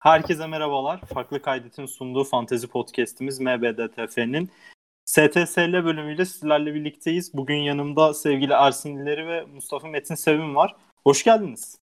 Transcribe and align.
Herkese 0.00 0.46
merhabalar. 0.46 1.00
Farklı 1.14 1.42
Kaydet'in 1.42 1.86
sunduğu 1.86 2.24
fantezi 2.24 2.68
podcast'imiz 2.68 3.40
MBDTF'nin 3.40 4.50
STSL 5.04 5.84
bölümüyle 5.84 6.24
sizlerle 6.24 6.74
birlikteyiz. 6.74 7.34
Bugün 7.34 7.56
yanımda 7.56 8.14
sevgili 8.14 8.52
Ersin 8.52 8.96
İleri 8.96 9.26
ve 9.28 9.42
Mustafa 9.42 9.88
Metin 9.88 10.14
Sevim 10.14 10.56
var. 10.56 10.76
Hoş 11.04 11.24
geldiniz. 11.24 11.78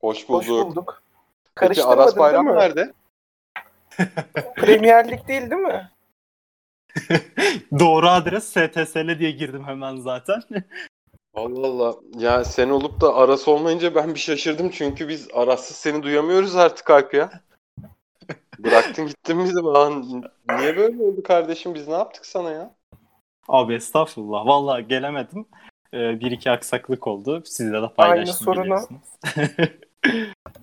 Hoş 0.00 0.28
bulduk. 0.28 0.48
Hoş 0.48 0.48
bulduk. 0.48 1.02
Peki 1.54 1.84
Aras 1.84 2.16
Bayram 2.16 2.46
nerede? 2.46 2.92
Premier 4.56 5.10
Lig 5.10 5.28
değil 5.28 5.50
değil 5.50 5.62
mi? 5.62 5.90
Doğru 7.78 8.08
adres 8.08 8.44
STSL 8.44 9.18
diye 9.18 9.30
girdim 9.30 9.64
hemen 9.66 9.96
zaten. 9.96 10.42
Allah 11.34 11.66
Allah. 11.66 11.94
Ya 12.18 12.44
sen 12.44 12.68
olup 12.68 13.00
da 13.00 13.14
Aras 13.14 13.48
olmayınca 13.48 13.94
ben 13.94 14.14
bir 14.14 14.20
şaşırdım. 14.20 14.70
Çünkü 14.70 15.08
biz 15.08 15.28
Aras'sız 15.34 15.76
seni 15.76 16.02
duyamıyoruz 16.02 16.56
artık 16.56 16.90
Alp 16.90 17.14
ya. 17.14 17.30
Bıraktın 18.58 19.06
gittin 19.06 19.44
bizi. 19.44 19.54
Lan, 19.54 20.24
niye 20.58 20.76
böyle 20.76 21.02
oldu 21.02 21.22
kardeşim? 21.22 21.74
Biz 21.74 21.88
ne 21.88 21.94
yaptık 21.94 22.26
sana 22.26 22.50
ya? 22.50 22.74
Abi 23.48 23.74
estağfurullah. 23.74 24.46
Vallahi 24.46 24.88
gelemedim. 24.88 25.46
Ee, 25.94 26.20
bir 26.20 26.30
iki 26.30 26.50
aksaklık 26.50 27.06
oldu. 27.06 27.42
Sizle 27.44 27.82
de 27.82 27.88
paylaştım 27.96 28.48
Aynı 28.48 28.66
sorunu. 28.66 28.88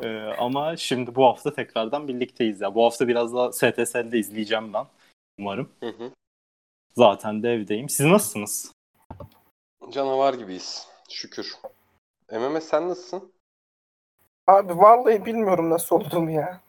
ee, 0.04 0.34
ama 0.40 0.78
şimdi 0.78 1.16
bu 1.16 1.26
hafta 1.26 1.54
tekrardan 1.54 2.08
birlikteyiz 2.08 2.62
ya. 2.62 2.76
Bu 2.76 2.86
hafta 2.86 3.08
biraz 3.08 3.34
daha 3.34 3.52
STSL'de 3.52 4.20
izleyeceğim 4.20 4.74
ben. 4.74 4.86
Umarım. 5.40 5.70
Hı 5.80 5.90
hı. 5.90 6.12
Zaten 6.96 7.44
de 7.44 7.54
evdeyim. 7.54 7.90
Siz 7.90 8.06
nasılsınız? 8.06 8.72
Canavar 9.92 10.34
gibiyiz. 10.34 10.88
Şükür. 11.10 11.58
MMS 12.32 12.64
sen 12.64 12.90
nasılsın? 12.90 13.32
Abi 14.48 14.78
vallahi 14.78 15.26
bilmiyorum 15.26 15.70
nasıl 15.70 15.96
olduğumu 15.96 16.32
ya. 16.32 16.62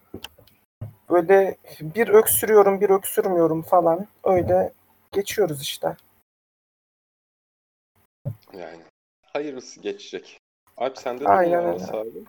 Böyle 1.11 1.57
bir 1.81 2.09
öksürüyorum 2.09 2.81
bir 2.81 2.91
öksürmüyorum 2.91 3.63
falan. 3.63 4.07
Öyle 4.25 4.73
geçiyoruz 5.13 5.63
işte. 5.63 5.97
Yani 8.53 8.83
hayırlısı 9.33 9.81
geçecek. 9.81 10.39
Alp 10.77 10.99
sende 10.99 11.25
de 11.25 11.29
Aynen 11.29 11.65
öyle. 11.65 11.85
Abi? 11.85 12.25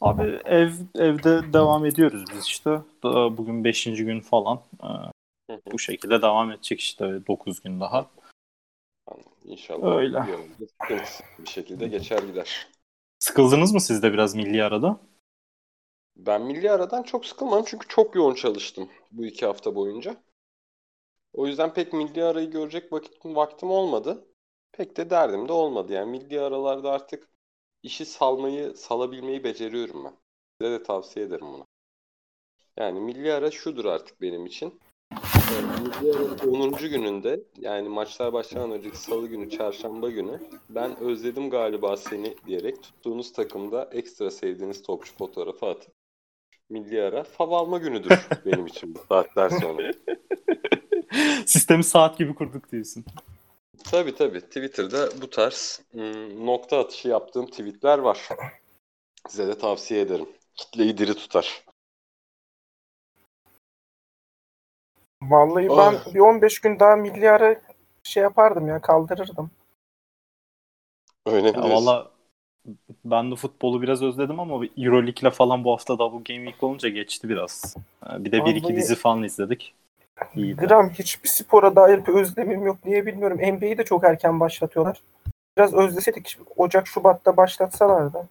Abi 0.00 0.40
ev 0.44 0.70
evde 0.94 1.52
devam 1.52 1.84
ediyoruz 1.84 2.24
biz 2.34 2.46
işte. 2.46 2.80
Daha 3.02 3.36
Bugün 3.36 3.64
5. 3.64 3.84
gün 3.84 4.20
falan. 4.20 4.60
Ee, 4.82 5.54
bu 5.72 5.78
şekilde 5.78 6.22
devam 6.22 6.50
edecek 6.50 6.80
işte 6.80 7.26
9 7.26 7.62
gün 7.62 7.80
daha. 7.80 8.06
İnşallah 9.48 9.96
Öyle. 9.96 10.24
bir 11.38 11.48
şekilde 11.48 11.88
geçer 11.88 12.22
gider. 12.22 12.68
Sıkıldınız 13.18 13.72
mı 13.72 13.80
siz 13.80 14.02
de 14.02 14.12
biraz 14.12 14.34
milli 14.34 14.64
arada? 14.64 15.00
Ben 16.16 16.42
milli 16.42 16.70
aradan 16.70 17.02
çok 17.02 17.26
sıkılmadım 17.26 17.64
çünkü 17.68 17.88
çok 17.88 18.14
yoğun 18.14 18.34
çalıştım 18.34 18.88
bu 19.12 19.26
iki 19.26 19.46
hafta 19.46 19.74
boyunca. 19.74 20.16
O 21.32 21.46
yüzden 21.46 21.74
pek 21.74 21.92
milli 21.92 22.24
arayı 22.24 22.50
görecek 22.50 22.92
vakitim, 22.92 23.36
vaktim 23.36 23.70
olmadı. 23.70 24.24
Pek 24.72 24.96
de 24.96 25.10
derdim 25.10 25.48
de 25.48 25.52
olmadı. 25.52 25.92
Yani 25.92 26.10
milli 26.10 26.40
aralarda 26.40 26.90
artık 26.90 27.28
işi 27.82 28.06
salmayı, 28.06 28.76
salabilmeyi 28.76 29.44
beceriyorum 29.44 30.04
ben. 30.04 30.16
Size 30.60 30.72
de 30.72 30.82
tavsiye 30.82 31.26
ederim 31.26 31.46
bunu. 31.52 31.66
Yani 32.76 33.00
milli 33.00 33.32
ara 33.32 33.50
şudur 33.50 33.84
artık 33.84 34.20
benim 34.20 34.46
için. 34.46 34.80
Evet, 35.52 35.64
milli 36.02 36.12
aranın 36.16 36.72
10. 36.72 36.72
gününde 36.78 37.40
yani 37.58 37.88
maçlar 37.88 38.32
başlamadan 38.32 38.72
önceki 38.72 38.98
salı 38.98 39.26
günü, 39.26 39.50
çarşamba 39.50 40.10
günü 40.10 40.40
ben 40.70 41.00
özledim 41.00 41.50
galiba 41.50 41.96
seni 41.96 42.34
diyerek 42.46 42.82
tuttuğunuz 42.82 43.32
takımda 43.32 43.90
ekstra 43.92 44.30
sevdiğiniz 44.30 44.82
topçu 44.82 45.14
fotoğrafı 45.14 45.66
atıp 45.66 45.92
milli 46.70 47.02
ara 47.02 47.24
fav 47.24 47.50
alma 47.50 47.78
günüdür 47.78 48.18
benim 48.46 48.66
için 48.66 48.94
bu 48.94 48.98
saatler 49.08 49.50
sonra. 49.50 49.92
Sistemi 51.46 51.84
saat 51.84 52.18
gibi 52.18 52.34
kurduk 52.34 52.72
diyorsun. 52.72 53.04
Tabii 53.90 54.14
tabii. 54.14 54.40
Twitter'da 54.40 55.08
bu 55.22 55.30
tarz 55.30 55.82
ım, 55.94 56.46
nokta 56.46 56.78
atışı 56.78 57.08
yaptığım 57.08 57.46
tweetler 57.46 57.98
var. 57.98 58.28
Size 59.28 59.46
de 59.46 59.58
tavsiye 59.58 60.00
ederim. 60.00 60.28
Kitleyi 60.54 60.98
diri 60.98 61.14
tutar. 61.14 61.64
Vallahi 65.22 65.70
Oh. 65.70 65.78
ben 65.78 66.14
bir 66.14 66.20
15 66.20 66.58
gün 66.60 66.78
daha 66.80 66.96
milli 66.96 67.30
ara 67.30 67.56
şey 68.02 68.22
yapardım 68.22 68.68
ya 68.68 68.80
kaldırırdım. 68.80 69.50
Öyle 71.26 71.40
mi 71.40 71.46
Ya 71.46 71.52
diyorsun? 71.54 71.70
valla 71.86 72.10
ben 73.04 73.30
de 73.30 73.36
futbolu 73.36 73.82
biraz 73.82 74.02
özledim 74.02 74.40
ama 74.40 74.64
Euroleague'le 74.76 75.30
falan 75.30 75.64
bu 75.64 75.72
hafta 75.72 75.98
Double 75.98 76.34
Game 76.34 76.46
Week 76.48 76.62
olunca 76.62 76.88
geçti 76.88 77.28
biraz. 77.28 77.76
Bir 78.18 78.32
de 78.32 78.44
bir 78.44 78.54
iki 78.54 78.64
Vallahi- 78.66 78.76
dizi 78.76 78.94
falan 78.94 79.22
izledik. 79.22 79.74
İyiydi. 80.34 80.66
Gram 80.66 80.90
hiçbir 80.90 81.28
spora 81.28 81.76
dair 81.76 82.06
bir 82.06 82.12
özlemim 82.14 82.66
yok. 82.66 82.76
Niye 82.84 83.06
bilmiyorum. 83.06 83.38
NBA'yi 83.38 83.78
de 83.78 83.84
çok 83.84 84.04
erken 84.04 84.40
başlatıyorlar. 84.40 85.02
Biraz 85.56 85.74
özleseydik 85.74 86.38
Ocak 86.56 86.86
Şubat'ta 86.86 87.36
başlatsalardı. 87.36 88.28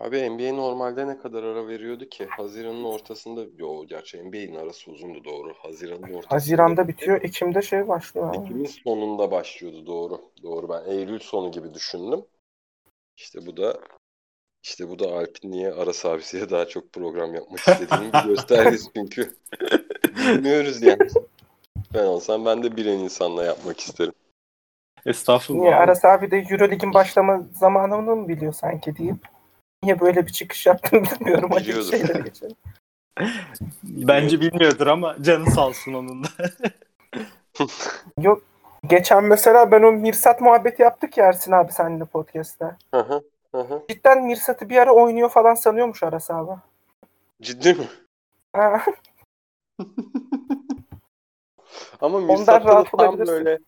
Abi 0.00 0.30
NBA 0.30 0.56
normalde 0.56 1.06
ne 1.06 1.18
kadar 1.18 1.42
ara 1.42 1.68
veriyordu 1.68 2.08
ki? 2.08 2.26
Haziran'ın 2.26 2.84
ortasında, 2.84 3.44
yo 3.58 3.86
gerçi 3.86 4.24
NBA'in 4.24 4.54
arası 4.54 4.90
uzundu 4.90 5.24
doğru. 5.24 5.54
Haziran'ın 5.58 6.02
ortasında. 6.02 6.34
Haziran'da 6.34 6.88
bitiyor. 6.88 7.22
Ekim'de 7.22 7.62
şey 7.62 7.88
başlıyor. 7.88 8.34
abi. 8.34 8.44
Ekim'in 8.44 8.64
sonunda 8.64 9.30
başlıyordu 9.30 9.86
doğru. 9.86 10.20
Doğru 10.42 10.68
ben 10.68 10.90
Eylül 10.90 11.18
sonu 11.18 11.50
gibi 11.50 11.74
düşündüm. 11.74 12.24
İşte 13.16 13.46
bu 13.46 13.56
da 13.56 13.80
işte 14.62 14.88
bu 14.88 14.98
da 14.98 15.12
Alp'in 15.12 15.50
niye 15.50 15.72
Aras 15.72 16.06
abisiyle 16.06 16.50
daha 16.50 16.68
çok 16.68 16.92
program 16.92 17.34
yapmak 17.34 17.58
istediğini 17.58 18.12
bir 18.12 18.28
göstergesi 18.28 18.90
çünkü. 18.96 19.34
Bilmiyoruz 20.16 20.82
yani. 20.82 21.08
Ben 21.94 22.04
olsam 22.04 22.44
ben 22.44 22.62
de 22.62 22.76
bilen 22.76 22.98
insanla 22.98 23.44
yapmak 23.44 23.80
isterim. 23.80 24.12
Estağfurullah. 25.06 25.62
Niye 25.62 25.74
Aras 25.74 26.04
abi 26.04 26.30
de 26.30 26.36
Euroleague'in 26.36 26.94
başlama 26.94 27.46
zamanını 27.52 28.16
mı 28.16 28.28
biliyor 28.28 28.52
sanki 28.52 28.96
deyip 28.96 29.35
niye 29.86 30.00
böyle 30.00 30.26
bir 30.26 30.32
çıkış 30.32 30.66
yaptığını 30.66 31.02
bilmiyorum. 31.04 31.50
Hadi 31.52 31.60
bir 31.60 31.68
Biliyordur. 31.68 31.90
şeylere 31.90 32.18
geçelim. 32.24 32.56
Bence 33.82 34.40
bilmiyordur 34.40 34.86
ama 34.86 35.16
canı 35.22 35.50
sağ 35.50 35.66
olsun 35.66 35.92
onun 35.94 36.24
da. 36.24 36.28
Yok 38.20 38.42
geçen 38.86 39.24
mesela 39.24 39.70
ben 39.70 39.82
o 39.82 39.92
Mirsat 39.92 40.40
muhabbeti 40.40 40.82
yaptık 40.82 41.18
ya 41.18 41.26
Ersin 41.26 41.52
abi 41.52 41.72
seninle 41.72 42.04
podcast'te. 42.04 42.76
Hı 42.94 43.00
hı, 43.00 43.22
hı 43.52 43.60
hı. 43.60 43.82
Cidden 43.90 44.24
Mirsat'ı 44.24 44.68
bir 44.68 44.76
ara 44.76 44.92
oynuyor 44.92 45.28
falan 45.30 45.54
sanıyormuş 45.54 46.02
Aras 46.02 46.30
abi. 46.30 46.60
Ciddi 47.42 47.74
mi? 47.74 47.88
Ha, 48.52 48.84
Ama 52.00 52.20
Mirsat'ta 52.20 52.76
da 52.76 52.84
tam 52.84 53.18
böyle 53.18 53.58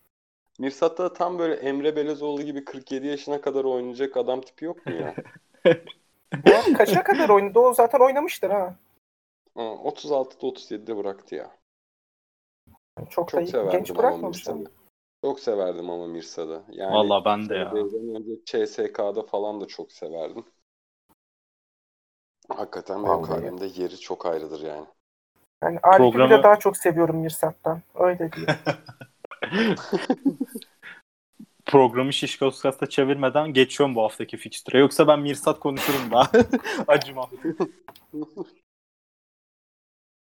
Mirsat'ta 0.58 1.04
da 1.04 1.12
tam 1.12 1.38
böyle 1.38 1.54
Emre 1.54 1.96
Belezoğlu 1.96 2.42
gibi 2.42 2.64
47 2.64 3.06
yaşına 3.06 3.40
kadar 3.40 3.64
oynayacak 3.64 4.16
adam 4.16 4.40
tipi 4.40 4.64
yok 4.64 4.86
mu 4.86 4.92
ya? 4.92 5.14
Bu 6.36 6.76
kaça 6.76 7.02
kadar 7.04 7.28
oynadı? 7.28 7.58
O 7.58 7.74
zaten 7.74 7.98
oynamıştır 7.98 8.50
ha. 8.50 8.74
Hı, 9.56 9.60
36'da 9.60 10.46
37'de 10.46 10.96
bıraktı 10.96 11.34
ya. 11.34 11.50
Çok, 13.10 13.28
Çok 13.28 13.40
da 13.40 13.46
severdim 13.46 13.72
genç 13.72 13.90
ama 13.90 13.98
bırakmamış. 13.98 14.36
Mirsa'yı. 14.46 14.66
Çok 15.24 15.40
severdim 15.40 15.90
ama 15.90 16.06
Mirsa'da. 16.06 16.62
Yani 16.68 16.94
Valla 16.94 17.24
ben 17.24 17.48
de 17.48 17.54
ya. 17.54 17.72
Önce 17.72 18.32
CSK'da 18.44 19.22
falan 19.22 19.60
da 19.60 19.66
çok 19.66 19.92
severdim. 19.92 20.44
Hakikaten 22.48 23.04
benim 23.04 23.22
kalbimde 23.22 23.66
yeri 23.66 24.00
çok 24.00 24.26
ayrıdır 24.26 24.60
yani. 24.62 24.86
Yani 25.62 25.78
Arif'i 25.82 25.98
Programı- 25.98 26.30
bile 26.30 26.42
daha 26.42 26.58
çok 26.58 26.76
seviyorum 26.76 27.16
Mirsat'tan. 27.16 27.82
Öyle 27.94 28.32
değil. 28.32 28.46
Programı 31.68 32.12
Şişkoskas'ta 32.12 32.88
çevirmeden 32.88 33.52
geçiyorum 33.52 33.94
bu 33.94 34.02
haftaki 34.02 34.36
fikstüre. 34.36 34.78
Yoksa 34.78 35.08
ben 35.08 35.20
Mirsat 35.20 35.60
konuşurum 35.60 36.10
daha. 36.10 36.30
Acımam. 36.88 37.30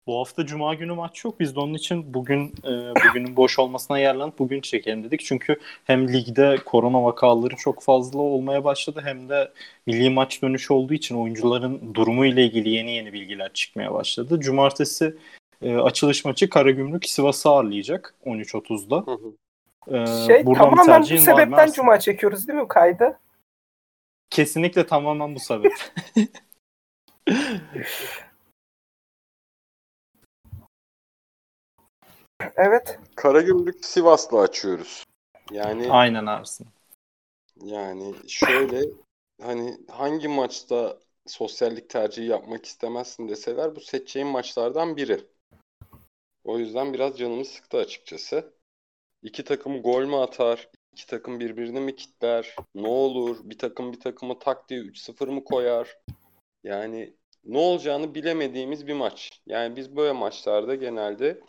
Bu 0.07 0.19
hafta 0.19 0.45
Cuma 0.45 0.73
günü 0.73 0.93
maç 0.93 1.25
yok. 1.25 1.39
Biz 1.39 1.55
de 1.55 1.59
onun 1.59 1.73
için 1.73 2.13
bugün 2.13 2.47
e, 2.63 2.71
bugünün 2.95 3.35
boş 3.35 3.59
olmasına 3.59 3.99
yararlanıp 3.99 4.39
bugün 4.39 4.61
çekelim 4.61 5.03
dedik. 5.03 5.21
Çünkü 5.25 5.55
hem 5.83 6.13
ligde 6.13 6.55
korona 6.65 7.03
vakaları 7.03 7.55
çok 7.55 7.83
fazla 7.83 8.19
olmaya 8.19 8.63
başladı 8.63 9.01
hem 9.03 9.29
de 9.29 9.51
milli 9.85 10.09
maç 10.09 10.41
dönüşü 10.41 10.73
olduğu 10.73 10.93
için 10.93 11.15
oyuncuların 11.15 11.93
durumu 11.95 12.25
ile 12.25 12.45
ilgili 12.45 12.69
yeni 12.69 12.91
yeni 12.91 13.13
bilgiler 13.13 13.53
çıkmaya 13.53 13.93
başladı. 13.93 14.39
Cumartesi 14.39 15.17
e, 15.61 15.75
açılış 15.75 16.25
maçı 16.25 16.49
Karagümrük 16.49 17.09
Sivas'ı 17.09 17.49
ağırlayacak 17.49 18.15
13.30'da. 18.25 18.97
Hı 18.97 19.11
hı. 19.11 19.42
E, 19.87 20.05
Şey 20.27 20.43
tamamen 20.43 20.87
bu 20.87 20.91
var 20.91 21.03
sebepten 21.03 21.57
Ersin? 21.57 21.73
cuma 21.73 21.99
çekiyoruz 21.99 22.47
değil 22.47 22.59
mi 22.59 22.67
kaydı? 22.67 23.19
Kesinlikle 24.29 24.87
tamamen 24.87 25.35
bu 25.35 25.39
sebep. 25.39 25.73
Evet. 32.55 32.99
Karagümrük 33.15 33.85
Sivas'la 33.85 34.39
açıyoruz. 34.41 35.03
Yani 35.51 35.91
Aynen 35.91 36.25
Ersin. 36.25 36.67
yani 37.63 38.15
şöyle 38.27 38.81
hani 39.41 39.77
hangi 39.91 40.27
maçta 40.27 40.99
sosyallik 41.27 41.89
tercihi 41.89 42.27
yapmak 42.27 42.65
istemezsin 42.65 43.29
deseler 43.29 43.75
bu 43.75 43.79
seçeceğim 43.79 44.27
maçlardan 44.27 44.97
biri. 44.97 45.25
O 46.43 46.57
yüzden 46.59 46.93
biraz 46.93 47.17
canımı 47.17 47.45
sıktı 47.45 47.77
açıkçası. 47.77 48.53
İki 49.23 49.43
takım 49.43 49.81
gol 49.81 50.05
mü 50.05 50.15
atar? 50.15 50.69
İki 50.91 51.07
takım 51.07 51.39
birbirini 51.39 51.79
mi 51.79 51.95
kitler? 51.95 52.55
Ne 52.75 52.87
olur? 52.87 53.37
Bir 53.43 53.57
takım 53.57 53.93
bir 53.93 53.99
takımı 53.99 54.39
tak 54.39 54.69
diye 54.69 54.79
3-0 54.79 55.29
mı 55.29 55.43
koyar? 55.43 55.97
Yani 56.63 57.13
ne 57.45 57.57
olacağını 57.57 58.15
bilemediğimiz 58.15 58.87
bir 58.87 58.93
maç. 58.93 59.41
Yani 59.45 59.75
biz 59.75 59.95
böyle 59.95 60.11
maçlarda 60.11 60.75
genelde 60.75 61.39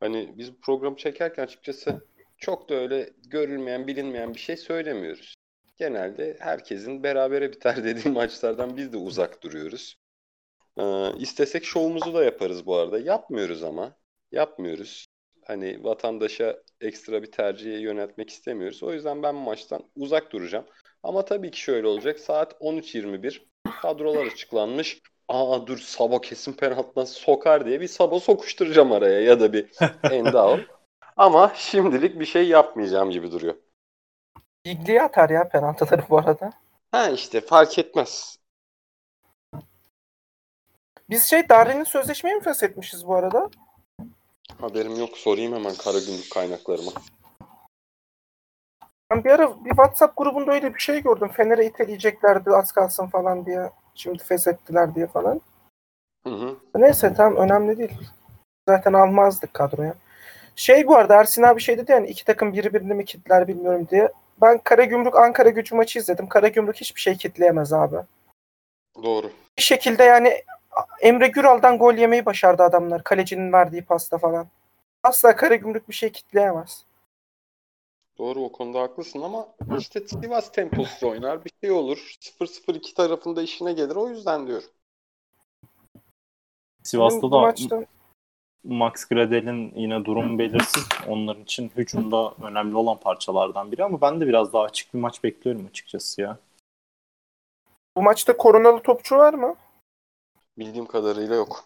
hani 0.00 0.34
biz 0.38 0.52
bu 0.52 0.60
programı 0.60 0.96
çekerken 0.96 1.44
açıkçası 1.44 2.06
çok 2.36 2.68
da 2.68 2.74
öyle 2.74 3.10
görülmeyen, 3.26 3.86
bilinmeyen 3.86 4.34
bir 4.34 4.38
şey 4.38 4.56
söylemiyoruz. 4.56 5.34
Genelde 5.76 6.36
herkesin 6.40 7.02
berabere 7.02 7.52
biter 7.52 7.76
dediği 7.84 8.12
maçlardan 8.12 8.76
biz 8.76 8.92
de 8.92 8.96
uzak 8.96 9.42
duruyoruz. 9.42 9.96
Ee, 10.78 11.12
istesek 11.18 11.64
şovumuzu 11.64 12.14
da 12.14 12.24
yaparız 12.24 12.66
bu 12.66 12.76
arada. 12.76 12.98
Yapmıyoruz 12.98 13.62
ama. 13.62 13.96
Yapmıyoruz. 14.32 15.06
Hani 15.44 15.84
vatandaşa 15.84 16.62
ekstra 16.80 17.22
bir 17.22 17.32
tercihe 17.32 17.78
yöneltmek 17.78 18.30
istemiyoruz. 18.30 18.82
O 18.82 18.92
yüzden 18.92 19.22
ben 19.22 19.34
bu 19.34 19.40
maçtan 19.40 19.84
uzak 19.96 20.32
duracağım. 20.32 20.64
Ama 21.02 21.24
tabii 21.24 21.50
ki 21.50 21.60
şöyle 21.60 21.86
olacak. 21.86 22.18
Saat 22.18 22.52
13.21 22.52 23.40
kadrolar 23.82 24.26
açıklanmış. 24.26 25.00
Aa 25.28 25.66
dur 25.66 25.78
Sabo 25.78 26.20
kesin 26.20 26.52
penaltıdan 26.52 27.04
sokar 27.04 27.66
diye 27.66 27.80
bir 27.80 27.88
Sabo 27.88 28.20
sokuşturacağım 28.20 28.92
araya 28.92 29.20
ya 29.20 29.40
da 29.40 29.52
bir 29.52 29.70
Endao. 30.10 30.58
Ama 31.16 31.52
şimdilik 31.56 32.20
bir 32.20 32.26
şey 32.26 32.48
yapmayacağım 32.48 33.10
gibi 33.10 33.32
duruyor. 33.32 33.54
Bigli'ye 34.64 35.02
atar 35.02 35.30
ya 35.30 35.48
penaltıları 35.48 36.02
bu 36.10 36.18
arada. 36.18 36.50
Ha 36.92 37.10
işte 37.10 37.40
fark 37.40 37.78
etmez. 37.78 38.38
Biz 41.10 41.24
şey 41.24 41.48
Darren'in 41.48 41.84
sözleşmeyi 41.84 42.36
mi 42.36 42.42
feshetmişiz 42.42 43.06
bu 43.06 43.14
arada? 43.14 43.50
Haberim 44.60 44.96
yok. 44.96 45.16
Sorayım 45.16 45.54
hemen 45.54 45.74
Karagümrük 45.74 46.30
kaynaklarıma. 46.34 46.92
Ben 49.10 49.24
bir 49.24 49.30
ara 49.30 49.64
bir 49.64 49.70
WhatsApp 49.70 50.16
grubunda 50.16 50.52
öyle 50.52 50.74
bir 50.74 50.80
şey 50.80 51.02
gördüm. 51.02 51.28
Fener'e 51.28 51.66
iteleyeceklerdi 51.66 52.50
az 52.50 52.72
kalsın 52.72 53.06
falan 53.06 53.46
diye. 53.46 53.70
Şimdi 53.94 54.24
feshettiler 54.24 54.94
diye 54.94 55.06
falan. 55.06 55.40
Hı 56.26 56.34
hı. 56.34 56.56
Neyse 56.74 57.14
tamam 57.16 57.36
önemli 57.36 57.78
değil. 57.78 57.98
Zaten 58.68 58.92
almazdık 58.92 59.54
kadroya. 59.54 59.94
Şey 60.56 60.86
bu 60.86 60.96
arada 60.96 61.14
Ersin 61.14 61.42
abi 61.42 61.60
şey 61.60 61.78
dedi 61.78 61.92
yani 61.92 62.08
iki 62.08 62.24
takım 62.24 62.52
birbirini 62.52 62.94
mi 62.94 63.04
kitler 63.04 63.48
bilmiyorum 63.48 63.88
diye. 63.90 64.12
Ben 64.42 64.58
Karagümrük 64.58 65.16
Ankara 65.16 65.48
gücü 65.48 65.74
maçı 65.74 65.98
izledim. 65.98 66.28
Karagümrük 66.28 66.76
hiçbir 66.76 67.00
şey 67.00 67.16
kitleyemez 67.16 67.72
abi. 67.72 67.96
Doğru. 69.02 69.30
Bir 69.58 69.62
şekilde 69.62 70.04
yani 70.04 70.42
Emre 71.00 71.28
Güral'dan 71.28 71.78
gol 71.78 71.94
yemeyi 71.94 72.26
başardı 72.26 72.62
adamlar. 72.62 73.04
Kalecinin 73.04 73.52
verdiği 73.52 73.84
pasta 73.84 74.18
falan. 74.18 74.48
Asla 75.02 75.36
Karagümrük 75.36 75.88
bir 75.88 75.94
şey 75.94 76.12
kitleyemez. 76.12 76.84
Doğru 78.18 78.40
o 78.40 78.52
konuda 78.52 78.80
haklısın 78.80 79.22
ama 79.22 79.48
işte 79.78 80.00
Sivas 80.00 80.52
temposuz 80.52 81.02
oynar. 81.02 81.44
Bir 81.44 81.52
şey 81.60 81.70
olur. 81.70 81.98
0-0-2 82.20 82.94
tarafında 82.94 83.42
işine 83.42 83.72
gelir. 83.72 83.96
O 83.96 84.08
yüzden 84.08 84.46
diyorum. 84.46 84.68
Sivas'ta 86.82 87.22
Bu 87.22 87.32
da 87.32 87.40
maçta 87.40 87.84
Max 88.64 89.04
Gradel'in 89.04 89.72
yine 89.76 90.04
durumu 90.04 90.38
belirsiz. 90.38 90.88
Onların 91.06 91.42
için 91.42 91.70
hücumda 91.76 92.34
önemli 92.42 92.76
olan 92.76 92.96
parçalardan 92.96 93.72
biri 93.72 93.84
ama 93.84 94.00
ben 94.00 94.20
de 94.20 94.26
biraz 94.26 94.52
daha 94.52 94.62
açık 94.62 94.94
bir 94.94 94.98
maç 94.98 95.24
bekliyorum 95.24 95.66
açıkçası 95.70 96.20
ya. 96.20 96.38
bu 97.96 98.02
maçta 98.02 98.36
koronalı 98.36 98.82
topçu 98.82 99.16
var 99.16 99.34
mı? 99.34 99.56
Bildiğim 100.58 100.86
kadarıyla 100.86 101.34
yok. 101.34 101.64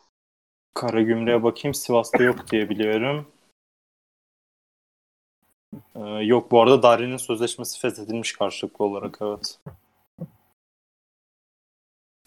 Karagümrük'e 0.75 1.43
bakayım 1.43 1.75
Sivas'ta 1.75 2.23
yok 2.23 2.51
diye 2.51 2.71
biliyorum. 2.71 3.27
Ee, 5.95 6.01
yok 6.01 6.51
bu 6.51 6.63
arada 6.63 6.83
Darren'in 6.83 7.17
sözleşmesi 7.17 7.81
feshedilmiş 7.81 8.33
karşılıklı 8.33 8.85
olarak 8.85 9.19
evet. 9.21 9.59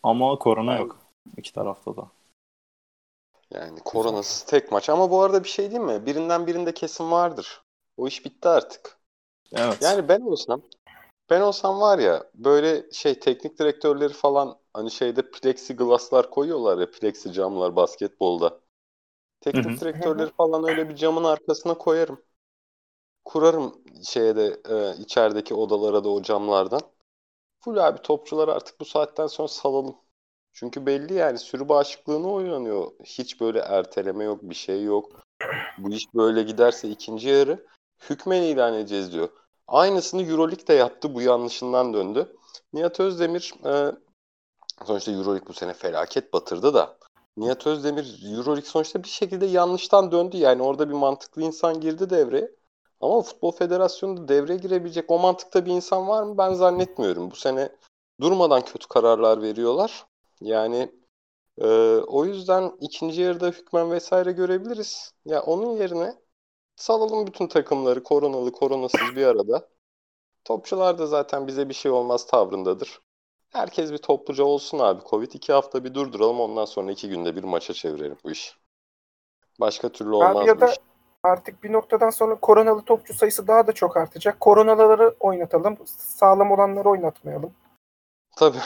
Ama 0.04 0.40
korona 0.40 0.78
yok 0.78 1.00
iki 1.38 1.54
tarafta 1.54 1.96
da. 1.96 2.08
Yani 3.52 3.80
koronasız 3.80 4.46
tek 4.46 4.72
maç. 4.72 4.90
Ama 4.90 5.12
bu 5.12 5.22
arada 5.22 5.44
bir 5.44 5.50
şey 5.50 5.72
değil 5.72 5.82
mi? 5.82 6.06
Birinden 6.06 6.48
birinde 6.48 6.74
kesin 6.74 7.12
vardır. 7.12 7.62
O 7.98 8.08
iş 8.08 8.26
bitti 8.26 8.50
artık. 8.50 8.98
Evet. 9.54 9.78
Yani 9.82 10.08
ben 10.08 10.22
olsam 10.22 10.62
ben 11.30 11.42
olsam 11.42 11.82
var 11.82 12.00
ya 12.00 12.24
böyle 12.36 12.92
şey 12.92 13.20
teknik 13.20 13.60
direktörleri 13.60 14.14
falan 14.14 14.60
hani 14.74 14.92
şeyde 14.92 15.32
plexiglasslar 15.32 16.30
koyuyorlar 16.30 16.78
ya 16.78 16.92
plexi 16.92 17.34
camlar 17.34 17.76
basketbolda. 17.76 18.60
Teknik 19.42 19.66
Hı 19.66 19.70
hı. 19.70 19.80
direktörleri 19.82 20.32
falan 20.32 20.70
öyle 20.70 20.90
bir 20.90 20.96
camın 20.96 21.24
arkasına 21.24 21.74
koyarım. 21.78 22.22
Kurarım 23.26 23.82
şeye 24.04 24.36
de 24.36 24.62
e, 24.70 25.02
içerideki 25.02 25.54
odalara 25.54 26.04
da 26.04 26.10
o 26.10 26.22
camlardan. 26.22 26.82
Full 27.60 27.78
abi 27.78 28.02
topçular 28.02 28.48
artık 28.48 28.80
bu 28.80 28.86
saatten 28.86 29.28
sonra 29.28 29.48
salalım. 29.48 29.96
Çünkü 30.54 30.86
belli 30.86 31.14
yani 31.14 31.40
sürü 31.40 31.70
bağışıklığına 31.70 32.28
oynanıyor. 32.28 32.92
Hiç 33.04 33.42
böyle 33.42 33.60
erteleme 33.60 34.24
yok, 34.24 34.40
bir 34.44 34.56
şey 34.56 34.84
yok. 34.84 35.22
Bu 35.78 35.94
iş 35.94 36.14
böyle 36.14 36.44
giderse 36.44 36.90
ikinci 36.90 37.30
yarı 37.30 37.66
hükmen 38.10 38.42
ilan 38.42 38.74
edeceğiz 38.74 39.14
diyor. 39.14 39.30
Aynısını 39.68 40.24
Euroleague 40.24 40.68
de 40.68 40.74
yaptı. 40.74 41.16
Bu 41.16 41.22
yanlışından 41.22 41.94
döndü. 41.94 42.36
Nihat 42.74 43.00
Özdemir 43.00 43.54
e, 43.66 43.92
sonuçta 44.86 45.12
Euroleague 45.12 45.48
bu 45.48 45.54
sene 45.54 45.74
felaket 45.74 46.34
batırdı 46.34 46.74
da 46.74 46.98
Nihat 47.38 47.68
Özdemir 47.68 48.22
Euroleague 48.38 48.70
sonuçta 48.70 49.04
bir 49.04 49.08
şekilde 49.08 49.46
yanlıştan 49.46 50.12
döndü. 50.12 50.38
Yani 50.38 50.64
orada 50.64 50.90
bir 50.90 50.94
mantıklı 50.94 51.42
insan 51.42 51.82
girdi 51.82 52.10
devreye. 52.10 52.52
Ama 53.02 53.22
Futbol 53.22 53.52
Federasyonu'nda 53.52 54.28
devreye 54.28 54.60
girebilecek 54.60 55.12
o 55.12 55.20
mantıkta 55.20 55.66
bir 55.66 55.72
insan 55.72 56.08
var 56.08 56.24
mı? 56.24 56.38
Ben 56.38 56.54
zannetmiyorum. 56.54 57.32
Bu 57.32 57.36
sene 57.36 57.70
durmadan 58.22 58.62
kötü 58.66 58.88
kararlar 58.88 59.42
veriyorlar. 59.42 60.06
Yani 60.42 60.92
e, 61.58 61.68
o 61.98 62.26
yüzden 62.26 62.72
ikinci 62.82 63.22
yarıda 63.22 63.48
hükmen 63.48 63.92
vesaire 63.92 64.32
görebiliriz. 64.32 65.14
Ya 65.26 65.42
onun 65.42 65.78
yerine 65.78 66.16
salalım 66.76 67.28
bütün 67.28 67.48
takımları 67.48 68.04
koronalı 68.04 68.52
koronasız 68.52 69.16
bir 69.16 69.26
arada. 69.26 69.70
Topçular 70.44 70.98
da 70.98 71.08
zaten 71.08 71.48
bize 71.48 71.70
bir 71.70 71.74
şey 71.74 71.92
olmaz 71.92 72.28
tavrındadır. 72.28 73.02
Herkes 73.50 73.92
bir 73.92 73.98
topluca 73.98 74.44
olsun 74.44 74.80
abi. 74.80 75.02
Covid 75.10 75.32
iki 75.32 75.54
hafta 75.54 75.84
bir 75.84 75.94
durduralım 75.94 76.40
ondan 76.40 76.66
sonra 76.66 76.92
iki 76.92 77.10
günde 77.10 77.36
bir 77.36 77.44
maça 77.44 77.74
çevirelim 77.74 78.18
bu 78.24 78.32
iş. 78.32 78.58
Başka 79.60 79.90
türlü 79.90 80.14
olmaz 80.14 80.38
Abi 80.38 80.48
ya 80.48 80.62
da 80.62 80.72
iş. 80.72 80.78
artık 81.24 81.64
bir 81.64 81.74
noktadan 81.74 82.10
sonra 82.10 82.40
koronalı 82.40 82.82
topçu 82.82 83.14
sayısı 83.14 83.48
daha 83.48 83.68
da 83.68 83.72
çok 83.72 83.98
artacak. 83.98 84.40
Koronaları 84.40 85.16
oynatalım. 85.20 85.78
Sağlam 85.86 86.52
olanları 86.52 86.90
oynatmayalım. 86.90 87.54
Tabii. 88.36 88.62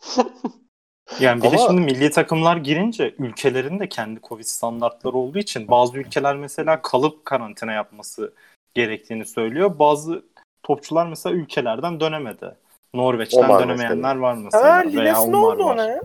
Yani 1.20 1.42
bir 1.42 1.52
de 1.52 1.56
Ama- 1.56 1.66
şimdi 1.66 1.80
milli 1.80 2.10
takımlar 2.10 2.56
girince 2.56 3.14
ülkelerin 3.18 3.78
de 3.78 3.88
kendi 3.88 4.20
Covid 4.20 4.44
standartları 4.44 5.16
olduğu 5.16 5.38
için 5.38 5.68
bazı 5.68 5.98
ülkeler 5.98 6.36
mesela 6.36 6.82
kalıp 6.82 7.24
karantina 7.24 7.72
yapması 7.72 8.34
gerektiğini 8.74 9.24
söylüyor. 9.24 9.78
Bazı 9.78 10.24
topçular 10.62 11.06
mesela 11.06 11.36
ülkelerden 11.36 12.00
dönemedi. 12.00 12.54
Norveç'ten 12.94 13.44
Omar 13.44 13.62
dönemeyenler 13.62 14.16
var 14.16 14.34
Ha, 14.34 14.40
mesela. 14.44 14.78
Lines 14.78 14.94
veya 14.96 15.26
ne 15.26 15.36
oldu 15.36 15.64
var. 15.64 15.74
ona 15.74 15.84
ya? 15.90 16.00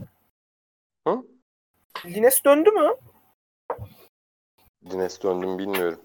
Hı? 1.08 1.24
Lines 2.06 2.46
döndü 2.46 2.70
mü? 2.72 2.96
Dines 4.90 5.24
döndüm 5.24 5.58
bilmiyorum. 5.58 6.00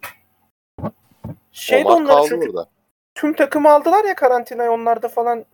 Şey 1.53 1.85
de 1.85 1.89
Omar 1.89 2.01
onlar 2.01 2.15
kaldı 2.15 2.29
çünkü 2.29 2.51
orada. 2.51 2.69
tüm 3.15 3.33
takımı 3.33 3.71
aldılar 3.71 4.05
ya 4.05 4.15
karantinaya 4.15 4.73
onlarda 4.73 5.09
falan 5.09 5.45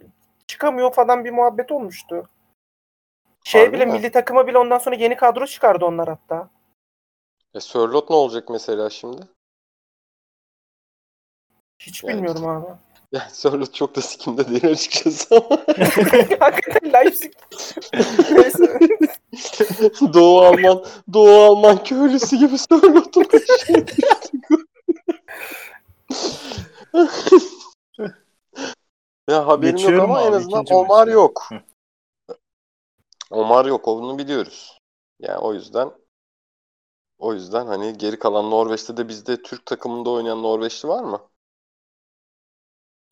çıkamıyor 0.47 0.93
falan 0.93 1.25
bir 1.25 1.31
muhabbet 1.31 1.73
olmuştu. 1.73 2.29
Şey 3.49 3.61
Harbi 3.61 3.73
bile 3.77 3.85
mi? 3.87 3.93
milli 3.93 4.11
takıma 4.13 4.47
bile 4.47 4.59
ondan 4.59 4.79
sonra 4.79 4.97
yeni 4.97 5.17
kadro 5.17 5.47
çıkardı 5.47 5.85
onlar 5.85 6.09
hatta. 6.09 6.51
E 7.55 7.61
Sörlot 7.61 8.11
ne 8.11 8.17
olacak 8.17 8.49
mesela 8.51 8.91
şimdi? 8.91 9.23
Hiç 11.79 12.05
Yani- 12.05 12.15
bilmiyorum 12.17 12.47
abi. 12.49 12.67
Yani 13.13 13.31
Sörlot 13.31 13.75
çok 13.75 13.97
da 13.97 14.01
sikimde 14.01 14.49
değil 14.49 14.67
açıkçası 14.67 15.37
ama 15.37 15.49
Hakikaten 16.41 16.93
Leipzig. 16.93 17.33
Neyse. 18.31 18.79
Doğu 20.15 20.41
Alman 20.41 20.85
Doğu 21.13 21.43
Alman 21.45 21.85
köylüsü 21.85 22.37
gibi 22.37 22.59
Sörlot'un 22.59 23.25
peşine 23.25 23.85
Ya 29.31 29.47
haberim 29.47 29.79
yok 29.79 30.03
ama 30.03 30.23
en 30.23 30.33
azından 30.33 30.63
ikinci 30.63 30.75
Omar 30.75 30.99
maça. 31.07 31.11
yok. 31.11 31.47
Hı. 31.49 31.55
Omar 33.31 33.65
yok 33.65 33.89
onu 33.89 34.19
biliyoruz. 34.19 34.79
Yani 35.21 35.39
o 35.39 35.55
yüzden 35.55 35.91
o 37.19 37.35
yüzden 37.35 37.67
hani 37.67 37.99
geri 37.99 38.19
kalan 38.19 38.51
Norveç'te 38.51 38.97
de 38.97 39.09
bizde 39.09 39.43
Türk 39.43 39.67
takımında 39.67 40.11
oynayan 40.11 40.43
Norveçli 40.43 40.89
var 40.89 41.03
mı? 41.03 41.21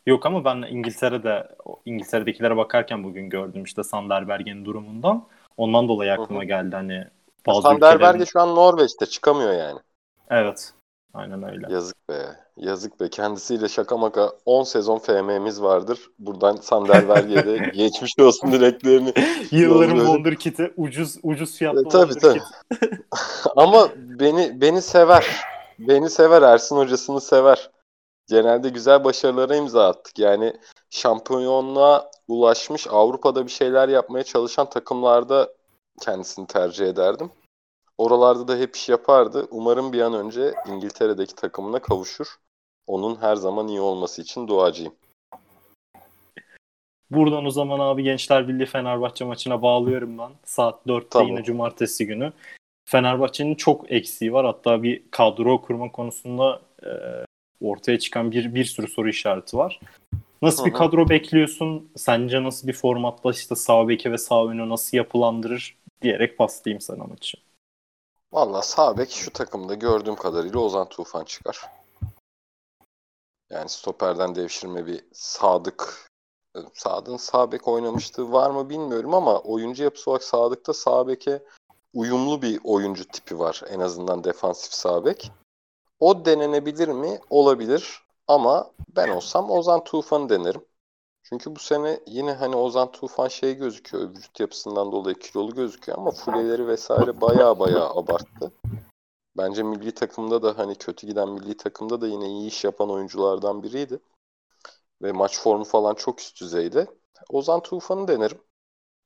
Yok 0.07 0.27
ama 0.27 0.45
ben 0.45 0.57
İngiltere'de 0.57 1.49
İngiltere'dekilere 1.85 2.57
bakarken 2.57 3.05
bugün 3.05 3.31
gördüm 3.31 3.65
işte 3.65 3.83
Sander 3.83 4.29
Bergen'in 4.29 4.65
durumundan. 4.65 5.29
Ondan 5.57 5.89
dolayı 5.89 6.13
aklıma 6.13 6.45
geldi 6.45 6.77
hani 6.77 7.05
bazı 7.47 7.63
Sander 7.63 7.77
ülkelerin... 7.77 8.01
Berge 8.01 8.27
şu 8.27 8.41
an 8.41 8.55
Norveç'te 8.55 9.07
çıkamıyor 9.07 9.53
yani. 9.53 9.81
Evet. 10.31 10.73
Aynen 11.17 11.43
öyle. 11.43 11.67
Yazık 11.73 12.09
be. 12.09 12.37
Yazık 12.57 13.01
be. 13.01 13.11
Kendisiyle 13.11 13.69
şaka 13.69 13.97
maka 13.97 14.33
10 14.47 14.63
sezon 14.63 14.99
FM'miz 14.99 15.63
vardır. 15.63 16.11
Buradan 16.19 16.57
Sander 16.57 17.09
Berge'ye 17.09 17.47
de 17.47 17.71
geçmiş 17.75 18.19
olsun 18.19 18.53
dileklerini. 18.53 19.13
Yılların 19.51 19.97
Wonder 19.97 20.35
Kit'i 20.37 20.73
ucuz 20.77 21.19
ucuz 21.23 21.57
fiyatlı 21.57 21.81
e, 21.87 21.89
tabii, 21.89 22.15
tabii. 22.15 22.43
Ama 23.57 23.89
beni 23.97 24.61
beni 24.61 24.83
sever. 24.83 25.27
Beni 25.79 26.11
sever. 26.11 26.43
Ersin 26.43 26.77
hocasını 26.77 27.21
sever. 27.21 27.71
Genelde 28.29 28.69
güzel 28.69 29.05
başarılara 29.05 29.57
imza 29.57 29.89
attık. 29.89 30.19
Yani 30.19 30.57
şampiyonluğa 30.91 32.11
ulaşmış 32.29 32.87
Avrupa'da 32.91 33.47
bir 33.47 33.51
şeyler 33.51 33.89
yapmaya 33.89 34.25
çalışan 34.25 34.71
takımlarda 34.71 35.49
kendisini 36.01 36.47
tercih 36.47 36.87
ederdim. 36.87 37.31
Oralarda 37.99 38.49
da 38.49 38.57
hep 38.57 38.77
iş 38.77 38.89
yapardı. 38.89 39.49
Umarım 39.51 39.93
bir 39.93 40.01
an 40.01 40.15
önce 40.15 40.55
İngiltere'deki 40.69 41.35
takımına 41.35 41.79
kavuşur. 41.79 42.27
Onun 42.87 43.17
her 43.17 43.37
zaman 43.37 43.69
iyi 43.69 43.81
olması 43.81 44.23
için 44.23 44.49
duacıyım. 44.49 44.95
Buradan 47.11 47.47
o 47.47 47.51
zaman 47.51 47.81
abi 47.81 48.03
Gençler 48.03 48.49
Birliği 48.49 48.67
Fenerbahçe 48.67 49.25
maçına 49.25 49.63
bağlıyorum 49.63 50.19
ben. 50.19 50.31
Saat 50.45 50.87
4'te 50.87 51.09
tamam. 51.11 51.29
yine 51.29 51.45
cumartesi 51.45 52.07
günü. 52.07 52.33
Fenerbahçe'nin 52.85 53.55
çok 53.55 53.93
eksiği 53.93 54.33
var. 54.33 54.47
Hatta 54.47 54.83
bir 54.83 55.03
kadro 55.11 55.61
kurma 55.61 55.93
konusunda 55.93 56.61
e, 56.83 56.91
ortaya 57.61 57.99
çıkan 57.99 58.33
bir 58.33 58.55
bir 58.55 58.65
sürü 58.65 58.89
soru 58.89 59.09
işareti 59.09 59.57
var. 59.57 59.81
Nasıl 60.43 60.65
Hı-hı. 60.65 60.73
bir 60.73 60.79
kadro 60.79 61.09
bekliyorsun? 61.09 61.89
Sence 61.97 62.43
nasıl 62.43 62.69
bir 62.69 62.73
formatla 62.73 63.31
işte 63.31 63.55
sağ 63.55 63.89
beke 63.89 64.13
ve 64.13 64.19
sağ 64.19 64.47
önü 64.47 64.69
nasıl 64.69 64.97
yapılandırır 64.97 65.77
diyerek 66.03 66.39
paslayayım 66.39 66.81
sana 66.81 67.05
maçı. 67.05 67.46
Valla 68.37 68.63
sağ 68.63 68.99
bek 68.99 69.11
şu 69.11 69.33
takımda 69.33 69.75
gördüğüm 69.75 70.17
kadarıyla 70.17 70.61
Ozan 70.61 70.89
Tufan 70.89 71.25
çıkar. 71.25 71.71
Yani 73.51 73.69
stoperden 73.69 74.35
devşirme 74.35 74.87
bir 74.87 75.05
Sadık 75.13 76.11
Sadık'ın 76.75 77.17
sağ 77.17 77.53
bek 77.53 77.69
oynamıştığı 77.69 78.33
var 78.33 78.51
mı 78.51 78.69
bilmiyorum 78.69 79.15
ama 79.15 79.41
oyuncu 79.41 79.85
yapısı 79.85 80.11
olarak 80.11 80.25
Sadık'ta 80.25 80.73
sağ 80.73 81.09
beke 81.09 81.43
uyumlu 81.95 82.43
bir 82.43 82.61
oyuncu 82.65 83.09
tipi 83.09 83.39
var. 83.39 83.63
En 83.69 83.81
azından 83.81 84.25
defansif 84.25 84.73
sağ 84.73 85.05
bek. 85.05 85.33
O 86.01 86.25
denenebilir 86.25 86.89
mi? 86.89 87.21
Olabilir. 87.31 88.03
Ama 88.29 88.71
ben 88.97 89.09
olsam 89.09 89.51
Ozan 89.51 89.85
Tufan'ı 89.85 90.29
denerim. 90.29 90.65
Çünkü 91.29 91.57
bu 91.57 91.61
sene 91.61 92.01
yine 92.07 92.33
hani 92.33 92.57
Ozan 92.57 92.93
Tufan 92.93 93.29
şey 93.29 93.55
gözüküyor. 93.55 94.11
Vücut 94.11 94.41
yapısından 94.41 94.93
dolayı 94.93 95.19
kilolu 95.19 95.55
gözüküyor 95.55 95.99
ama 95.99 96.11
fuleleri 96.11 96.69
vesaire 96.69 97.21
baya 97.21 97.59
baya 97.59 97.85
abarttı. 97.85 98.53
Bence 99.37 99.63
milli 99.63 99.93
takımda 99.93 100.43
da 100.43 100.59
hani 100.59 100.75
kötü 100.75 101.07
giden 101.07 101.29
milli 101.29 101.57
takımda 101.57 102.01
da 102.01 102.07
yine 102.07 102.27
iyi 102.27 102.49
iş 102.49 102.65
yapan 102.65 102.91
oyunculardan 102.91 103.63
biriydi. 103.63 104.01
Ve 105.03 105.13
maç 105.13 105.41
formu 105.41 105.65
falan 105.65 105.95
çok 105.95 106.21
üst 106.21 106.41
düzeyde. 106.41 106.87
Ozan 107.31 107.61
Tufan'ı 107.61 108.09
denerim. 108.09 108.41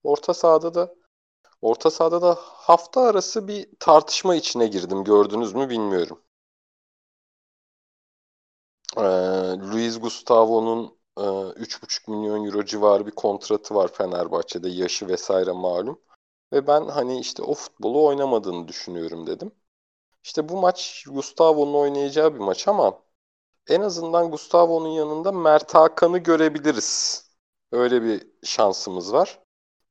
Orta 0.02 0.34
sahada 0.34 0.74
da 0.74 0.94
orta 1.62 1.90
sahada 1.90 2.22
da 2.22 2.38
hafta 2.40 3.00
arası 3.00 3.48
bir 3.48 3.66
tartışma 3.78 4.34
içine 4.34 4.66
girdim. 4.66 5.04
Gördünüz 5.04 5.54
mü 5.54 5.68
bilmiyorum. 5.68 6.22
Ee, 8.96 9.02
Luis 9.72 10.00
Gustavo'nun 10.00 10.99
3,5 11.20 12.08
e, 12.08 12.12
milyon 12.12 12.44
euro 12.44 12.64
civarı 12.64 13.06
bir 13.06 13.10
kontratı 13.10 13.74
var 13.74 13.92
Fenerbahçe'de 13.92 14.68
yaşı 14.68 15.08
vesaire 15.08 15.52
malum. 15.52 16.00
Ve 16.52 16.66
ben 16.66 16.88
hani 16.88 17.20
işte 17.20 17.42
o 17.42 17.54
futbolu 17.54 18.06
oynamadığını 18.06 18.68
düşünüyorum 18.68 19.26
dedim. 19.26 19.52
İşte 20.24 20.48
bu 20.48 20.56
maç 20.56 21.04
Gustavo'nun 21.10 21.74
oynayacağı 21.74 22.34
bir 22.34 22.38
maç 22.38 22.68
ama 22.68 22.98
en 23.68 23.80
azından 23.80 24.30
Gustavo'nun 24.30 24.88
yanında 24.88 25.32
Mert 25.32 25.74
Hakan'ı 25.74 26.18
görebiliriz. 26.18 27.24
Öyle 27.72 28.02
bir 28.02 28.26
şansımız 28.44 29.12
var. 29.12 29.40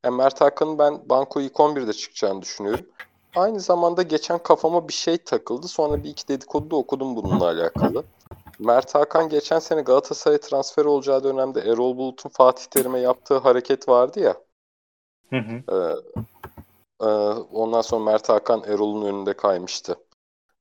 Yani 0.06 0.16
Mert 0.16 0.42
Hakan'ın 0.42 0.80
ben 0.80 1.10
Banko 1.10 1.42
ilk 1.42 1.60
11'de 1.60 1.94
çıkacağını 1.94 2.42
düşünüyorum. 2.42 2.86
Aynı 3.36 3.60
zamanda 3.60 4.04
geçen 4.04 4.40
kafama 4.40 4.88
bir 4.88 4.94
şey 4.94 5.18
takıldı. 5.18 5.68
Sonra 5.68 6.04
bir 6.04 6.10
iki 6.10 6.28
dedikodu 6.28 6.72
da 6.72 6.76
okudum 6.76 7.16
bununla 7.16 7.46
alakalı. 7.46 8.04
Mert 8.60 8.96
Hakan 8.96 9.30
geçen 9.30 9.60
sene 9.60 9.82
Galatasaray 9.82 10.38
transfer 10.38 10.86
olacağı 10.86 11.24
dönemde 11.24 11.62
Erol 11.62 11.98
Bulut'un 11.98 12.30
Fatih 12.30 12.66
Terim'e 12.66 13.00
yaptığı 13.00 13.38
hareket 13.38 13.90
vardı 13.90 14.20
ya. 14.20 14.36
Hı 15.30 15.38
hı. 15.38 15.64
E, 15.76 15.76
e, 17.06 17.10
ondan 17.52 17.82
sonra 17.82 18.04
Mert 18.04 18.30
Hakan 18.30 18.64
Erol'un 18.64 19.06
önünde 19.06 19.34
kaymıştı. 19.34 19.96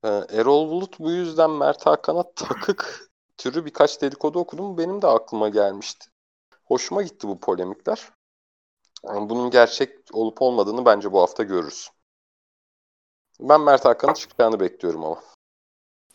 E, 0.03 0.07
Erol 0.07 0.69
Bulut 0.69 0.99
bu 0.99 1.11
yüzden 1.11 1.51
Mert 1.51 1.85
Hakan'a 1.85 2.23
takık 2.35 3.09
türü 3.37 3.65
birkaç 3.65 4.01
dedikodu 4.01 4.39
okudum. 4.39 4.77
Benim 4.77 5.01
de 5.01 5.07
aklıma 5.07 5.49
gelmişti. 5.49 6.09
Hoşuma 6.65 7.01
gitti 7.01 7.27
bu 7.27 7.39
polemikler. 7.39 8.09
Yani 9.03 9.29
bunun 9.29 9.49
gerçek 9.49 9.97
olup 10.13 10.41
olmadığını 10.41 10.85
bence 10.85 11.11
bu 11.11 11.21
hafta 11.21 11.43
görürüz. 11.43 11.89
Ben 13.39 13.61
Mert 13.61 13.85
Hakan'ın 13.85 14.13
çıkacağını 14.13 14.59
bekliyorum 14.59 15.03
ama. 15.03 15.21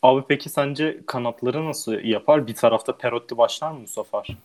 Abi 0.05 0.23
peki 0.27 0.49
sence 0.49 1.01
kanatları 1.05 1.65
nasıl 1.65 1.93
yapar? 1.93 2.47
Bir 2.47 2.55
tarafta 2.55 2.97
Perotti 2.97 3.37
başlar 3.37 3.71
mı 3.71 3.79
bu 3.83 3.87
sefer? 3.87 4.37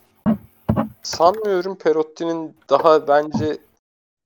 Sanmıyorum 1.03 1.79
Perotti'nin 1.79 2.57
daha 2.71 3.09
bence 3.09 3.59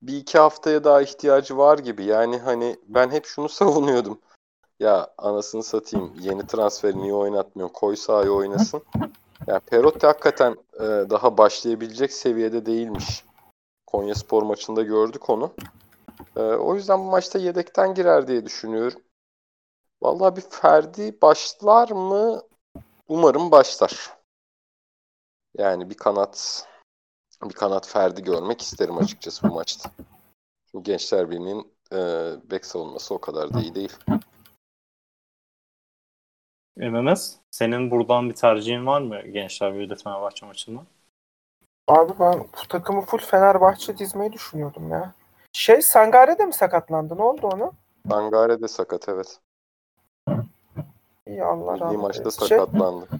bir 0.02 0.16
iki 0.16 0.38
haftaya 0.38 0.84
daha 0.84 1.02
ihtiyacı 1.02 1.56
var 1.56 1.78
gibi. 1.78 2.04
Yani 2.04 2.38
hani 2.38 2.76
ben 2.88 3.10
hep 3.10 3.26
şunu 3.26 3.48
savunuyordum. 3.58 4.18
Ya 4.80 5.08
anasını 5.18 5.62
satayım 5.62 6.12
yeni 6.20 6.46
transferi 6.46 6.98
niye 6.98 7.14
oynatmıyor? 7.14 7.68
Koy 7.68 7.96
sahaya 7.96 8.30
oynasın. 8.30 8.82
Ya 9.46 9.60
Perotti 9.60 10.06
hakikaten 10.06 10.56
e, 10.74 10.84
daha 11.10 11.38
başlayabilecek 11.38 12.12
seviyede 12.12 12.66
değilmiş. 12.66 13.24
Konya 13.86 14.14
Spor 14.14 14.42
maçında 14.42 14.82
gördük 14.82 15.30
onu. 15.30 15.52
E, 16.36 16.40
o 16.40 16.74
yüzden 16.74 16.98
bu 16.98 17.04
maçta 17.04 17.38
yedekten 17.38 17.94
girer 17.94 18.28
diye 18.28 18.46
düşünüyorum. 18.46 19.00
Vallahi 20.04 20.36
bir 20.36 20.42
Ferdi 20.50 21.20
başlar 21.22 21.90
mı? 21.90 22.42
Umarım 23.08 23.50
başlar. 23.50 24.12
Yani 25.58 25.90
bir 25.90 25.94
kanat 25.94 26.66
bir 27.44 27.54
kanat 27.54 27.88
Ferdi 27.88 28.22
görmek 28.22 28.62
isterim 28.62 28.98
açıkçası 28.98 29.48
bu 29.48 29.54
maçta. 29.54 29.90
Çünkü 30.70 30.84
Gençler 30.84 31.30
Birliği'nin 31.30 31.72
e, 31.92 31.98
bek 32.50 32.66
savunması 32.66 33.14
o 33.14 33.20
kadar 33.20 33.54
da 33.54 33.60
iyi 33.60 33.74
değil. 33.74 33.92
MMS, 36.76 37.36
senin 37.50 37.90
buradan 37.90 38.30
bir 38.30 38.34
tercihin 38.34 38.86
var 38.86 39.00
mı 39.00 39.20
Gençler 39.20 39.74
Birliği 39.74 39.96
Fenerbahçe 39.96 40.46
maçında? 40.46 40.80
Abi 41.88 42.12
ben 42.20 42.40
bu 42.40 42.68
takımı 42.68 43.00
full 43.00 43.18
Fenerbahçe 43.18 43.98
dizmeyi 43.98 44.32
düşünüyordum 44.32 44.90
ya. 44.90 45.14
Şey 45.52 45.82
Sangare 45.82 46.38
de 46.38 46.46
mi 46.46 46.52
sakatlandı? 46.52 47.16
Ne 47.16 47.22
oldu 47.22 47.46
onu? 47.54 47.72
Sangare 48.10 48.62
de 48.62 48.68
sakat 48.68 49.08
evet. 49.08 49.40
İyi 51.34 51.44
Allah 51.44 51.80
rahmet 51.80 51.98
maçta 51.98 52.30
şey, 52.30 52.48
sakatlandı. 52.48 53.08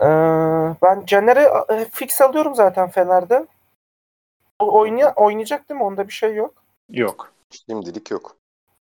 Ee, 0.00 0.06
ben 0.82 1.04
Caner'i 1.06 1.72
e, 1.72 1.84
fix 1.84 2.20
alıyorum 2.20 2.54
zaten 2.54 2.88
Fener'de. 2.88 3.46
O 4.58 4.78
oynaya, 4.78 5.14
oynayacak 5.14 5.68
değil 5.68 5.80
mi? 5.80 5.84
Onda 5.84 6.08
bir 6.08 6.12
şey 6.12 6.34
yok. 6.34 6.54
Yok. 6.88 7.32
Şimdilik 7.50 8.10
yok. 8.10 8.36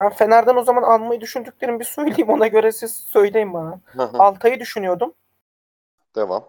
Ben 0.01 0.09
Fener'den 0.09 0.55
o 0.55 0.63
zaman 0.63 0.83
almayı 0.83 1.21
düşündüklerimi 1.21 1.79
bir 1.79 1.85
söyleyeyim. 1.85 2.29
Ona 2.29 2.47
göre 2.47 2.71
siz 2.71 2.95
söyleyin 2.95 3.53
bana. 3.53 3.79
Altay'ı 3.97 4.59
düşünüyordum. 4.59 5.13
Devam. 6.15 6.43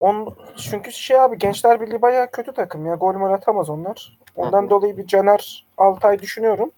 On, 0.00 0.36
çünkü 0.56 0.92
şey 0.92 1.20
abi 1.20 1.38
Gençler 1.38 1.80
Birliği 1.80 2.02
bayağı 2.02 2.30
kötü 2.30 2.52
takım 2.52 2.86
ya. 2.86 2.94
Gol 2.94 3.14
mol 3.14 3.32
atamaz 3.32 3.70
onlar. 3.70 4.18
Ondan 4.36 4.70
dolayı 4.70 4.96
bir 4.96 5.06
Caner 5.06 5.66
Altay 5.76 6.18
düşünüyorum. 6.18 6.72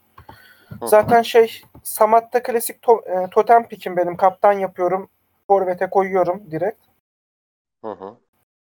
Zaten 0.82 1.22
şey 1.22 1.62
Samat'ta 1.82 2.42
klasik 2.42 2.82
to, 2.82 3.00
e, 3.06 3.30
totem 3.30 3.68
pikim 3.68 3.96
benim. 3.96 4.16
Kaptan 4.16 4.52
yapıyorum. 4.52 5.08
Forvet'e 5.46 5.90
koyuyorum 5.90 6.42
direkt. 6.50 6.80
Hı 7.84 7.90
hı. 7.90 8.14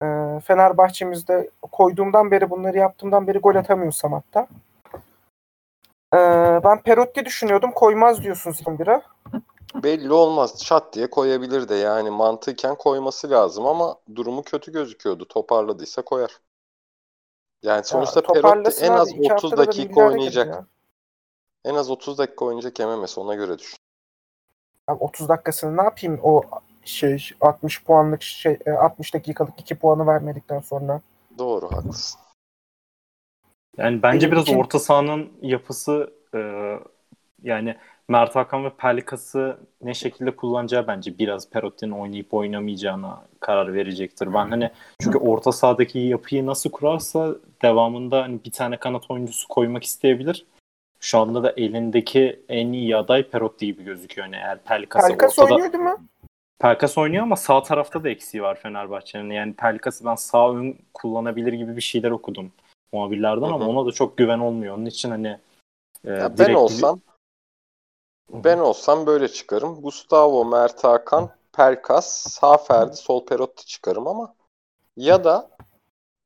E, 0.07 0.41
Fenerbahçe'mizde 0.41 1.51
koyduğumdan 1.73 2.31
beri 2.31 2.51
bunları 2.51 2.79
yaptığımdan 2.79 3.27
beri 3.27 3.39
gol 3.39 3.55
atamıyor 3.55 3.93
Samat'ta. 3.93 4.47
E, 6.15 6.19
ben 6.65 6.83
Perotti 6.83 7.25
düşünüyordum. 7.25 7.73
Koymaz 7.73 8.23
diyorsunuz 8.23 8.61
11'e. 8.61 9.03
Belli 9.83 10.13
olmaz. 10.13 10.65
Çat 10.65 10.93
diye 10.93 11.11
koyabilir 11.11 11.69
de 11.69 11.75
yani 11.75 12.11
mantıken 12.11 12.75
koyması 12.75 13.31
lazım 13.31 13.67
ama 13.67 13.97
durumu 14.15 14.43
kötü 14.43 14.73
gözüküyordu. 14.73 15.29
Toparladıysa 15.29 16.03
koyar. 16.03 16.41
Yani 17.63 17.85
sonuçta 17.85 18.21
ya, 18.21 18.33
Perotti 18.33 18.85
en 18.85 18.93
az 18.93 19.09
30 19.31 19.57
dakika 19.57 20.01
oynayacak. 20.01 20.47
Ya. 20.47 20.67
En 21.67 21.75
az 21.75 21.91
30 21.91 22.19
dakika 22.19 22.45
oynayacak 22.45 22.79
MMS 22.79 23.19
ona 23.19 23.35
göre 23.35 23.59
düşün. 23.59 23.77
Abi 24.89 25.05
30 25.05 25.29
dakikasını 25.29 25.77
ne 25.77 25.83
yapayım? 25.83 26.21
O 26.23 26.43
şey 26.85 27.29
60 27.41 27.85
puanlık 27.85 28.23
şey 28.23 28.59
e, 28.67 28.71
60 28.71 29.15
dakikalık 29.15 29.61
2 29.61 29.75
puanı 29.75 30.07
vermedikten 30.07 30.61
sonra. 30.61 31.01
Doğru 31.39 31.73
haklısın. 31.73 32.21
Yani 33.77 34.03
bence 34.03 34.27
Benim 34.27 34.33
biraz 34.33 34.43
için- 34.45 34.59
orta 34.59 34.79
sahanın 34.79 35.33
yapısı 35.43 36.13
e, 36.35 36.41
yani 37.43 37.77
Mert 38.09 38.35
Hakan 38.37 38.65
ve 38.65 38.71
Pelkas'ı 38.71 39.59
ne 39.83 39.95
şekilde 39.95 40.37
kullanacağı 40.37 40.87
bence 40.87 41.19
biraz 41.19 41.51
Perotti'nin 41.51 41.91
oynayıp 41.93 42.35
oynamayacağına 42.35 43.25
karar 43.41 43.75
verecektir. 43.75 44.27
Ben 44.35 44.51
hani 44.51 44.71
çünkü 45.03 45.19
orta 45.19 45.53
sahadaki 45.53 45.99
yapıyı 45.99 46.47
nasıl 46.47 46.71
kurarsa 46.71 47.35
devamında 47.63 48.23
hani 48.23 48.45
bir 48.45 48.53
tane 48.53 48.77
kanat 48.77 49.11
oyuncusu 49.11 49.49
koymak 49.49 49.85
isteyebilir. 49.85 50.47
Şu 51.07 51.19
anda 51.19 51.43
da 51.43 51.51
elindeki 51.57 52.45
en 52.49 52.73
iyi 52.73 52.97
aday 52.97 53.31
Perotti 53.31 53.67
gibi 53.67 53.85
gözüküyor. 53.85 54.27
Yani 54.27 54.37
eğer 54.37 54.59
Pelkas'ı 54.59 55.09
Pelkas 55.09 55.39
ortada... 55.39 55.55
oynuyor 55.55 55.73
değil 55.73 55.85
mi? 55.85 55.97
Pelkas 56.59 56.99
oynuyor 56.99 57.23
ama 57.23 57.37
sağ 57.37 57.63
tarafta 57.63 58.05
da 58.05 58.09
eksiği 58.09 58.43
var 58.43 58.61
Fenerbahçe'nin. 58.61 59.31
Yani 59.31 59.55
Pelkas'ı 59.55 60.05
ben 60.05 60.15
sağ 60.15 60.53
ön 60.53 60.79
kullanabilir 60.95 61.53
gibi 61.53 61.77
bir 61.77 61.81
şeyler 61.81 62.11
okudum 62.11 62.53
muhabirlerden 62.93 63.47
ama 63.47 63.69
ona 63.69 63.87
da 63.87 63.93
çok 63.93 64.17
güven 64.17 64.39
olmuyor. 64.39 64.77
Onun 64.77 64.87
için 64.87 65.11
hani 65.11 65.39
e, 66.05 66.11
Ya 66.11 66.31
ben 66.31 66.37
direkt- 66.37 66.59
olsam 66.59 67.01
ben 68.31 68.59
olsam 68.59 69.07
böyle 69.07 69.29
çıkarım. 69.29 69.83
Gustavo, 69.83 70.45
Mert 70.45 70.85
Hakan, 70.85 71.31
Pelkas, 71.53 72.07
sağ 72.17 72.57
Ferdi, 72.57 72.97
sol 72.97 73.27
Perotti 73.27 73.67
çıkarım 73.67 74.07
ama 74.07 74.35
ya 74.97 75.25
da 75.25 75.51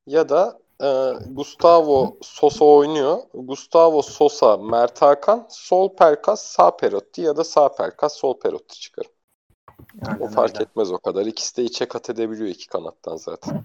ya 0.06 0.28
da 0.28 0.60
e, 0.82 1.12
Gustavo 1.30 2.16
Sosa 2.22 2.64
oynuyor. 2.64 3.18
Gustavo 3.34 4.02
Sosa, 4.02 4.56
Mert 4.56 5.02
Hakan, 5.02 5.46
sol 5.50 5.96
Pelkas, 5.96 6.42
sağ 6.44 6.76
Perotti 6.76 7.22
ya 7.22 7.37
da 7.37 7.44
sağ 7.44 7.75
Pelkas, 7.75 8.16
sol 8.16 8.38
Perotti 8.40 8.80
çıkarım. 8.80 9.10
Aynen 10.06 10.20
O 10.20 10.28
fark 10.28 10.54
öyle. 10.54 10.62
etmez 10.64 10.92
o 10.92 10.99
kadar. 10.99 11.26
İkisi 11.26 11.56
de 11.56 11.62
içe 11.62 11.88
kat 11.88 12.10
edebiliyor 12.10 12.49
iki 12.49 12.66
kanattan 12.66 13.16
zaten. 13.16 13.64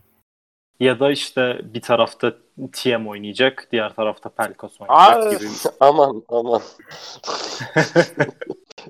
Ya 0.79 0.99
da 0.99 1.11
işte 1.11 1.59
bir 1.63 1.81
tarafta 1.81 2.33
TM 2.73 3.07
oynayacak, 3.09 3.67
diğer 3.71 3.95
tarafta 3.95 4.29
Pelkas 4.29 4.71
Aa! 4.81 4.85
oynayacak 5.15 5.39
gibi. 5.39 5.49
Aman 5.79 6.23
aman. 6.29 6.61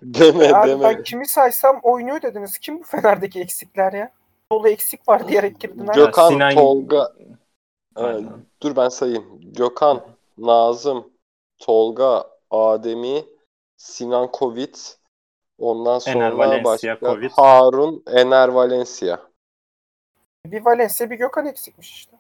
deme 0.02 0.54
Abi 0.54 0.70
deme. 0.70 0.84
ben 0.84 1.04
kimi 1.04 1.28
saysam 1.28 1.80
oynuyor 1.84 2.22
dediniz. 2.22 2.58
Kim 2.58 2.80
bu 2.80 2.84
Fener'deki 2.84 3.40
eksikler 3.42 3.94
ya? 3.94 4.12
Dolu 4.52 4.70
eksik 4.70 5.08
var 5.08 5.28
diyerek 5.28 5.60
girdin. 5.60 5.88
ha. 5.88 5.94
Gökhan, 5.94 6.32
Sinan- 6.32 6.56
Tolga, 6.56 7.14
Aynen. 7.96 8.46
dur 8.64 8.76
ben 8.76 8.90
sayayım. 8.90 9.40
Gökhan, 9.42 10.02
Nazım, 10.38 11.10
Tolga, 11.58 12.30
Ademi, 12.52 13.26
Sinan 13.78 14.32
Kovit, 14.32 14.98
ondan 15.60 15.92
Ener 15.92 16.00
sonra 16.00 16.38
Valencia, 16.38 16.64
başka 16.64 17.00
Kovit. 17.00 17.32
Harun, 17.32 18.04
Ener 18.08 18.48
Valencia. 18.48 19.20
Bir 20.46 20.66
Valencia 20.66 21.10
bir 21.10 21.16
Gökhan 21.16 21.46
eksikmiş 21.46 21.92
işte. 21.92 22.18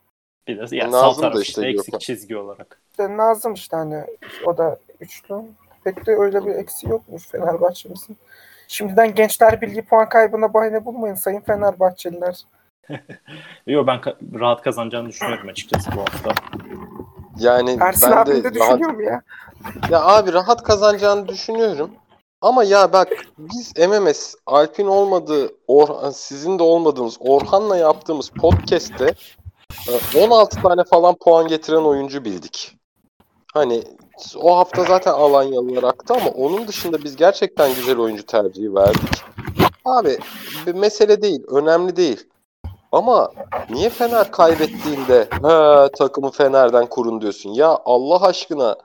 Bir 0.48 0.72
de 0.72 0.76
yani 0.76 0.92
Nazım 0.92 1.24
sağ 1.24 1.34
da 1.34 1.42
işte 1.42 1.62
işte 1.62 1.68
eksik 1.68 1.86
Gökhan. 1.86 2.00
çizgi 2.00 2.38
olarak. 2.38 2.82
İşte 2.92 3.18
Nazım 3.18 3.54
işte 3.54 3.76
hani 3.78 4.04
o 4.46 4.58
da 4.58 4.80
üçlü. 5.00 5.36
Pek 5.84 6.06
de 6.06 6.16
öyle 6.16 6.46
bir 6.46 6.56
eksiği 6.56 6.92
yokmuş 6.92 7.28
Fenerbahçe'mizin. 7.28 8.18
Şimdiden 8.68 9.16
Gençler 9.16 9.62
Birliği 9.62 9.86
puan 9.86 10.10
kaybına 10.10 10.54
bahane 10.54 10.86
bulmayın 10.86 11.16
sayın 11.16 11.42
Fenerbahçeliler. 11.42 12.46
Yo 13.68 13.88
ben 13.88 14.00
ka- 14.00 14.40
rahat 14.40 14.62
kazanacağını 14.62 15.10
düşünüyorum 15.10 15.50
açıkçası 15.50 15.92
bu 15.96 16.00
hafta. 16.02 16.32
Yani 17.40 17.78
Ersin 17.82 18.12
ben 18.12 18.18
abim 18.18 18.44
de 18.44 18.44
de 18.44 18.60
rahat, 18.60 18.72
düşünüyor 18.72 18.92
mu 18.92 19.04
ya? 19.04 19.22
ya 19.90 20.04
abi 20.06 20.34
rahat 20.34 20.64
kazanacağını 20.64 21.28
düşünüyorum. 21.28 21.92
Ama 22.42 22.64
ya 22.64 22.94
bak 22.94 23.08
biz 23.38 23.74
MMS 23.78 24.36
Alp'in 24.46 24.88
olmadığı, 24.88 25.52
Orhan, 25.68 26.12
sizin 26.12 26.60
de 26.60 26.64
olmadığınız 26.64 27.18
Orhan'la 27.20 27.78
yaptığımız 27.78 28.30
podcast'te 28.30 29.14
e, 30.16 30.20
16 30.20 30.62
tane 30.62 30.84
falan 30.84 31.16
puan 31.16 31.48
getiren 31.48 31.82
oyuncu 31.82 32.26
bildik. 32.26 32.78
Hani 33.54 33.84
o 34.42 34.58
hafta 34.58 34.84
zaten 34.84 35.12
Alanyalılar 35.12 35.84
aktı 35.84 36.14
ama 36.14 36.30
onun 36.30 36.68
dışında 36.68 37.04
biz 37.04 37.16
gerçekten 37.16 37.76
güzel 37.76 37.98
oyuncu 37.98 38.26
tercihi 38.26 38.76
verdik. 38.76 39.24
Abi 39.86 40.18
bir 40.66 40.76
mesele 40.76 41.22
değil, 41.22 41.44
önemli 41.48 41.96
değil. 41.96 42.28
Ama 42.96 43.32
niye 43.70 43.90
Fener 43.90 44.32
kaybettiğinde 44.32 45.28
ha, 45.42 45.90
takımı 45.98 46.32
Fener'den 46.32 46.86
kurun 46.86 47.22
diyorsun? 47.22 47.50
Ya 47.50 47.80
Allah 47.86 48.22
aşkına 48.22 48.78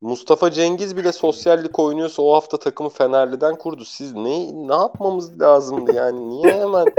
Mustafa 0.00 0.50
Cengiz 0.50 0.96
bile 0.96 1.12
sosyallik 1.12 1.78
oynuyorsa 1.78 2.22
o 2.22 2.34
hafta 2.34 2.56
takımı 2.56 2.88
Fenerli'den 2.88 3.58
kurdu. 3.58 3.84
Siz 3.84 4.14
ne 4.14 4.68
ne 4.68 4.74
yapmamız 4.74 5.40
lazımdı 5.40 5.94
yani? 5.94 6.30
Niye 6.30 6.60
hemen 6.60 6.86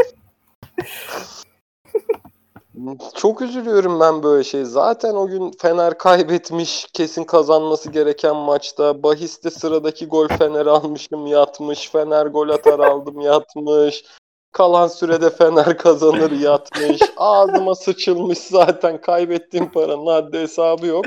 Çok 3.16 3.42
üzülüyorum 3.42 4.00
ben 4.00 4.24
böyle 4.24 4.44
şey. 4.44 4.64
Zaten 4.64 5.14
o 5.16 5.28
gün 5.28 5.52
Fener 5.62 5.98
kaybetmiş. 5.98 6.88
Kesin 6.94 7.24
kazanması 7.24 7.92
gereken 7.92 8.36
maçta. 8.36 9.04
Bahiste 9.04 9.50
sıradaki 9.50 10.08
gol 10.08 10.28
Fener 10.28 10.66
almışım 10.66 11.28
yatmış. 11.28 11.90
Fener 11.90 12.26
gol 12.26 12.50
atar 12.50 12.80
aldım 12.80 13.22
yatmış. 13.22 14.04
Kalan 14.54 14.88
sürede 14.88 15.30
Fener 15.30 15.78
kazanır 15.78 16.32
yatmış. 16.32 17.02
Ağzıma 17.18 17.76
sıçılmış 17.76 18.38
zaten. 18.40 19.02
Kaybettiğim 19.02 19.72
paranın 19.72 20.08
haddi 20.08 20.40
hesabı 20.40 20.86
yok. 20.88 21.06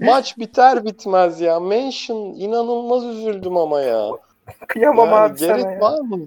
Maç 0.00 0.38
biter 0.38 0.84
bitmez 0.84 1.40
ya. 1.40 1.60
Mention 1.60 2.16
inanılmaz 2.16 3.04
üzüldüm 3.04 3.56
ama 3.56 3.80
ya. 3.80 4.10
Kıyamam 4.68 5.06
Yani 5.08 5.16
abi 5.16 5.38
gerek 5.38 5.60
sana 5.60 5.72
ya. 5.72 5.80
var 5.80 6.00
mı? 6.00 6.18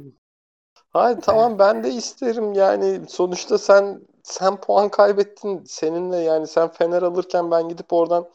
Hayır 0.89 1.21
tamam 1.21 1.60
ben 1.60 1.84
de 1.84 1.89
isterim 1.89 2.54
yani 2.54 3.00
sonuçta 3.08 3.58
sen 3.58 4.02
sen 4.24 4.58
puan 4.58 4.89
kaybettin 4.89 5.63
seninle 5.65 6.17
yani 6.17 6.48
sen 6.48 6.67
Fener 6.67 7.02
alırken 7.02 7.52
ben 7.52 7.69
gidip 7.69 7.93
oradan 7.93 8.26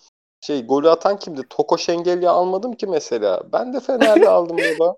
şey 0.40 0.66
golü 0.66 0.90
atan 0.90 1.16
kimdi? 1.18 1.42
Toko 1.50 1.78
Şengelya 1.78 2.32
almadım 2.32 2.72
ki 2.72 2.86
mesela. 2.86 3.42
Ben 3.52 3.72
de 3.72 3.80
Fener'de 3.80 4.28
aldım 4.28 4.56
baba. 4.56 4.96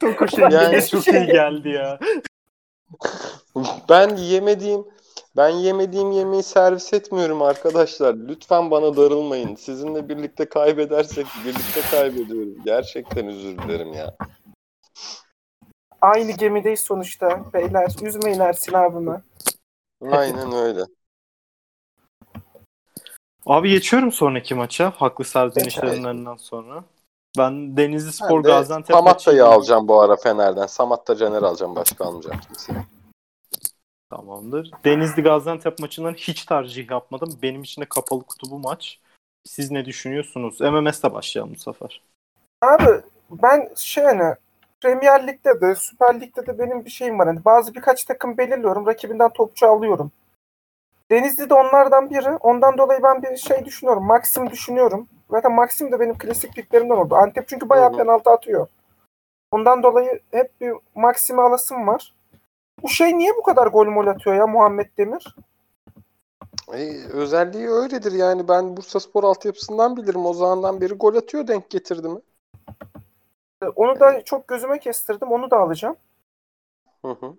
Şey 0.30 0.44
Yani- 0.50 0.86
çok 0.86 1.08
iyi 1.08 1.26
geldi 1.26 1.68
ya. 1.68 1.98
Ben 3.88 4.16
yemediğim 4.16 4.84
ben 5.36 5.48
yemediğim 5.48 6.12
yemeği 6.12 6.42
servis 6.42 6.92
etmiyorum 6.92 7.42
arkadaşlar. 7.42 8.14
Lütfen 8.14 8.70
bana 8.70 8.96
darılmayın. 8.96 9.54
Sizinle 9.54 10.08
birlikte 10.08 10.48
kaybedersek 10.48 11.26
birlikte 11.44 11.80
kaybediyoruz. 11.90 12.64
Gerçekten 12.64 13.26
özür 13.26 13.58
dilerim 13.58 13.92
ya. 13.92 14.16
Aynı 16.00 16.32
gemideyiz 16.32 16.80
sonuçta 16.80 17.52
beyler. 17.52 17.90
Üzmeyin 18.02 18.40
Ersin 18.40 18.72
abimi. 18.72 19.22
Aynen 20.10 20.52
öyle. 20.52 20.80
Abi 23.46 23.70
geçiyorum 23.70 24.12
sonraki 24.12 24.54
maça. 24.54 24.90
Haklı 24.90 25.24
serzenişlerin 25.24 25.88
Evet. 25.92 26.06
ardından 26.06 26.36
sonra. 26.36 26.84
Ben 27.38 27.76
Denizli 27.76 28.12
Spor 28.12 28.44
Ben 28.44 28.44
de 28.44 28.48
Gaziantep 28.48 28.96
Samatta'yı 28.96 29.46
alacağım 29.46 29.88
bu 29.88 30.00
ara 30.00 30.16
Fener'den. 30.16 30.66
Samatta 30.66 31.16
Caner 31.16 31.42
alacağım. 31.42 31.76
Başka 31.76 32.04
almayacağım 32.04 32.40
kimseyi. 32.40 32.78
Tamamdır. 34.10 34.70
Denizli 34.84 35.22
Gaziantep 35.22 35.78
maçından 35.78 36.14
hiç 36.14 36.44
tercih 36.44 36.90
yapmadım. 36.90 37.38
Benim 37.42 37.62
için 37.62 37.82
de 37.82 37.86
kapalı 37.86 38.22
kutu 38.22 38.50
bu 38.50 38.58
maç. 38.58 38.98
Siz 39.46 39.70
ne 39.70 39.84
düşünüyorsunuz? 39.84 40.60
MMS'le 40.60 41.14
başlayalım 41.14 41.54
bu 41.54 41.58
sefer. 41.58 42.02
Abi 42.62 43.02
ben 43.30 43.68
şey 43.76 44.04
hani 44.04 44.34
Premier 44.80 45.26
Lig'de 45.26 45.60
de 45.60 45.74
Süper 45.74 46.20
Lig'de 46.20 46.46
de 46.46 46.58
benim 46.58 46.84
bir 46.84 46.90
şeyim 46.90 47.18
var. 47.18 47.26
Hani 47.26 47.44
bazı 47.44 47.74
birkaç 47.74 48.04
takım 48.04 48.38
belirliyorum. 48.38 48.86
Rakibinden 48.86 49.30
topçu 49.32 49.66
alıyorum. 49.66 50.12
Denizli 51.10 51.50
de 51.50 51.54
onlardan 51.54 52.10
biri. 52.10 52.30
Ondan 52.30 52.78
dolayı 52.78 53.02
ben 53.02 53.22
bir 53.22 53.36
şey 53.36 53.64
düşünüyorum. 53.64 54.06
Maxim 54.06 54.50
düşünüyorum. 54.50 55.08
Zaten 55.30 55.52
Maxim 55.52 55.92
de 55.92 56.00
benim 56.00 56.18
klasik 56.18 56.58
liglerimden 56.58 56.96
oldu. 56.96 57.14
Antep 57.14 57.48
çünkü 57.48 57.68
bayağı 57.68 57.92
penaltı 57.96 58.30
atıyor. 58.30 58.68
Ondan 59.50 59.82
dolayı 59.82 60.20
hep 60.30 60.60
bir 60.60 60.72
Maxim'i 60.94 61.42
alasım 61.42 61.86
var. 61.86 62.14
Bu 62.82 62.88
şey 62.88 63.18
niye 63.18 63.36
bu 63.36 63.42
kadar 63.42 63.66
gol 63.66 63.86
mol 63.86 64.06
atıyor 64.06 64.36
ya 64.36 64.46
Muhammed 64.46 64.86
Demir? 64.98 65.36
E, 66.72 67.04
özelliği 67.12 67.68
öyledir 67.68 68.12
yani. 68.12 68.48
Ben 68.48 68.76
Bursa 68.76 69.00
Spor 69.00 69.24
altyapısından 69.24 69.96
bilirim. 69.96 70.26
O 70.26 70.32
zamandan 70.32 70.80
beri 70.80 70.94
gol 70.94 71.14
atıyor 71.14 71.46
denk 71.46 71.70
getirdi 71.70 72.08
mi? 72.08 72.20
Onu 73.76 74.00
da 74.00 74.24
çok 74.24 74.48
gözüme 74.48 74.78
kestirdim. 74.78 75.32
Onu 75.32 75.50
da 75.50 75.56
alacağım. 75.56 75.96
Hı 77.04 77.08
hı. 77.08 77.34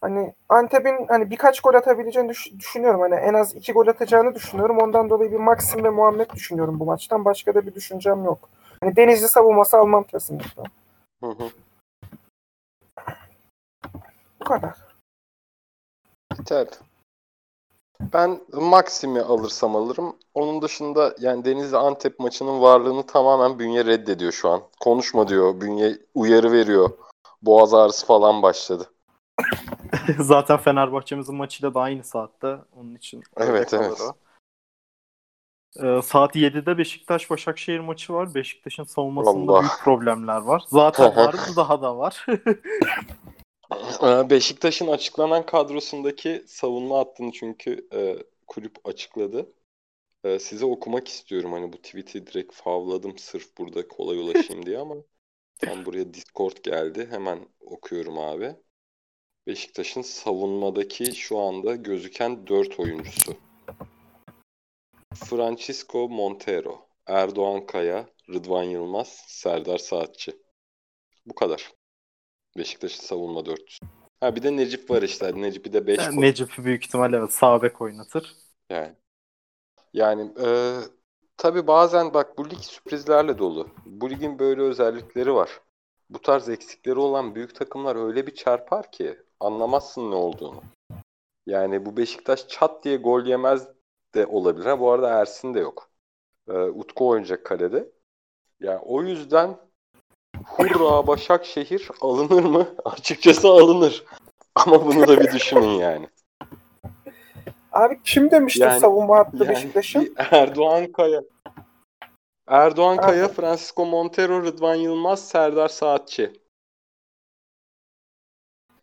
Hani 0.00 0.34
Antep'in 0.48 1.06
hani 1.08 1.30
birkaç 1.30 1.60
gol 1.60 1.74
atabileceğini 1.74 2.28
düş- 2.28 2.52
düşünüyorum. 2.58 3.00
Hani 3.00 3.14
en 3.14 3.34
az 3.34 3.54
iki 3.54 3.72
gol 3.72 3.86
atacağını 3.86 4.34
düşünüyorum. 4.34 4.78
Ondan 4.78 5.10
dolayı 5.10 5.32
bir 5.32 5.36
Maxim 5.36 5.84
ve 5.84 5.90
Muhammed 5.90 6.30
düşünüyorum 6.30 6.80
bu 6.80 6.84
maçtan. 6.84 7.24
Başka 7.24 7.54
da 7.54 7.66
bir 7.66 7.74
düşüncem 7.74 8.24
yok. 8.24 8.48
Hani 8.80 8.96
Denizli 8.96 9.28
savunması 9.28 9.76
almam 9.78 10.04
kesinlikle. 10.04 10.62
Hı 11.24 11.30
hı. 11.30 11.50
Bu 14.40 14.44
kadar. 14.44 14.74
Biter. 16.38 16.68
Ben 18.12 18.40
Maxim'i 18.52 19.20
alırsam 19.20 19.76
alırım. 19.76 20.16
Onun 20.34 20.62
dışında 20.62 21.14
yani 21.20 21.44
Denizli 21.44 21.76
Antep 21.76 22.18
maçının 22.18 22.60
varlığını 22.62 23.06
tamamen 23.06 23.58
bünye 23.58 23.84
reddediyor 23.84 24.32
şu 24.32 24.48
an. 24.50 24.62
Konuşma 24.80 25.28
diyor. 25.28 25.60
Bünye 25.60 25.98
uyarı 26.14 26.52
veriyor. 26.52 26.90
boğaz 27.42 27.74
ağrısı 27.74 28.06
falan 28.06 28.42
başladı. 28.42 28.90
Zaten 30.18 30.56
Fenerbahçe'mizin 30.56 31.34
maçıyla 31.34 31.74
da 31.74 31.80
aynı 31.80 32.04
saatte. 32.04 32.56
Onun 32.76 32.94
için 32.94 33.22
Evet, 33.36 33.74
evet. 33.74 34.00
o. 34.00 34.16
Ee, 35.82 36.02
saat 36.02 36.36
7'de 36.36 36.78
Beşiktaş 36.78 37.30
Başakşehir 37.30 37.80
maçı 37.80 38.12
var. 38.12 38.34
Beşiktaş'ın 38.34 38.84
savunmasında 38.84 39.52
Allah. 39.52 39.60
büyük 39.60 39.80
problemler 39.84 40.40
var. 40.40 40.62
Zaten 40.66 41.04
var, 41.16 41.34
daha 41.56 41.82
da 41.82 41.98
var. 41.98 42.26
Ee, 44.02 44.30
Beşiktaş'ın 44.30 44.88
açıklanan 44.88 45.46
kadrosundaki 45.46 46.44
savunma 46.46 46.98
hattını 46.98 47.32
çünkü 47.32 47.88
e, 47.92 48.16
kulüp 48.46 48.76
açıkladı. 48.84 49.52
E, 50.24 50.38
size 50.38 50.64
okumak 50.66 51.08
istiyorum 51.08 51.52
hani 51.52 51.72
bu 51.72 51.76
tweet'i 51.76 52.26
direkt 52.26 52.54
favladım 52.54 53.18
sırf 53.18 53.58
burada 53.58 53.88
kolay 53.88 54.18
ulaşayım 54.18 54.66
diye 54.66 54.78
ama 54.78 54.94
tam 55.58 55.84
buraya 55.84 56.14
Discord 56.14 56.56
geldi. 56.62 57.08
Hemen 57.10 57.48
okuyorum 57.60 58.18
abi. 58.18 58.56
Beşiktaş'ın 59.48 60.02
savunmadaki 60.02 61.14
şu 61.14 61.38
anda 61.38 61.74
gözüken 61.74 62.46
4 62.46 62.80
oyuncusu. 62.80 63.36
Francisco 65.14 66.08
Montero, 66.08 66.86
Erdoğan 67.06 67.66
Kaya, 67.66 68.06
Rıdvan 68.28 68.62
Yılmaz, 68.62 69.08
Serdar 69.26 69.78
Saatçi. 69.78 70.32
Bu 71.26 71.34
kadar. 71.34 71.72
Beşiktaş'ın 72.58 73.02
savunma 73.02 73.46
dörtlüsü. 73.46 73.86
Ha 74.20 74.36
bir 74.36 74.42
de 74.42 74.56
Necip 74.56 74.90
var 74.90 75.02
işte. 75.02 75.42
Necip'i 75.42 75.72
de 75.72 75.86
5 75.86 75.98
Yani 75.98 76.20
Necip 76.20 76.50
büyük 76.58 76.84
ihtimalle 76.84 77.16
evet 77.16 77.32
sağ 77.32 77.62
bek 77.62 77.80
oynatır. 77.80 78.36
yani. 78.70 78.94
Yani 79.92 80.32
e, 80.46 80.76
tabii 81.36 81.66
bazen 81.66 82.14
bak 82.14 82.38
bu 82.38 82.50
lig 82.50 82.60
sürprizlerle 82.60 83.38
dolu. 83.38 83.68
Bu 83.86 84.10
ligin 84.10 84.38
böyle 84.38 84.62
özellikleri 84.62 85.34
var. 85.34 85.60
Bu 86.10 86.20
tarz 86.22 86.48
eksikleri 86.48 86.98
olan 86.98 87.34
büyük 87.34 87.54
takımlar 87.54 88.06
öyle 88.06 88.26
bir 88.26 88.34
çarpar 88.34 88.92
ki 88.92 89.27
anlamazsın 89.40 90.10
ne 90.10 90.14
olduğunu. 90.14 90.62
Yani 91.46 91.86
bu 91.86 91.96
Beşiktaş 91.96 92.48
çat 92.48 92.84
diye 92.84 92.96
gol 92.96 93.26
yemez 93.26 93.68
de 94.14 94.26
olabilir. 94.26 94.66
Ha, 94.66 94.80
bu 94.80 94.90
arada 94.90 95.08
Ersin 95.08 95.54
de 95.54 95.60
yok. 95.60 95.88
E, 96.48 96.52
Utku 96.52 97.08
oynayacak 97.08 97.44
kalede. 97.44 97.88
Yani 98.60 98.78
o 98.78 99.02
yüzden 99.02 99.56
hurra 100.46 101.06
Başakşehir 101.06 101.88
alınır 102.00 102.42
mı? 102.44 102.68
Açıkçası 102.84 103.48
alınır. 103.48 104.04
Ama 104.54 104.86
bunu 104.86 105.08
da 105.08 105.20
bir 105.20 105.32
düşünün 105.32 105.68
yani. 105.68 106.08
Abi 107.72 108.00
kim 108.04 108.30
demişti 108.30 108.60
Yani- 108.62 108.80
savunma 108.80 109.18
hattı 109.18 109.36
Yani 109.36 109.48
Beşiktaş'ın? 109.48 110.14
Erdoğan 110.16 110.92
Kaya. 110.92 111.22
Erdoğan. 112.48 112.96
Kaya, 112.96 113.28
Francisco 113.28 113.86
Montero, 113.86 114.42
Rıdvan 114.42 114.74
Yılmaz, 114.74 115.28
Serdar 115.28 115.68
Saatçi. 115.68 116.32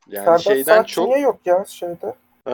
Yani 0.07 0.25
Serdar 0.25 0.37
şeyden 0.39 0.63
Saatçi 0.75 0.95
çok 0.95 1.07
niye 1.07 1.19
yok 1.19 1.39
ya 1.45 1.65
şeyde? 1.67 2.15
e, 2.49 2.53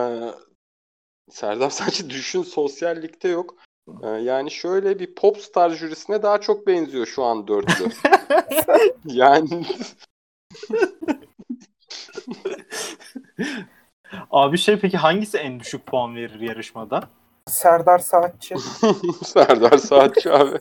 Serdar 1.30 1.70
Saatçi 1.70 2.10
düşün 2.10 2.42
sosyallikte 2.42 3.28
yok. 3.28 3.54
E, 4.02 4.08
yani 4.08 4.50
şöyle 4.50 4.98
bir 4.98 5.14
popstar 5.14 5.70
jürisine 5.70 6.22
daha 6.22 6.40
çok 6.40 6.66
benziyor 6.66 7.06
şu 7.06 7.24
an 7.24 7.48
dörtlü. 7.48 7.88
yani 9.04 9.66
Abi 14.30 14.58
şey 14.58 14.78
peki 14.78 14.96
hangisi 14.96 15.38
en 15.38 15.60
düşük 15.60 15.86
puan 15.86 16.16
verir 16.16 16.40
yarışmada? 16.40 17.02
Serdar 17.46 17.98
Saatçi. 17.98 18.54
Serdar 19.24 19.78
Saatçi 19.78 20.32
abi. 20.32 20.58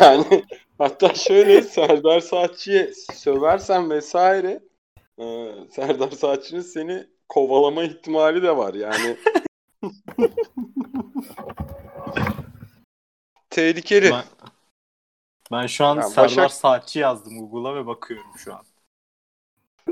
yani 0.00 0.44
hatta 0.78 1.14
şöyle 1.14 1.62
Serdar 1.62 2.20
Saatçi'ye 2.20 2.92
söversen 3.14 3.90
vesaire 3.90 4.60
e, 5.18 5.24
Serdar 5.70 6.10
Saatçi'nin 6.10 6.60
seni 6.60 7.06
kovalama 7.28 7.82
ihtimali 7.84 8.42
de 8.42 8.56
var 8.56 8.74
yani. 8.74 9.16
Tehlikeli. 13.50 14.10
Ben, 14.10 14.24
ben 15.52 15.66
şu 15.66 15.84
an 15.84 15.96
Ya 15.96 16.02
Serdar 16.02 16.24
Başak- 16.28 16.52
Saatçi 16.52 16.98
yazdım 16.98 17.50
Google'a 17.50 17.74
ve 17.74 17.86
bakıyorum 17.86 18.30
şu 18.36 18.54
an. 18.54 18.62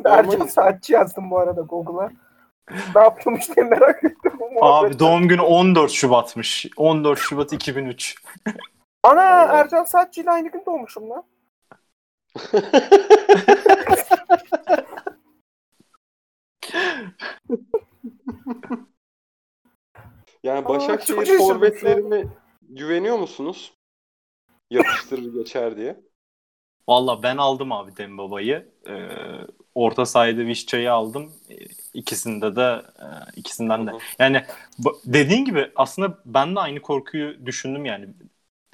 Ercan 0.05 0.47
Saatçi 0.47 0.93
yazdım 0.93 1.31
bu 1.31 1.39
arada 1.39 1.61
Google'a. 1.61 2.11
ne 2.95 3.01
yapıyormuş 3.03 3.57
diye 3.57 3.67
merak 3.67 4.05
ettim 4.05 4.33
bu 4.55 4.65
Abi 4.65 4.99
doğum 4.99 5.29
günü 5.29 5.41
14 5.43 5.91
Şubat'mış. 5.91 6.67
14 6.77 7.19
Şubat 7.19 7.53
2003. 7.53 8.23
Ana. 9.03 9.43
Ercan 9.43 9.85
Saatçi 9.85 10.21
ile 10.21 10.31
aynı 10.31 10.49
gün 10.51 10.63
doğmuşum 10.67 11.11
lan. 11.11 11.25
yani 20.43 20.65
Başakşehir 20.69 21.39
forvetlerine 21.39 22.27
güveniyor 22.63 23.19
musunuz? 23.19 23.73
Yapıştırır 24.71 25.35
geçer 25.39 25.77
diye. 25.77 26.01
Valla 26.89 27.23
ben 27.23 27.37
aldım 27.37 27.73
abi 27.73 27.97
Dembaba'yı. 27.97 28.73
Ee, 28.89 29.09
orta 29.75 30.07
sahada 30.07 30.47
Vişça'yı 30.47 30.93
aldım. 30.93 31.33
Ee, 31.51 31.55
İkisinde 31.95 32.57
de 32.57 32.83
e, 32.99 33.07
ikisinden 33.37 33.87
de. 33.87 33.91
Yani 34.19 34.45
dediğin 35.05 35.45
gibi 35.45 35.71
aslında 35.77 36.19
ben 36.27 36.57
de 36.57 36.61
aynı 36.61 36.81
korkuyu 36.81 37.47
düşündüm 37.47 37.85
yani. 37.85 38.09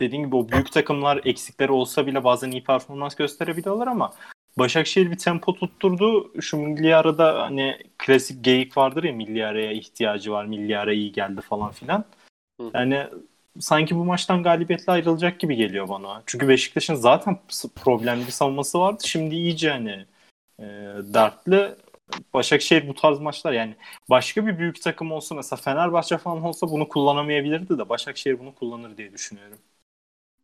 Dediğin 0.00 0.24
gibi 0.24 0.36
o 0.36 0.48
büyük 0.48 0.72
takımlar 0.72 1.20
eksikleri 1.24 1.72
olsa 1.72 2.06
bile 2.06 2.24
bazen 2.24 2.50
iyi 2.50 2.64
performans 2.64 3.14
gösterebiliyorlar 3.14 3.86
ama 3.86 4.14
Başakşehir 4.60 5.10
bir 5.10 5.18
tempo 5.18 5.54
tutturdu. 5.54 6.32
Şu 6.42 6.56
milli 6.56 6.96
arada 6.96 7.42
hani 7.42 7.78
klasik 7.98 8.44
geyik 8.44 8.76
vardır 8.76 9.04
ya 9.04 9.12
milli 9.12 9.46
araya 9.46 9.72
ihtiyacı 9.72 10.32
var, 10.32 10.44
milli 10.44 10.78
ara 10.78 10.92
iyi 10.92 11.12
geldi 11.12 11.40
falan 11.40 11.70
filan. 11.70 12.04
Yani 12.74 13.06
sanki 13.60 13.96
bu 13.96 14.04
maçtan 14.04 14.42
galibiyetle 14.42 14.92
ayrılacak 14.92 15.40
gibi 15.40 15.56
geliyor 15.56 15.88
bana. 15.88 16.22
Çünkü 16.26 16.48
Beşiktaş'ın 16.48 16.94
zaten 16.94 17.38
problemli 17.76 18.26
bir 18.26 18.32
savunması 18.32 18.78
vardı. 18.78 19.02
Şimdi 19.06 19.34
iyice 19.34 19.70
hani 19.70 20.06
e, 20.58 20.64
dertli. 21.14 21.74
Başakşehir 22.34 22.88
bu 22.88 22.94
tarz 22.94 23.18
maçlar 23.20 23.52
yani 23.52 23.74
başka 24.10 24.46
bir 24.46 24.58
büyük 24.58 24.82
takım 24.82 25.12
olsa 25.12 25.34
mesela 25.34 25.60
Fenerbahçe 25.62 26.18
falan 26.18 26.42
olsa 26.42 26.70
bunu 26.70 26.88
kullanamayabilirdi 26.88 27.78
de 27.78 27.88
Başakşehir 27.88 28.38
bunu 28.38 28.54
kullanır 28.54 28.96
diye 28.96 29.12
düşünüyorum. 29.12 29.58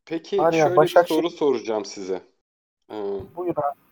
Peki 0.07 0.37
ya, 0.37 0.53
şöyle 0.53 0.77
Başakşehir- 0.77 1.03
bir 1.05 1.09
soru 1.09 1.31
soracağım 1.31 1.85
size. 1.85 2.23
Ee, 2.91 2.95
Buyur 3.37 3.55
abi. 3.57 3.86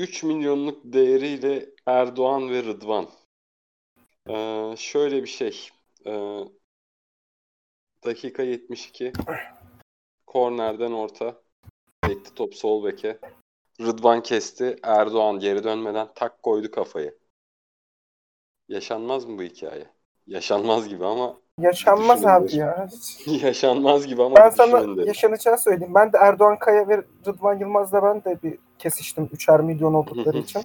3 0.00 0.22
milyonluk 0.22 0.80
değeriyle 0.84 1.70
Erdoğan 1.86 2.50
ve 2.50 2.62
Rıdvan. 2.62 3.08
Ee, 4.28 4.74
şöyle 4.76 5.22
bir 5.22 5.28
şey. 5.28 5.68
Ee, 6.06 6.44
dakika 8.04 8.42
72. 8.42 9.12
Kornerden 10.26 10.92
orta. 10.92 11.42
Sekti 12.04 12.34
top 12.34 12.54
sol 12.54 12.84
beke. 12.84 13.18
Rıdvan 13.80 14.22
kesti. 14.22 14.76
Erdoğan 14.82 15.38
geri 15.38 15.64
dönmeden 15.64 16.08
tak 16.14 16.42
koydu 16.42 16.70
kafayı. 16.70 17.18
Yaşanmaz 18.68 19.24
mı 19.24 19.38
bu 19.38 19.42
hikaye? 19.42 19.86
Yaşanmaz 20.26 20.88
gibi 20.88 21.06
ama 21.06 21.40
Yaşanmaz 21.60 22.18
Düşünün 22.18 22.32
abi 22.32 22.56
ya. 22.56 22.88
yaşanmaz 23.48 24.06
gibi 24.06 24.22
ama 24.22 24.36
Ben 24.36 24.50
düşünün 24.50 24.70
sana 24.70 24.82
derim. 24.82 25.06
yaşanacağı 25.06 25.58
söyleyeyim. 25.58 25.94
Ben 25.94 26.12
de 26.12 26.16
Erdoğan 26.20 26.58
Kaya 26.58 26.88
ve 26.88 27.02
Rıdvan 27.26 27.58
Yılmaz'la 27.58 28.02
ben 28.02 28.24
de 28.24 28.38
bir 28.42 28.58
kesiştim. 28.78 29.28
Üçer 29.32 29.60
milyon 29.60 29.94
oldukları 29.94 30.38
için. 30.38 30.62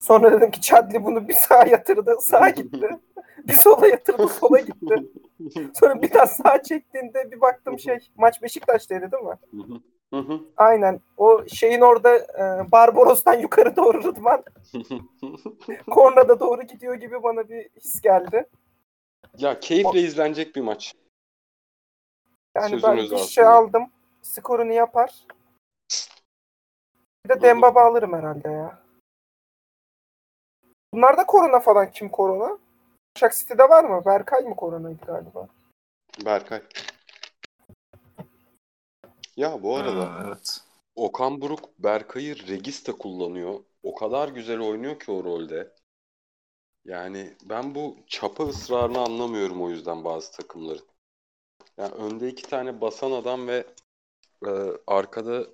Sonra 0.00 0.32
dedim 0.32 0.50
ki 0.50 0.60
Chadli 0.60 1.04
bunu 1.04 1.28
bir 1.28 1.34
sağa 1.34 1.66
yatırdı. 1.66 2.16
Sağa 2.20 2.48
gitti. 2.48 2.88
bir 3.48 3.52
sola 3.52 3.86
yatırdı. 3.86 4.28
Sola 4.28 4.58
gitti. 4.58 4.94
Sonra 5.74 6.02
bir 6.02 6.14
daha 6.14 6.26
sağa 6.26 6.62
çektiğinde 6.62 7.30
bir 7.30 7.40
baktım 7.40 7.78
şey 7.78 7.98
maç 8.16 8.42
Beşiktaş'taydı 8.42 9.08
değil 9.12 9.22
mi? 9.22 9.36
Aynen. 10.56 11.00
O 11.16 11.44
şeyin 11.46 11.80
orada 11.80 12.16
e, 12.16 12.72
Barbaros'tan 12.72 13.34
yukarı 13.34 13.76
doğru 13.76 14.02
Rıdvan 14.04 14.42
kornada 15.90 16.40
doğru 16.40 16.62
gidiyor 16.62 16.94
gibi 16.94 17.22
bana 17.22 17.48
bir 17.48 17.68
his 17.76 18.00
geldi. 18.00 18.46
Ya 19.38 19.60
keyifle 19.60 20.00
izlenecek 20.00 20.56
bir 20.56 20.60
maç. 20.60 20.94
Yani 22.54 22.72
ben 22.72 22.78
Sözünüz 22.78 23.10
bir 23.10 23.14
aslında. 23.14 23.28
şey 23.30 23.44
aldım. 23.44 23.90
Skorunu 24.22 24.72
yapar. 24.72 25.26
Bir 27.24 27.30
de 27.30 27.42
Dembaba 27.42 27.80
alırım 27.82 28.12
herhalde 28.12 28.48
ya. 28.48 28.82
Bunlarda 30.94 31.26
korona 31.26 31.60
falan 31.60 31.90
kim 31.90 32.08
korona? 32.08 32.58
Başak 33.16 33.34
City'de 33.36 33.62
var 33.68 33.84
mı? 33.84 34.02
Berkay 34.06 34.42
mı 34.44 34.56
koronaydı 34.56 35.06
galiba? 35.06 35.48
Berkay. 36.24 36.62
Ya 39.36 39.62
bu 39.62 39.76
arada 39.76 40.04
Ee, 40.04 40.26
evet. 40.28 40.60
Okan 40.96 41.40
Buruk 41.40 41.78
Berkay'ı 41.78 42.48
Regista 42.48 42.92
kullanıyor. 42.92 43.64
O 43.82 43.94
kadar 43.94 44.28
güzel 44.28 44.60
oynuyor 44.60 44.98
ki 44.98 45.10
o 45.12 45.24
rolde. 45.24 45.72
Yani 46.86 47.36
ben 47.44 47.74
bu 47.74 47.96
çapa 48.06 48.44
ısrarını 48.44 48.98
anlamıyorum 48.98 49.62
o 49.62 49.70
yüzden 49.70 50.04
bazı 50.04 50.32
takımların. 50.32 50.86
Yani 51.78 51.94
önde 51.94 52.28
iki 52.28 52.42
tane 52.42 52.80
basan 52.80 53.12
adam 53.12 53.48
ve 53.48 53.64
e, 54.46 54.50
arkada 54.86 55.46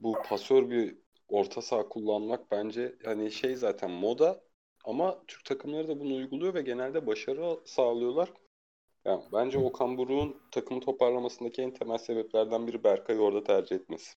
bu 0.00 0.16
pasör 0.28 0.70
bir 0.70 0.98
orta 1.28 1.62
saha 1.62 1.88
kullanmak 1.88 2.50
bence 2.50 2.96
hani 3.04 3.32
şey 3.32 3.56
zaten 3.56 3.90
moda 3.90 4.40
ama 4.84 5.22
Türk 5.26 5.44
takımları 5.44 5.88
da 5.88 6.00
bunu 6.00 6.14
uyguluyor 6.14 6.54
ve 6.54 6.62
genelde 6.62 7.06
başarı 7.06 7.60
sağlıyorlar. 7.64 8.32
Yani 9.04 9.24
bence 9.32 9.58
Okan 9.58 9.98
Buruk'un 9.98 10.42
takımı 10.52 10.80
toparlamasındaki 10.80 11.62
en 11.62 11.74
temel 11.74 11.98
sebeplerden 11.98 12.66
biri 12.66 12.84
Berkay'ı 12.84 13.20
orada 13.20 13.44
tercih 13.44 13.76
etmesi. 13.76 14.12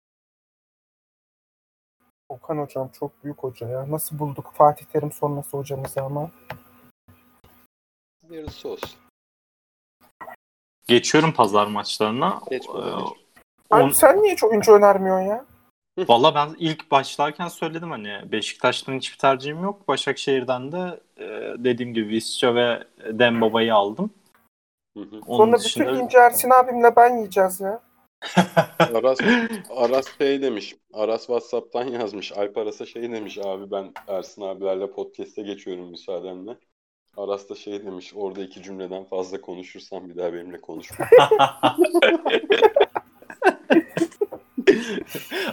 Okan 2.32 2.58
hocam 2.58 2.90
çok 2.98 3.24
büyük 3.24 3.38
hoca 3.38 3.68
ya. 3.68 3.90
Nasıl 3.90 4.18
bulduk 4.18 4.52
Fatih 4.54 4.84
Terim 4.84 5.12
sonrası 5.12 5.56
hocamızı 5.56 6.02
ama. 6.02 6.30
Yarısı 8.30 8.68
olsun. 8.68 8.90
Geçiyorum 10.86 11.32
pazar 11.32 11.66
maçlarına. 11.66 12.40
Geç 12.50 12.68
baba, 12.68 12.78
Ee. 12.78 13.74
Abi 13.74 13.82
on- 13.82 13.90
sen 13.90 14.22
niye 14.22 14.32
hiç 14.32 14.44
oyuncu 14.44 14.72
önermiyorsun 14.72 15.26
ya? 15.26 15.44
Valla 16.08 16.34
ben 16.34 16.56
ilk 16.58 16.90
başlarken 16.90 17.48
söyledim 17.48 17.90
hani 17.90 18.32
Beşiktaş'tan 18.32 18.92
hiçbir 18.92 19.18
tercihim 19.18 19.62
yok. 19.62 19.88
Başakşehir'den 19.88 20.72
de 20.72 21.00
e, 21.16 21.24
dediğim 21.64 21.94
gibi 21.94 22.08
Visca 22.08 22.54
ve 22.54 22.84
Dembaba'yı 23.18 23.74
aldım. 23.74 24.10
Hı 24.96 25.00
hı. 25.02 25.20
Onun 25.26 25.44
Sonra 25.46 25.58
dışında 25.58 25.92
bütün 25.92 26.04
İnce 26.04 26.18
Ersin 26.18 26.50
abimle 26.50 26.96
ben 26.96 27.16
yiyeceğiz 27.16 27.60
ya. 27.60 27.82
Aras, 28.78 29.18
Aras 29.70 30.18
şey 30.18 30.42
demiş. 30.42 30.76
Aras 30.92 31.20
WhatsApp'tan 31.20 31.86
yazmış. 31.86 32.32
Alp 32.32 32.58
Aras'a 32.58 32.86
şey 32.86 33.12
demiş. 33.12 33.38
Abi 33.38 33.70
ben 33.70 33.92
Ersin 34.08 34.42
abilerle 34.42 34.90
podcast'e 34.90 35.42
geçiyorum 35.42 35.90
müsaadenle. 35.90 36.56
Aras 37.16 37.48
da 37.48 37.54
şey 37.54 37.84
demiş. 37.84 38.12
Orada 38.14 38.42
iki 38.42 38.62
cümleden 38.62 39.04
fazla 39.04 39.40
konuşursan 39.40 40.08
bir 40.08 40.16
daha 40.16 40.32
benimle 40.32 40.60
konuşma. 40.60 41.06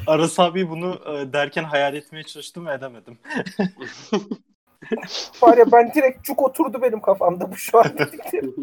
Aras 0.08 0.40
abi 0.40 0.70
bunu 0.70 1.00
e, 1.06 1.34
derken 1.34 1.64
hayal 1.64 1.96
etmeye 1.96 2.24
çalıştım 2.24 2.66
ve 2.66 2.74
edemedim. 2.74 3.18
Var 5.42 5.58
ya 5.58 5.72
ben 5.72 5.94
direkt 5.94 6.24
cuk 6.24 6.42
oturdu 6.42 6.82
benim 6.82 7.02
kafamda 7.02 7.52
bu 7.52 7.58
şu 7.58 7.80
an 7.80 7.98
dediklerim. 7.98 8.56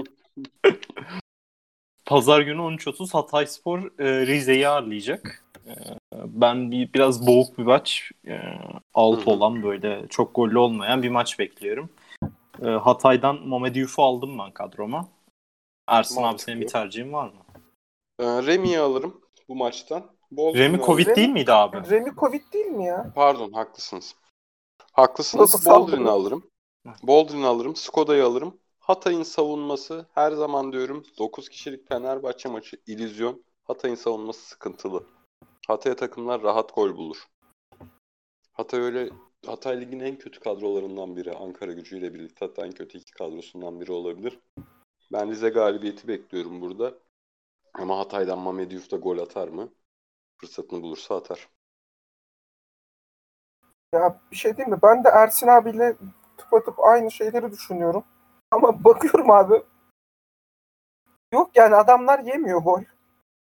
Pazar 2.07 2.40
günü 2.40 2.61
13.30 2.61 3.12
Hatayspor 3.12 4.01
e, 4.01 4.27
Rize'yi 4.27 4.69
ağırlayacak. 4.69 5.45
E, 5.66 5.73
ben 6.12 6.71
bir 6.71 6.92
biraz 6.92 7.27
boğuk 7.27 7.59
bir 7.59 7.62
maç, 7.62 8.12
e, 8.27 8.40
alt 8.95 9.29
olan 9.29 9.62
böyle 9.62 10.07
çok 10.09 10.35
gollü 10.35 10.59
olmayan 10.59 11.03
bir 11.03 11.09
maç 11.09 11.38
bekliyorum. 11.38 11.90
E, 12.62 12.66
Hatay'dan 12.66 13.49
Mehmet 13.49 13.77
Yuf'u 13.77 14.03
aldım 14.03 14.38
ben 14.38 14.51
kadroma. 14.51 15.09
Ersin 15.88 16.23
abi 16.23 16.38
senin 16.38 16.61
bir 16.61 16.66
tercihin 16.66 17.12
var 17.12 17.27
mı? 17.27 17.40
Ee, 18.21 18.25
Remi'yi 18.25 18.79
alırım 18.79 19.21
bu 19.49 19.57
maçtan. 19.57 20.07
Bol 20.31 20.55
Remi 20.55 20.81
Covid 20.81 21.07
Remi- 21.07 21.16
değil 21.16 21.29
miydi 21.29 21.53
abi? 21.53 21.90
Remi 21.90 22.14
Covid 22.16 22.53
değil 22.53 22.66
mi 22.66 22.85
ya? 22.85 23.12
Pardon 23.14 23.53
haklısınız. 23.53 24.14
Haklısınız. 24.92 25.55
Nasıl 25.55 25.71
alırım. 25.71 26.42
Boldrin'i 27.03 27.47
alırım. 27.47 27.77
Skoda'yı 27.77 28.25
alırım. 28.25 28.59
Hatay'ın 28.87 29.22
savunması 29.22 30.07
her 30.14 30.33
zaman 30.33 30.72
diyorum 30.72 31.05
9 31.18 31.49
kişilik 31.49 31.88
Fenerbahçe 31.88 32.49
maçı 32.49 32.77
illüzyon. 32.87 33.44
Hatay'ın 33.64 33.94
savunması 33.94 34.40
sıkıntılı. 34.46 35.07
Hatay'a 35.68 35.96
takımlar 35.96 36.42
rahat 36.42 36.75
gol 36.75 36.96
bulur. 36.96 37.27
Hatay 38.53 38.81
öyle 38.81 39.11
Hatay 39.46 39.81
Ligi'nin 39.81 40.05
en 40.05 40.18
kötü 40.18 40.40
kadrolarından 40.40 41.16
biri. 41.16 41.37
Ankara 41.37 41.72
gücüyle 41.72 42.14
birlikte 42.14 42.46
hatta 42.46 42.66
en 42.66 42.72
kötü 42.72 42.99
iki 42.99 43.12
kadrosundan 43.12 43.81
biri 43.81 43.92
olabilir. 43.92 44.40
Ben 45.12 45.31
Rize 45.31 45.49
galibiyeti 45.49 46.09
bekliyorum 46.09 46.61
burada. 46.61 46.94
Ama 47.75 47.99
Hatay'dan 47.99 48.38
Mehmet 48.38 48.72
Yuf 48.72 48.90
da 48.90 48.96
gol 48.96 49.18
atar 49.18 49.49
mı? 49.49 49.68
Fırsatını 50.40 50.83
bulursa 50.83 51.16
atar. 51.16 51.49
Ya 53.94 54.20
bir 54.31 54.37
şey 54.37 54.57
değil 54.57 54.68
mi? 54.68 54.79
Ben 54.83 55.05
de 55.05 55.09
Ersin 55.09 55.46
abiyle 55.46 55.96
tıpatıp 56.38 56.81
aynı 56.81 57.11
şeyleri 57.11 57.53
düşünüyorum. 57.53 58.05
Ama 58.51 58.85
bakıyorum 58.85 59.31
abi. 59.31 59.63
Yok 61.33 61.51
yani 61.57 61.75
adamlar 61.77 62.19
yemiyor 62.19 62.63
gol. 62.63 62.83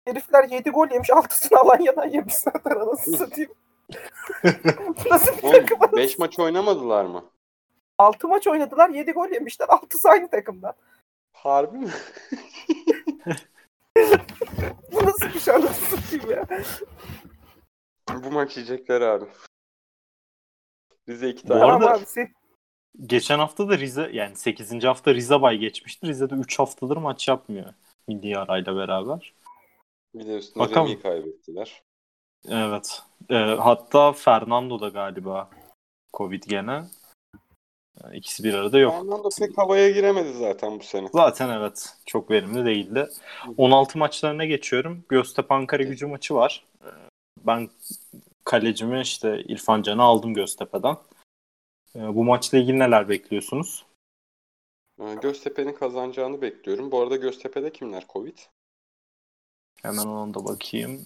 Herifler 0.06 0.50
7 0.50 0.70
gol 0.70 0.90
yemiş. 0.92 1.10
6'sını 1.10 1.58
Alanya'dan 1.60 2.08
yemiş 2.08 2.34
zaten 2.36 2.72
anasını 2.76 3.18
satayım. 3.18 3.52
Nasıl 5.12 5.38
bir 5.38 5.42
takım? 5.52 5.78
Oğlum 5.82 5.98
5 5.98 6.20
maç 6.20 6.40
oynamadılar 6.40 7.06
mı? 7.06 7.26
6 7.98 8.28
maç 8.28 8.48
oynadılar 8.48 8.90
7 8.90 9.12
gol 9.12 9.30
yemişler. 9.30 9.68
6'sı 9.68 10.10
aynı 10.10 10.30
takımdan. 10.30 10.74
Harbi 11.34 11.78
mi? 11.78 11.92
Bu 14.92 15.06
nasıl 15.06 15.26
bir 15.34 15.40
şey 15.40 15.54
anasını 15.56 16.00
satayım 16.02 16.32
ya. 16.32 16.48
Bu 18.24 18.32
maç 18.32 18.58
yiyecekler 18.58 19.02
abi. 19.02 19.26
Rize 21.10 21.30
iki 21.30 21.44
Bu 21.44 21.48
tane. 21.48 21.64
arada- 21.64 21.80
Tamam 21.80 21.98
abi 22.00 22.06
sen 22.06 22.34
Geçen 23.06 23.40
hafta 23.40 23.70
da 23.70 23.78
Rize 23.78 24.10
yani 24.14 24.36
8. 24.36 24.84
hafta 24.84 25.14
Rize 25.14 25.42
bay 25.42 25.58
geçmişti. 25.58 26.08
Rize'de 26.08 26.36
3 26.36 26.60
haftadır 26.60 26.98
maç 26.98 27.28
yapmıyor. 27.28 27.74
Milli 28.08 28.38
arayla 28.38 28.76
beraber. 28.76 29.34
Bir 30.16 30.28
de 30.28 30.38
üstüne 30.38 30.64
Bakalım. 30.64 30.88
Remi'yi 30.88 31.02
kaybettiler. 31.02 31.82
Evet. 32.50 33.02
Ee, 33.30 33.36
hatta 33.36 34.12
Fernando 34.12 34.80
da 34.80 34.88
galiba 34.90 35.50
Covid 36.14 36.44
gene. 36.44 36.84
Yani 38.04 38.18
İkisi 38.18 38.44
bir 38.44 38.54
arada 38.54 38.80
yok. 38.80 38.94
Fernando 38.94 39.30
pek 39.40 39.58
havaya 39.58 39.90
giremedi 39.90 40.34
zaten 40.34 40.80
bu 40.80 40.84
sene. 40.84 41.08
Zaten 41.14 41.50
evet. 41.50 41.96
Çok 42.06 42.32
verimli 42.32 42.66
değildi. 42.66 43.10
16 43.58 43.98
maçlarına 43.98 44.46
geçiyorum. 44.46 45.06
Göztepe 45.10 45.54
Ankara 45.54 45.84
gücü 45.84 46.06
maçı 46.08 46.36
var. 46.36 46.66
Ee, 46.82 46.88
Ben 47.38 47.70
kalecimi 48.44 49.02
işte 49.02 49.44
İrfan 49.44 49.82
Can'ı 49.82 50.04
aldım 50.04 50.34
Göztepe'den. 50.34 50.98
Ee, 51.96 52.16
Bu 52.16 52.24
maçla 52.24 52.58
ilgili 52.58 52.80
neler 52.80 53.10
bekliyorsunuz? 53.10 53.86
Ee, 55.00 55.16
Göztepe'nin 55.22 55.74
kazanacağını 55.74 56.42
bekliyorum. 56.42 56.92
Bu 56.92 57.02
arada 57.02 57.16
Göztepe'de 57.16 57.72
kimler 57.72 58.06
Covid? 58.10 58.38
Hemen 59.82 60.06
ona 60.06 60.34
da 60.34 60.46
bakayım. 60.46 61.06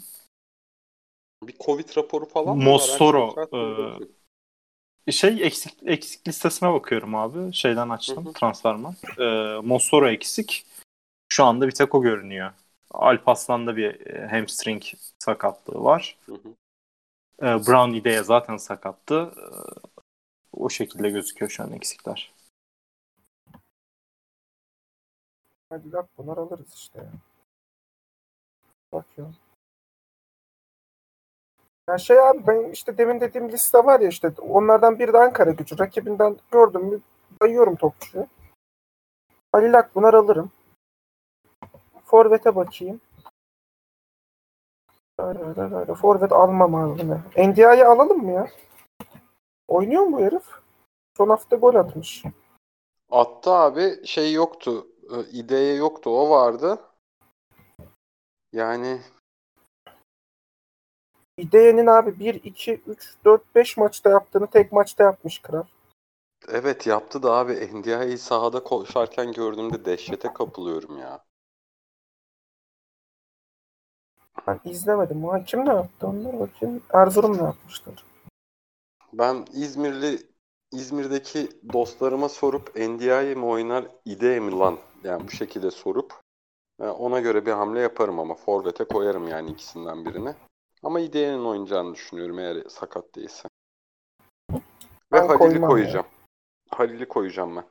Bir 1.43 1.55
Covid 1.59 1.97
raporu 1.97 2.25
falan 2.25 2.57
mı 2.57 2.63
Mossoro, 2.63 3.31
e, 3.31 3.35
bakıyorum. 3.37 4.09
Şey 5.11 5.43
eksik 5.43 5.73
eksik 5.85 6.27
listesine 6.27 6.73
bakıyorum 6.73 7.15
abi. 7.15 7.53
Şeyden 7.53 7.89
açtım 7.89 8.25
Hı 8.25 8.29
hı. 8.29 8.33
transferman. 8.33 8.95
Ee, 9.19 9.23
Mossoro 9.63 10.09
eksik. 10.09 10.65
Şu 11.29 11.43
anda 11.43 11.67
bir 11.67 11.71
tek 11.71 11.95
o 11.95 12.01
görünüyor. 12.01 12.51
Alpaslan'da 12.91 13.77
bir 13.77 14.07
e, 14.07 14.27
hamstring 14.27 14.83
sakatlığı 15.19 15.83
var. 15.83 16.17
Hı 16.25 16.33
hı. 16.33 16.55
Ee, 17.41 17.45
Brown 17.45 17.93
İde'ye 17.93 18.23
zaten 18.23 18.57
sakattı. 18.57 19.31
Ee, 19.37 19.96
o 20.59 20.69
şekilde 20.69 21.09
gözüküyor 21.09 21.51
şu 21.51 21.63
an 21.63 21.71
eksikler. 21.71 22.33
hadi 25.69 25.93
bak 25.93 26.09
bunlar 26.17 26.37
alırız 26.37 26.73
işte. 26.73 27.09
Bakıyorum. 28.93 29.35
Ya 31.89 31.97
şey 31.97 32.19
abi 32.19 32.47
ben 32.47 32.71
işte 32.71 32.97
demin 32.97 33.19
dediğim 33.19 33.51
liste 33.51 33.77
var 33.77 33.99
ya 33.99 34.07
işte 34.07 34.33
onlardan 34.37 34.99
biri 34.99 35.13
de 35.13 35.17
Ankara 35.17 35.51
gücü. 35.51 35.79
Rakibinden 35.79 36.37
gördüm 36.51 36.85
mü 36.85 37.01
dayıyorum 37.41 37.75
topçuyu. 37.75 38.27
Halil 39.51 39.77
Akbunar 39.77 40.13
alırım. 40.13 40.51
Forvet'e 42.05 42.55
bakayım. 42.55 43.01
Forvet 46.01 46.31
almam 46.31 46.75
abi. 46.75 47.03
NDI'yi 47.37 47.85
alalım 47.85 48.17
mı 48.17 48.31
ya? 48.31 48.47
Oynuyor 49.67 50.03
mu 50.03 50.17
bu 50.17 50.21
herif? 50.21 50.43
Son 51.17 51.29
hafta 51.29 51.55
gol 51.55 51.75
atmış. 51.75 52.23
Attı 53.11 53.51
abi 53.51 54.07
şey 54.07 54.33
yoktu. 54.33 54.87
e, 55.11 55.29
İdeye 55.31 55.75
yoktu. 55.75 56.09
O 56.09 56.29
vardı. 56.29 56.79
Yani 58.53 59.01
İdeye'nin 61.37 61.87
abi 61.87 62.19
1, 62.19 62.43
2, 62.43 62.81
3, 62.87 63.15
4, 63.25 63.55
5 63.55 63.77
maçta 63.77 64.09
yaptığını 64.09 64.47
tek 64.47 64.71
maçta 64.71 65.03
yapmış 65.03 65.39
kral. 65.39 65.63
evet 66.47 66.87
yaptı 66.87 67.23
da 67.23 67.31
abi 67.33 67.53
NDI'yi 67.53 68.17
sahada 68.17 68.63
koşarken 68.63 69.31
gördüğümde 69.31 69.85
dehşete 69.85 70.33
kapılıyorum 70.33 70.97
ya. 70.97 71.23
Ben 74.47 74.59
izlemedim. 74.65 75.23
Ha, 75.23 75.43
kim 75.43 75.65
ne 75.65 75.73
yaptı? 75.73 76.07
Onlara 76.07 76.39
bakayım. 76.39 76.83
Erzurum 76.93 77.37
ne 77.37 77.43
yapmışlar? 77.43 78.05
Ben 79.17 79.45
İzmirli 79.53 80.19
İzmir'deki 80.71 81.49
dostlarıma 81.73 82.29
sorup 82.29 82.75
NDI 82.75 83.35
mi 83.35 83.45
oynar, 83.45 83.85
İDE 84.05 84.39
mi 84.39 84.51
lan? 84.51 84.77
Yani 85.03 85.27
bu 85.27 85.31
şekilde 85.31 85.71
sorup 85.71 86.13
e, 86.81 86.83
ona 86.87 87.19
göre 87.19 87.45
bir 87.45 87.51
hamle 87.51 87.79
yaparım 87.79 88.19
ama 88.19 88.35
forvete 88.35 88.83
koyarım 88.83 89.27
yani 89.27 89.51
ikisinden 89.51 90.05
birini. 90.05 90.33
Ama 90.83 90.99
İDE'nin 90.99 91.45
oynayacağını 91.45 91.93
düşünüyorum 91.93 92.39
eğer 92.39 92.63
sakat 92.69 93.15
değilse. 93.15 93.49
Ve 94.51 94.57
Ben 95.11 95.27
Halil'i 95.27 95.37
koymam 95.39 95.61
ya. 95.61 95.67
koyacağım. 95.67 96.05
Halil'i 96.69 97.07
koyacağım 97.07 97.55
ben. 97.55 97.65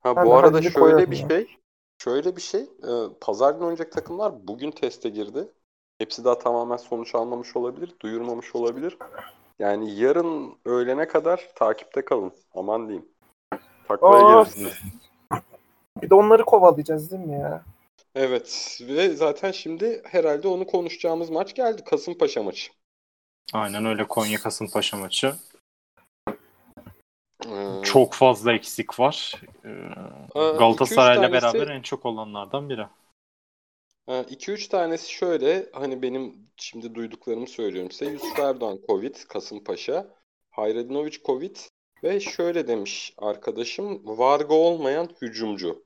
Ha 0.00 0.16
Ben 0.16 0.26
bu 0.26 0.34
arada 0.34 0.56
Halil'i 0.56 0.70
şöyle 0.70 1.10
bir 1.10 1.16
ya. 1.16 1.28
şey. 1.28 1.56
Şöyle 1.98 2.36
bir 2.36 2.42
şey. 2.42 2.62
e, 2.62 2.90
Pazar 3.20 3.52
günü 3.54 3.62
oynayacak 3.64 3.92
takımlar 3.92 4.48
bugün 4.48 4.70
teste 4.70 5.08
girdi. 5.08 5.52
Hepsi 5.98 6.24
daha 6.24 6.38
tamamen 6.38 6.76
sonuç 6.76 7.14
almamış 7.14 7.56
olabilir, 7.56 7.94
duyurmamış 8.00 8.54
olabilir. 8.54 8.98
Yani 9.58 9.94
yarın 10.00 10.56
öğlene 10.64 11.08
kadar 11.08 11.48
takipte 11.54 12.04
kalın. 12.04 12.32
Aman 12.54 12.88
diyeyim. 12.88 13.08
Taklaya 13.88 14.46
bir 16.02 16.10
de 16.10 16.14
onları 16.14 16.44
kovalayacağız 16.44 17.10
değil 17.10 17.22
mi 17.24 17.32
ya? 17.40 17.64
Evet 18.14 18.78
ve 18.88 19.08
zaten 19.08 19.50
şimdi 19.52 20.02
herhalde 20.04 20.48
onu 20.48 20.66
konuşacağımız 20.66 21.30
maç 21.30 21.54
geldi. 21.54 21.84
Kasımpaşa 21.84 22.42
maçı. 22.42 22.72
Aynen 23.52 23.86
öyle 23.86 24.04
Konya 24.08 24.38
Kasımpaşa 24.38 24.96
maçı. 24.96 25.34
Ee, 27.46 27.82
Çok 27.84 28.14
fazla 28.14 28.52
eksik 28.52 29.00
var. 29.00 29.34
Ee, 29.64 29.68
Galatasaray'la 30.34 31.26
iki 31.26 31.36
üç 31.36 31.42
tanesi- 31.42 31.58
beraber 31.58 31.74
en 31.74 31.82
çok 31.82 32.06
olanlardan 32.06 32.68
biri. 32.68 32.86
2-3 34.08 34.68
tanesi 34.68 35.12
şöyle 35.12 35.66
hani 35.72 36.02
benim 36.02 36.48
şimdi 36.56 36.94
duyduklarımı 36.94 37.46
söylüyorum 37.46 37.90
size. 37.90 38.10
Yusuf 38.10 38.38
Erdoğan 38.38 38.80
Covid, 38.86 39.14
Kasımpaşa. 39.28 40.14
Hayredinovic 40.50 41.18
Covid 41.24 41.56
ve 42.02 42.20
şöyle 42.20 42.68
demiş 42.68 43.14
arkadaşım 43.18 44.18
Varga 44.18 44.54
olmayan 44.54 45.08
hücumcu. 45.22 45.84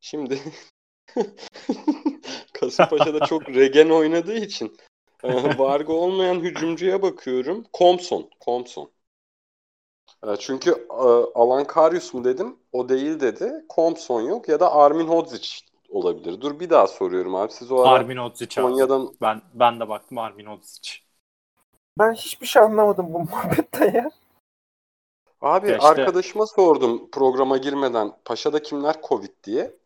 Şimdi 0.00 0.40
Kasımpaşa'da 2.52 3.26
çok 3.26 3.48
regen 3.54 3.90
oynadığı 3.90 4.36
için 4.36 4.76
e, 5.24 5.58
Varga 5.58 5.92
olmayan 5.92 6.40
hücumcuya 6.40 7.02
bakıyorum. 7.02 7.66
Komson. 7.72 8.30
Komson. 8.40 8.90
E, 10.26 10.36
Çünkü 10.38 10.70
e, 10.90 11.04
Alan 11.34 11.66
Karius 11.66 12.14
mu 12.14 12.24
dedim? 12.24 12.58
O 12.72 12.88
değil 12.88 13.20
dedi. 13.20 13.64
Komson 13.68 14.20
yok 14.20 14.48
ya 14.48 14.60
da 14.60 14.72
Armin 14.72 15.06
Hodzic 15.06 15.69
olabilir. 15.90 16.40
Dur 16.40 16.60
bir 16.60 16.70
daha 16.70 16.86
soruyorum 16.86 17.34
abi. 17.34 17.52
Siz 17.52 17.72
o 17.72 17.80
ara 17.80 17.88
Armin 17.90 18.16
Odzic. 18.16 18.60
Konya'dan 18.62 19.14
Ben, 19.22 19.42
ben 19.54 19.80
de 19.80 19.88
baktım 19.88 20.18
Armin 20.18 20.46
Odzic. 20.46 20.92
Ben 21.98 22.12
hiçbir 22.12 22.46
şey 22.46 22.62
anlamadım 22.62 23.06
bu 23.14 23.18
muhabbetten 23.30 23.94
ya. 23.94 24.10
Abi 25.40 25.68
Ya 25.68 25.76
işte- 25.76 25.88
arkadaşıma 25.88 26.46
sordum 26.46 27.10
programa 27.10 27.56
girmeden 27.56 28.12
Paşa'da 28.24 28.62
kimler 28.62 28.96
Covid 29.08 29.44
diye. 29.44 29.76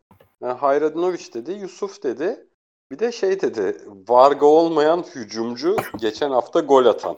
E, 0.43 0.45
Hayradinovic 0.45 1.33
dedi, 1.33 1.51
Yusuf 1.51 2.03
dedi. 2.03 2.47
Bir 2.91 2.99
de 2.99 3.11
şey 3.11 3.41
dedi, 3.41 3.77
Varga 4.07 4.45
olmayan 4.45 5.03
hücumcu 5.15 5.75
geçen 5.97 6.31
hafta 6.31 6.59
gol 6.59 6.85
atan. 6.85 7.17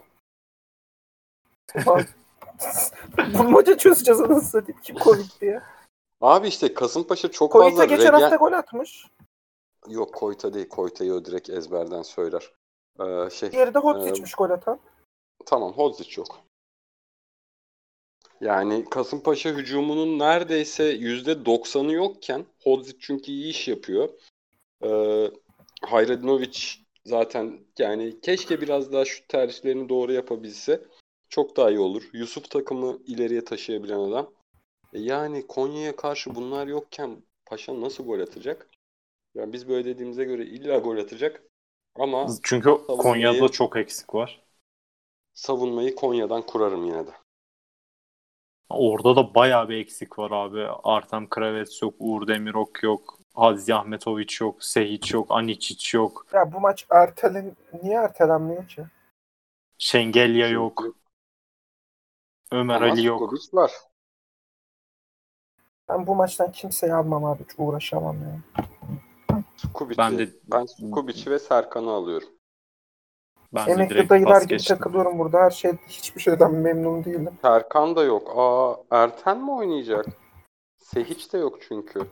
Bulmaca 3.37 3.77
çözeceğiz 3.77 4.21
anasını 4.21 4.41
satayım. 4.41 4.81
Kim 4.83 4.95
Covid 4.97 5.41
diye. 5.41 5.61
Abi 6.21 6.47
işte 6.47 6.73
Kasımpaşa 6.73 7.31
çok 7.31 7.51
Koyta 7.51 7.69
fazla 7.69 7.85
geçen 7.85 8.13
regen... 8.13 8.19
hafta 8.21 8.35
gol 8.35 8.51
atmış. 8.51 9.05
Yok 9.87 10.13
Koyta 10.13 10.53
değil, 10.53 10.69
Koyta'yı 10.69 11.13
o 11.13 11.25
direkt 11.25 11.49
ezberden 11.49 12.01
söyler. 12.01 12.51
Ee, 12.99 13.29
şey, 13.29 13.51
Diğeri 13.51 13.73
de 13.73 13.79
Hodzic'miş 13.79 14.33
gol 14.33 14.49
atan. 14.49 14.79
tamam 15.45 15.73
Hodzic 15.73 16.21
yok. 16.21 16.39
Yani 18.41 18.85
Kasımpaşa 18.89 19.49
hücumunun 19.49 20.19
neredeyse 20.19 20.95
%90'ı 20.95 21.91
yokken 21.91 22.45
Hodzic 22.63 22.97
çünkü 22.99 23.31
iyi 23.31 23.49
iş 23.49 23.67
yapıyor. 23.67 24.09
Ee, 24.83 25.31
Hayradinovic 25.81 26.59
zaten 27.05 27.59
yani 27.79 28.21
keşke 28.21 28.61
biraz 28.61 28.91
daha 28.93 29.05
şu 29.05 29.27
tercihlerini 29.27 29.89
doğru 29.89 30.13
yapabilse 30.13 30.81
çok 31.29 31.57
daha 31.57 31.69
iyi 31.69 31.79
olur. 31.79 32.09
Yusuf 32.13 32.49
takımı 32.49 32.97
ileriye 33.05 33.45
taşıyabilen 33.45 33.99
adam. 33.99 34.31
E 34.93 34.99
yani 34.99 35.47
Konya'ya 35.47 35.95
karşı 35.95 36.35
bunlar 36.35 36.67
yokken 36.67 37.23
Paşa 37.45 37.81
nasıl 37.81 38.05
gol 38.05 38.19
atacak? 38.19 38.67
Yani 39.35 39.53
biz 39.53 39.69
böyle 39.69 39.85
dediğimize 39.85 40.23
göre 40.23 40.45
illa 40.45 40.77
gol 40.77 40.97
atacak. 40.97 41.43
Ama 41.95 42.27
Çünkü 42.43 42.77
Konya'da 42.87 43.49
çok 43.49 43.77
eksik 43.77 44.15
var. 44.15 44.41
savunmayı 45.33 45.95
Konya'dan 45.95 46.41
kurarım 46.41 46.85
yine 46.85 47.07
de. 47.07 47.11
Orada 48.69 49.15
da 49.15 49.35
bayağı 49.35 49.69
bir 49.69 49.77
eksik 49.77 50.19
var 50.19 50.31
abi. 50.31 50.67
Artem 50.83 51.29
Kravets 51.29 51.81
yok, 51.81 51.93
Uğur 51.99 52.27
Demirok 52.27 52.83
yok, 52.83 53.19
Aziz 53.35 53.69
Ahmetoviç 53.69 54.41
yok, 54.41 54.63
Sehiç 54.63 55.13
yok, 55.13 55.27
Aniçiç 55.29 55.93
yok, 55.93 56.25
Ya 56.33 56.53
bu 56.53 56.59
maç 56.59 56.85
ertelen 56.89 57.55
niye 57.83 57.95
ertelenmiyor 57.95 58.67
ki? 58.67 58.85
Şengelya 59.77 60.47
yok, 60.47 60.83
Ömer 62.51 62.75
Ama 62.75 62.91
Ali 62.91 63.05
yok. 63.05 63.33
Var. 63.53 63.71
Ben 65.89 66.07
bu 66.07 66.15
maçtan 66.15 66.51
kimseyi 66.51 66.93
almam 66.93 67.25
abi. 67.25 67.43
Hiç 67.43 67.55
uğraşamam 67.57 68.15
ya. 68.21 68.39
Sukubic'i. 69.57 69.97
Ben 69.97 70.17
de- 70.17 70.29
ben 70.51 70.65
Sukubic'i 70.65 71.31
ve 71.31 71.39
Serkan'ı 71.39 71.91
alıyorum. 71.91 72.29
Ben 73.53 73.67
Emekli 73.69 73.95
direkt 73.95 74.09
dayılar 74.09 74.41
gibi 74.41 74.63
takılıyorum 74.63 75.19
burada. 75.19 75.39
Her 75.39 75.49
şey 75.49 75.71
hiçbir 75.87 76.21
şeyden 76.21 76.53
memnun 76.53 77.03
değilim. 77.03 77.37
Serkan 77.41 77.95
da 77.95 78.03
yok. 78.03 78.31
Aa 78.35 78.75
Erten 78.91 79.37
mi 79.43 79.51
oynayacak? 79.51 80.05
Sehiç 80.77 81.33
de 81.33 81.37
yok 81.37 81.59
çünkü. 81.67 82.07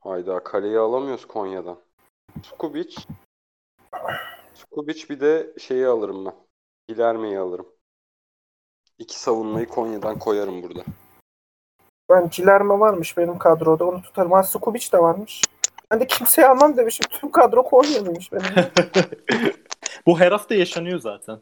Hayda 0.00 0.44
kaleyi 0.44 0.78
alamıyoruz 0.78 1.26
Konya'dan. 1.28 1.78
Sukubic. 2.42 2.96
Sukubic 4.54 5.08
bir 5.10 5.20
de 5.20 5.52
şeyi 5.58 5.86
alırım 5.86 6.24
ben. 6.24 6.34
Gilerme'yi 6.88 7.38
alırım. 7.38 7.66
İki 8.98 9.20
savunmayı 9.20 9.66
Konya'dan 9.68 10.18
koyarım 10.18 10.62
burada. 10.62 10.84
Ben 12.12 12.28
Cilerme 12.28 12.80
varmış 12.80 13.16
benim 13.16 13.38
kadroda. 13.38 13.84
Onu 13.84 14.02
tutarım. 14.02 14.32
Ha 14.32 14.42
de 14.92 14.98
varmış. 14.98 15.42
Ben 15.90 16.00
de 16.00 16.06
kimseyi 16.06 16.46
almam 16.46 16.76
demişim. 16.76 17.06
Tüm 17.10 17.30
kadro 17.30 17.62
Konya 17.62 18.06
demiş 18.06 18.32
benim. 18.32 18.44
Bu 20.06 20.20
her 20.20 20.32
hafta 20.32 20.54
yaşanıyor 20.54 20.98
zaten. 20.98 21.38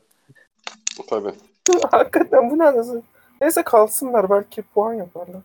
Tabii. 1.11 1.33
Hakikaten 1.91 2.51
bu 2.51 2.59
ne 2.59 2.65
anasını? 2.65 3.03
Neyse 3.41 3.63
kalsınlar 3.63 4.31
belki 4.31 4.63
puan 4.63 4.95
yaparlar. 4.95 5.43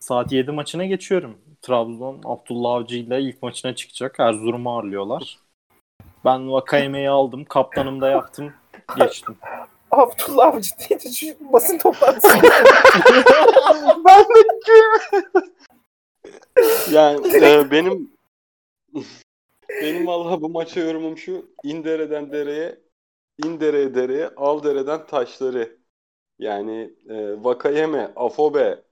Saat 0.00 0.32
7 0.32 0.52
maçına 0.52 0.84
geçiyorum. 0.84 1.38
Trabzon 1.62 2.20
Abdullah 2.24 2.70
Avcı 2.70 2.96
ile 2.96 3.20
ilk 3.20 3.42
maçına 3.42 3.74
çıkacak. 3.74 4.20
Erzurum'u 4.20 4.76
ağırlıyorlar. 4.76 5.38
Ben 6.24 6.52
Vakayeme'yi 6.52 7.10
aldım. 7.10 7.44
Kaptanım 7.44 8.00
da 8.00 8.08
yaptım. 8.08 8.52
Geçtim. 8.96 9.36
Abdullah 9.90 10.46
Avcı 10.46 10.70
deyince 10.78 11.10
şu 11.10 11.52
basın 11.52 11.78
toplantısı. 11.78 12.38
ben 14.04 14.24
de 14.24 14.48
Yani 16.92 17.36
e, 17.36 17.70
benim 17.70 18.10
benim 19.82 20.06
valla 20.06 20.42
bu 20.42 20.48
maça 20.48 20.80
yorumum 20.80 21.18
şu. 21.18 21.50
İndere'den 21.62 22.32
dereye, 22.32 22.78
indereye 23.44 23.94
dereye, 23.94 24.28
al 24.36 24.62
dereden 24.62 25.06
taşları. 25.06 25.78
Yani 26.38 26.90
e, 27.08 27.44
Vakayeme, 27.44 28.12
Afobe 28.16 28.82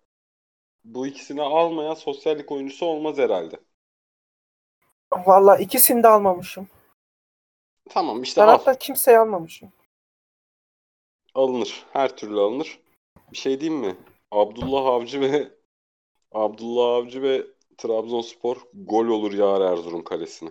bu 0.84 1.06
ikisini 1.06 1.42
almayan 1.42 1.94
sosyallik 1.94 2.52
oyuncusu 2.52 2.86
olmaz 2.86 3.18
herhalde. 3.18 3.56
Valla 5.12 5.56
ikisini 5.56 6.02
de 6.02 6.08
almamışım. 6.08 6.68
Tamam 7.88 8.22
işte 8.22 8.40
Ben 8.40 8.46
hatta 8.46 8.78
kimseyi 8.78 9.18
almamışım. 9.18 9.72
Alınır. 11.36 11.86
Her 11.92 12.16
türlü 12.16 12.40
alınır. 12.40 12.80
Bir 13.32 13.36
şey 13.36 13.60
diyeyim 13.60 13.80
mi? 13.80 13.96
Abdullah 14.30 14.86
Avcı 14.86 15.20
ve 15.20 15.48
Abdullah 16.32 16.96
Avcı 16.96 17.22
ve 17.22 17.46
Trabzonspor 17.78 18.56
gol 18.74 19.06
olur 19.06 19.32
yağar 19.32 19.60
Erzurum 19.60 20.04
kalesine. 20.04 20.50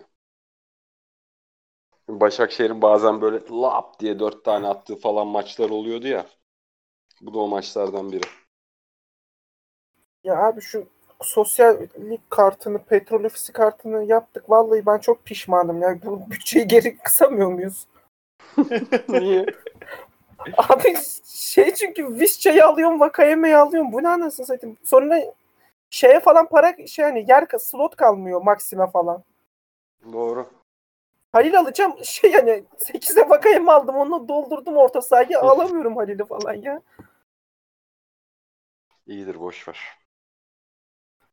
Başakşehir'in 2.08 2.82
bazen 2.82 3.20
böyle 3.20 3.40
lap 3.50 4.00
diye 4.00 4.18
dört 4.18 4.44
tane 4.44 4.66
attığı 4.66 4.96
falan 4.96 5.26
maçlar 5.26 5.70
oluyordu 5.70 6.06
ya. 6.06 6.26
Bu 7.20 7.34
da 7.34 7.38
o 7.38 7.48
maçlardan 7.48 8.12
biri. 8.12 8.24
Ya 10.24 10.36
abi 10.36 10.60
şu 10.60 10.86
sosyallik 11.22 12.30
kartını, 12.30 12.84
petrol 12.84 13.24
ofisi 13.24 13.52
kartını 13.52 14.04
yaptık. 14.04 14.50
Vallahi 14.50 14.86
ben 14.86 14.98
çok 14.98 15.24
pişmanım 15.24 15.82
ya. 15.82 15.98
Bu 16.04 16.20
bütçeyi 16.30 16.66
geri 16.66 16.98
kısamıyor 16.98 17.52
muyuz? 17.52 17.86
Niye? 19.08 19.46
Abi 20.58 20.96
şey 21.24 21.74
çünkü 21.74 22.20
Visca'yı 22.20 22.66
alıyorum, 22.66 23.00
Vakayeme'yi 23.00 23.56
alıyorum. 23.56 23.92
Bu 23.92 24.02
ne 24.02 24.08
anasını 24.08 24.46
satayım. 24.46 24.76
Sonra 24.84 25.22
şeye 25.90 26.20
falan 26.20 26.48
para 26.48 26.86
şey 26.86 27.04
hani 27.04 27.24
yer 27.28 27.46
slot 27.58 27.96
kalmıyor 27.96 28.42
Maxime 28.42 28.90
falan. 28.90 29.24
Doğru. 30.12 30.46
Halil 31.32 31.58
alacağım 31.58 31.94
şey 32.04 32.32
hani 32.32 32.64
8'e 32.78 33.28
Vakayeme 33.28 33.72
aldım 33.72 33.96
onu 33.96 34.28
doldurdum 34.28 34.76
orta 34.76 35.02
sahaya 35.02 35.40
alamıyorum 35.40 35.96
Halil'i 35.96 36.24
falan 36.24 36.54
ya. 36.54 36.82
İyidir 39.06 39.40
boş 39.40 39.68
ver. 39.68 39.80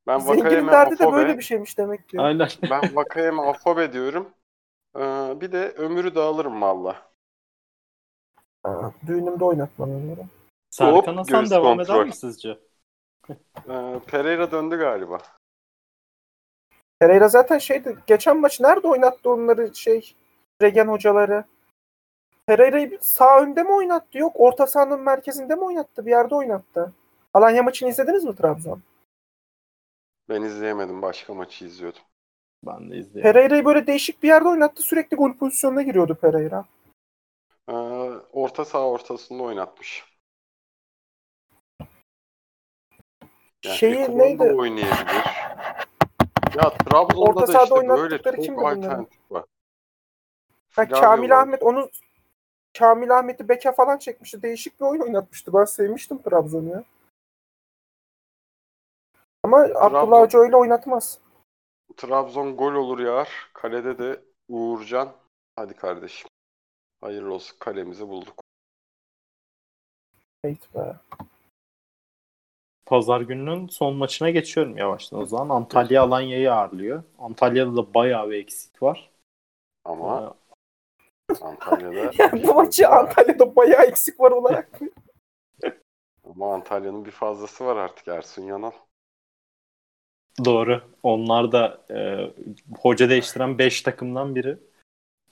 Ben 0.07 0.19
Zenginin 0.19 0.67
derdi 0.67 0.99
de 0.99 1.11
böyle 1.11 1.37
bir 1.37 1.43
şeymiş 1.43 1.77
demek 1.77 2.09
ki. 2.09 2.21
Aynen. 2.21 2.49
ben 2.69 2.95
Vakayeme 2.95 3.41
Afobe 3.41 3.93
diyorum. 3.93 4.29
Ee, 4.95 5.33
bir 5.41 5.51
de 5.51 5.69
ömürü 5.69 6.15
de 6.15 6.19
alırım 6.19 6.61
valla. 6.61 7.12
Düğünümde 9.07 9.43
oynatmam 9.43 9.89
onları. 9.89 10.25
Serkan 10.69 10.93
Hop, 10.95 11.07
Hasan 11.07 11.49
devam 11.49 11.77
kontrol. 11.77 11.95
eder 11.95 12.05
mi 12.05 12.13
sizce? 12.13 12.59
Ee, 13.69 13.99
Pereira 14.07 14.51
döndü 14.51 14.77
galiba. 14.77 15.17
Pereira 16.99 17.27
zaten 17.27 17.57
şeydi 17.57 17.97
geçen 18.07 18.39
maç 18.39 18.59
nerede 18.59 18.87
oynattı 18.87 19.29
onları 19.29 19.75
şey 19.75 20.15
Regen 20.61 20.87
hocaları? 20.87 21.43
Pereira'yı 22.45 22.97
sağ 23.01 23.41
önde 23.41 23.63
mi 23.63 23.71
oynattı? 23.71 24.17
Yok 24.17 24.33
orta 24.35 24.67
sahanın 24.67 25.01
merkezinde 25.01 25.55
mi 25.55 25.61
oynattı? 25.61 26.05
Bir 26.05 26.11
yerde 26.11 26.35
oynattı. 26.35 26.93
Alanya 27.33 27.63
maçını 27.63 27.89
izlediniz 27.89 28.23
mi 28.23 28.35
Trabzon? 28.35 28.81
Ben 30.29 30.41
izleyemedim. 30.41 31.01
Başka 31.01 31.33
maçı 31.33 31.65
izliyordum. 31.65 32.01
Ben 32.65 32.91
de 32.91 32.97
izleyelim. 32.97 33.31
Pereira'yı 33.33 33.65
böyle 33.65 33.87
değişik 33.87 34.23
bir 34.23 34.27
yerde 34.27 34.47
oynattı. 34.47 34.83
Sürekli 34.83 35.17
gol 35.17 35.33
pozisyonuna 35.33 35.81
giriyordu 35.81 36.15
Pereira. 36.15 36.65
Orta 38.33 38.65
saha 38.65 38.87
ortasında 38.87 39.43
oynatmış. 39.43 40.05
Yani 43.65 43.77
Şeyi 43.77 44.17
neydi? 44.17 44.43
oynayabilir. 44.43 45.25
Ya 46.55 46.69
Trabzon'da 46.69 47.29
Orta 47.29 47.47
da 47.47 47.63
işte 47.63 47.87
böyle 47.87 48.45
çok 48.45 48.65
alternatif 48.65 49.31
var. 49.31 49.45
Ha, 50.75 50.87
Kamil 50.87 51.29
var. 51.29 51.41
Ahmet 51.41 51.63
onu 51.63 51.89
Kamil 52.77 53.17
Ahmet'i 53.17 53.49
beke 53.49 53.71
falan 53.71 53.97
çekmişti. 53.97 54.41
Değişik 54.41 54.79
bir 54.79 54.85
oyun 54.85 55.01
oynatmıştı. 55.01 55.53
Ben 55.53 55.65
sevmiştim 55.65 56.21
Trabzon'u 56.21 56.69
ya. 56.69 56.83
Ama 59.43 59.57
Abdullah 59.57 60.19
Hoca 60.19 60.39
öyle 60.39 60.55
oynatmaz. 60.55 61.19
Trabzon 61.97 62.57
gol 62.57 62.73
olur 62.73 62.99
yar. 62.99 63.49
Kalede 63.53 63.97
de 63.97 64.21
Uğurcan. 64.47 65.11
Hadi 65.55 65.73
kardeşim. 65.73 66.29
Hayırlı 67.03 67.33
olsun 67.33 67.55
kalemizi 67.59 68.07
bulduk. 68.07 68.43
Evet 70.43 70.75
be. 70.75 70.95
Pazar 72.85 73.21
gününün 73.21 73.67
son 73.67 73.95
maçına 73.95 74.29
geçiyorum 74.29 74.77
yavaştan 74.77 75.19
o 75.19 75.25
zaman. 75.25 75.55
Antalya 75.55 76.03
Alanya'yı 76.03 76.53
ağırlıyor. 76.53 77.03
Antalya'da 77.19 77.75
da 77.75 77.93
bayağı 77.93 78.29
bir 78.29 78.37
eksik 78.37 78.83
var. 78.83 79.11
Ama 79.85 80.35
Antalya'da 81.41 82.11
Yani 82.19 82.47
bu 82.47 82.53
maçı 82.53 82.89
Antalya'da 82.89 83.55
bayağı 83.55 83.83
eksik 83.83 84.19
var 84.19 84.31
olarak. 84.31 84.79
ama 86.23 86.53
Antalya'nın 86.53 87.05
bir 87.05 87.11
fazlası 87.11 87.65
var 87.65 87.75
artık 87.75 88.07
Ersun 88.07 88.43
Yanal. 88.43 88.71
Doğru. 90.45 90.81
Onlar 91.03 91.51
da 91.51 91.85
e, 91.91 92.31
hoca 92.81 93.09
değiştiren 93.09 93.57
5 93.57 93.81
takımdan 93.81 94.35
biri. 94.35 94.57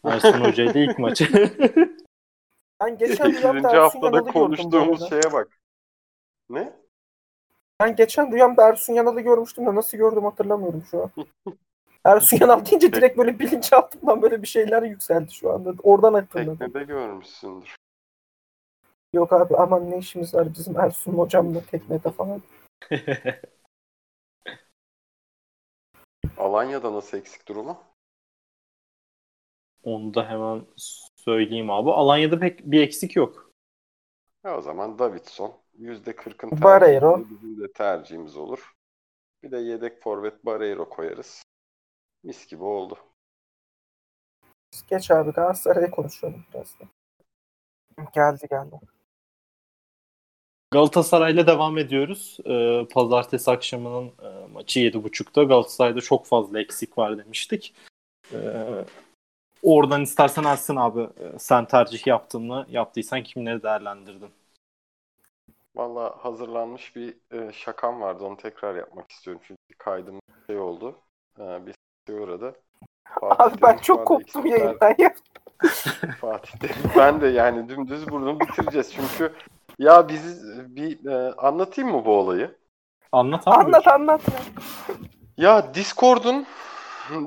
Ersun 0.04 0.42
Hoca 0.42 0.64
ile 0.64 0.84
ilk 0.84 1.00
maçı. 1.00 1.28
Ben 2.82 2.98
geçen 2.98 3.16
8. 3.16 3.42
rüyamda 3.42 3.70
Ersun 3.70 3.82
haftada 3.82 4.06
Yanal'ı 4.06 4.20
gördüm 4.20 4.34
bu 4.34 4.40
konuştuğumuz 4.40 5.02
arada. 5.02 5.22
şeye 5.22 5.34
bak. 5.34 5.60
Ne? 6.50 6.74
Ben 7.80 7.96
geçen 7.96 8.32
rüyamda 8.32 8.68
Ersun 8.70 8.94
Yanal'ı 8.94 9.22
görmüştüm 9.22 9.66
de 9.66 9.76
nasıl 9.76 9.98
gördüm 9.98 10.24
hatırlamıyorum 10.24 10.84
şu 10.92 11.04
an. 11.04 11.12
Ersun 12.06 12.38
Yanal 12.42 12.66
deyince 12.66 12.94
direkt 12.94 13.18
böyle 13.18 13.40
bilinçaltımdan 13.40 14.22
böyle 14.22 14.42
bir 14.42 14.48
şeyler 14.48 14.84
yükseldi 14.84 15.32
şu 15.32 15.54
anda. 15.54 15.74
Oradan 15.84 16.14
hatırladım. 16.14 16.58
Teknede 16.58 16.84
görmüşsündür. 16.84 17.76
Yok 19.14 19.34
abi 19.34 19.56
aman 19.58 19.92
ne 19.92 19.98
işimiz 19.98 20.34
var 20.34 20.54
bizim 20.54 20.80
Ersun 20.80 21.14
hocamla 21.14 21.62
teknede 21.62 22.12
falan. 22.12 22.42
Alanya'da 26.38 26.94
nasıl 26.94 27.18
eksik 27.18 27.48
durumu? 27.48 27.91
Onu 29.84 30.14
da 30.14 30.30
hemen 30.30 30.66
söyleyeyim 31.16 31.70
abi. 31.70 31.92
Alanya'da 31.92 32.40
pek 32.40 32.60
bir 32.66 32.82
eksik 32.82 33.16
yok. 33.16 33.52
Ya 34.46 34.58
o 34.58 34.62
zaman 34.62 35.00
Davidson. 35.00 35.54
%40'ın 35.80 36.62
Barreiro. 36.62 37.16
tercihi 37.16 37.32
bizim 37.32 37.64
de 37.64 37.72
tercihimiz 37.74 38.38
olur. 38.38 38.72
Bir 39.44 39.52
de 39.52 39.58
yedek 39.58 40.02
forvet 40.02 40.46
Barreiro 40.46 40.90
koyarız. 40.90 41.44
Mis 42.24 42.48
gibi 42.48 42.64
oldu. 42.64 42.98
Geç 44.90 45.12
abi 45.12 45.32
Galatasaray'ı 45.32 45.92
konuşalım 45.92 46.46
biraz 46.54 46.76
da. 46.80 46.86
Geldi 48.14 48.48
geldi. 48.50 48.80
Galatasaray'la 50.72 51.48
devam 51.48 51.78
ediyoruz. 51.78 52.38
Ee, 52.46 52.88
Pazartesi 52.94 53.52
akşamının 53.52 54.08
e, 54.08 54.48
maçı 54.48 54.80
7.30'da. 54.80 55.44
Galatasaray'da 55.44 56.02
çok 56.02 56.26
fazla 56.26 56.60
eksik 56.62 56.98
var 56.98 57.18
demiştik. 57.18 57.74
Ee, 58.34 58.86
oradan 59.62 60.02
istersen 60.02 60.44
Ersin 60.44 60.76
abi 60.76 61.02
e, 61.02 61.40
sen 61.40 61.66
tercih 61.66 62.08
yaptığını 62.08 62.66
yaptıysan 62.70 63.24
kimleri 63.24 63.64
değerlendirdin? 63.64 64.30
Valla 65.76 66.16
hazırlanmış 66.20 66.96
bir 66.96 67.16
e, 67.32 67.54
şakam 67.54 68.02
vardı. 68.02 68.24
Onu 68.24 68.38
tekrar 68.38 68.76
yapmak 68.76 69.12
istiyorum. 69.12 69.42
Çünkü 69.48 69.78
kaydım 69.78 70.20
şey 70.48 70.60
oldu. 70.60 70.96
E, 71.40 71.66
bir 71.66 71.76
şey 72.08 72.16
uğradı. 72.16 72.56
Fatih 73.20 73.46
Abi 73.46 73.62
ben 73.62 73.78
çok 73.78 74.08
koptum 74.08 74.46
eksikler- 74.46 74.60
yayından 74.60 74.96
ya. 74.98 75.14
Fatih 76.22 76.60
Terim. 76.60 76.76
Ben 76.98 77.22
de 77.22 77.28
yani 77.28 77.70
dümdüz 77.70 78.12
bunu 78.12 78.40
bitireceğiz. 78.40 78.94
Çünkü 78.94 79.34
ya 79.80 80.10
biz 80.10 80.44
bir 80.76 81.06
e, 81.06 81.34
anlatayım 81.34 81.92
mı 81.92 82.06
bu 82.06 82.12
olayı? 82.12 82.56
Anlat 83.12 83.48
abi. 83.48 83.56
Anlat 83.56 83.88
anlat. 83.88 84.22
Ya 85.38 85.74
Discord'un 85.74 86.46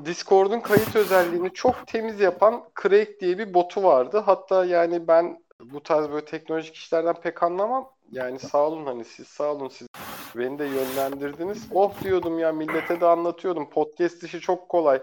Discord'un 0.05 0.59
kayıt 0.59 0.95
özelliğini 0.95 1.53
çok 1.53 1.87
temiz 1.87 2.19
yapan 2.19 2.63
Craig 2.81 3.19
diye 3.19 3.37
bir 3.37 3.53
botu 3.53 3.83
vardı. 3.83 4.23
Hatta 4.25 4.65
yani 4.65 5.07
ben 5.07 5.43
bu 5.59 5.83
tarz 5.83 6.09
böyle 6.09 6.25
teknolojik 6.25 6.75
işlerden 6.75 7.13
pek 7.21 7.43
anlamam. 7.43 7.91
Yani 8.11 8.39
sağ 8.39 8.67
olun 8.67 8.85
hani 8.85 9.05
siz 9.05 9.27
sağ 9.27 9.51
olun 9.51 9.67
siz 9.67 9.87
beni 10.35 10.59
de 10.59 10.65
yönlendirdiniz. 10.65 11.67
Oh 11.71 12.03
diyordum 12.03 12.39
ya 12.39 12.51
millete 12.51 13.01
de 13.01 13.05
anlatıyordum. 13.05 13.69
Podcast 13.69 14.23
işi 14.23 14.39
çok 14.39 14.69
kolay. 14.69 15.01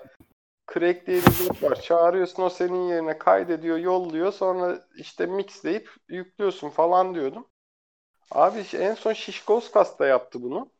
Craig 0.75 1.07
diye 1.07 1.16
bir 1.18 1.49
bot 1.49 1.62
var. 1.62 1.81
Çağırıyorsun 1.81 2.43
o 2.43 2.51
senin 2.51 2.89
yerine 2.89 3.18
kaydediyor, 3.18 3.79
yolluyor. 3.79 4.33
Sonra 4.33 4.79
işte 4.97 5.27
mixleyip 5.27 5.91
yüklüyorsun 6.09 6.68
falan 6.68 7.14
diyordum. 7.14 7.47
Abi 8.31 8.64
en 8.75 8.95
son 8.95 9.12
Şişkoskas'ta 9.12 10.07
yaptı 10.07 10.43
bunu. 10.43 10.70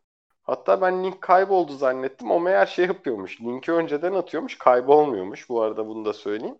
Hatta 0.43 0.80
ben 0.80 1.05
link 1.05 1.20
kayboldu 1.20 1.76
zannettim. 1.76 2.30
O 2.30 2.40
meğer 2.40 2.66
şey 2.66 2.86
yapıyormuş. 2.86 3.40
Linki 3.40 3.72
önceden 3.72 4.14
atıyormuş. 4.14 4.59
Kaybolmuyormuş. 4.59 5.49
Bu 5.49 5.62
arada 5.62 5.86
bunu 5.86 6.05
da 6.05 6.12
söyleyeyim. 6.12 6.59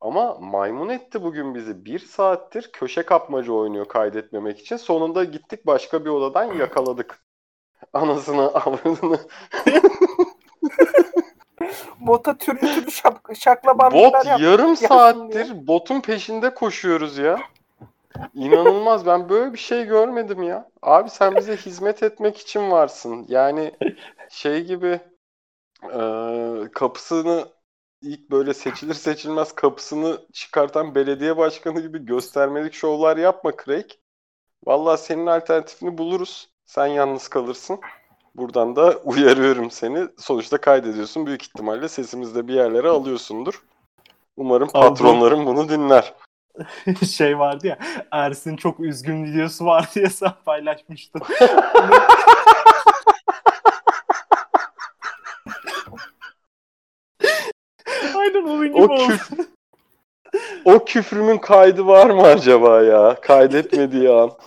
Ama 0.00 0.34
maymun 0.40 0.88
etti 0.88 1.22
bugün 1.22 1.54
bizi. 1.54 1.84
Bir 1.84 1.98
saattir 1.98 2.70
köşe 2.72 3.02
kapmaca 3.02 3.52
oynuyor 3.52 3.88
kaydetmemek 3.88 4.58
için. 4.58 4.76
Sonunda 4.76 5.24
gittik 5.24 5.66
başka 5.66 6.04
bir 6.04 6.10
odadan 6.10 6.44
yakaladık. 6.44 7.24
Anasını 7.92 8.42
avradını. 8.42 9.20
Bota 12.00 12.38
türlü 12.38 12.60
türlü 12.60 12.90
şap, 12.90 13.36
şaklabanlıklar 13.36 14.32
Bot 14.32 14.40
yarım 14.40 14.76
saattir 14.76 15.66
botun 15.66 16.00
peşinde 16.00 16.54
koşuyoruz 16.54 17.18
ya. 17.18 17.40
İnanılmaz. 18.34 19.06
Ben 19.06 19.28
böyle 19.28 19.52
bir 19.52 19.58
şey 19.58 19.84
görmedim 19.84 20.42
ya. 20.42 20.70
Abi 20.82 21.10
sen 21.10 21.36
bize 21.36 21.56
hizmet 21.56 22.02
etmek 22.02 22.38
için 22.38 22.70
varsın. 22.70 23.26
Yani 23.28 23.72
şey 24.30 24.64
gibi 24.64 25.00
e, 25.84 26.00
kapısını 26.72 27.48
ilk 28.02 28.30
böyle 28.30 28.54
seçilir 28.54 28.94
seçilmez 28.94 29.52
kapısını 29.52 30.18
çıkartan 30.32 30.94
belediye 30.94 31.36
başkanı 31.36 31.80
gibi 31.80 32.06
göstermelik 32.06 32.74
şovlar 32.74 33.16
yapma 33.16 33.52
Craig. 33.64 33.90
Vallahi 34.66 35.00
senin 35.00 35.26
alternatifini 35.26 35.98
buluruz. 35.98 36.50
Sen 36.64 36.86
yalnız 36.86 37.28
kalırsın. 37.28 37.80
Buradan 38.34 38.76
da 38.76 38.96
uyarıyorum 39.04 39.70
seni. 39.70 40.08
Sonuçta 40.18 40.58
kaydediyorsun. 40.58 41.26
Büyük 41.26 41.42
ihtimalle 41.42 41.88
sesimizde 41.88 42.48
bir 42.48 42.54
yerlere 42.54 42.88
alıyorsundur. 42.88 43.62
Umarım 44.36 44.68
patronların 44.68 45.46
bunu 45.46 45.68
dinler. 45.68 46.14
şey 47.16 47.38
vardı 47.38 47.66
ya 47.66 47.78
Ersin 48.12 48.56
çok 48.56 48.80
üzgün 48.80 49.24
videosu 49.24 49.64
var 49.66 49.90
diye 49.94 50.06
sen 50.10 50.32
paylaşmıştın. 50.44 51.22
Aynen 58.16 58.42
onun 58.44 58.66
gibi 58.66 58.76
O 58.78 58.82
oldu. 58.84 58.92
küf- 59.02 59.46
O 60.64 60.84
küfrümün 60.84 61.38
kaydı 61.38 61.86
var 61.86 62.10
mı 62.10 62.22
acaba 62.22 62.82
ya? 62.82 63.20
Kaydetmediği 63.20 64.10
an. 64.10 64.30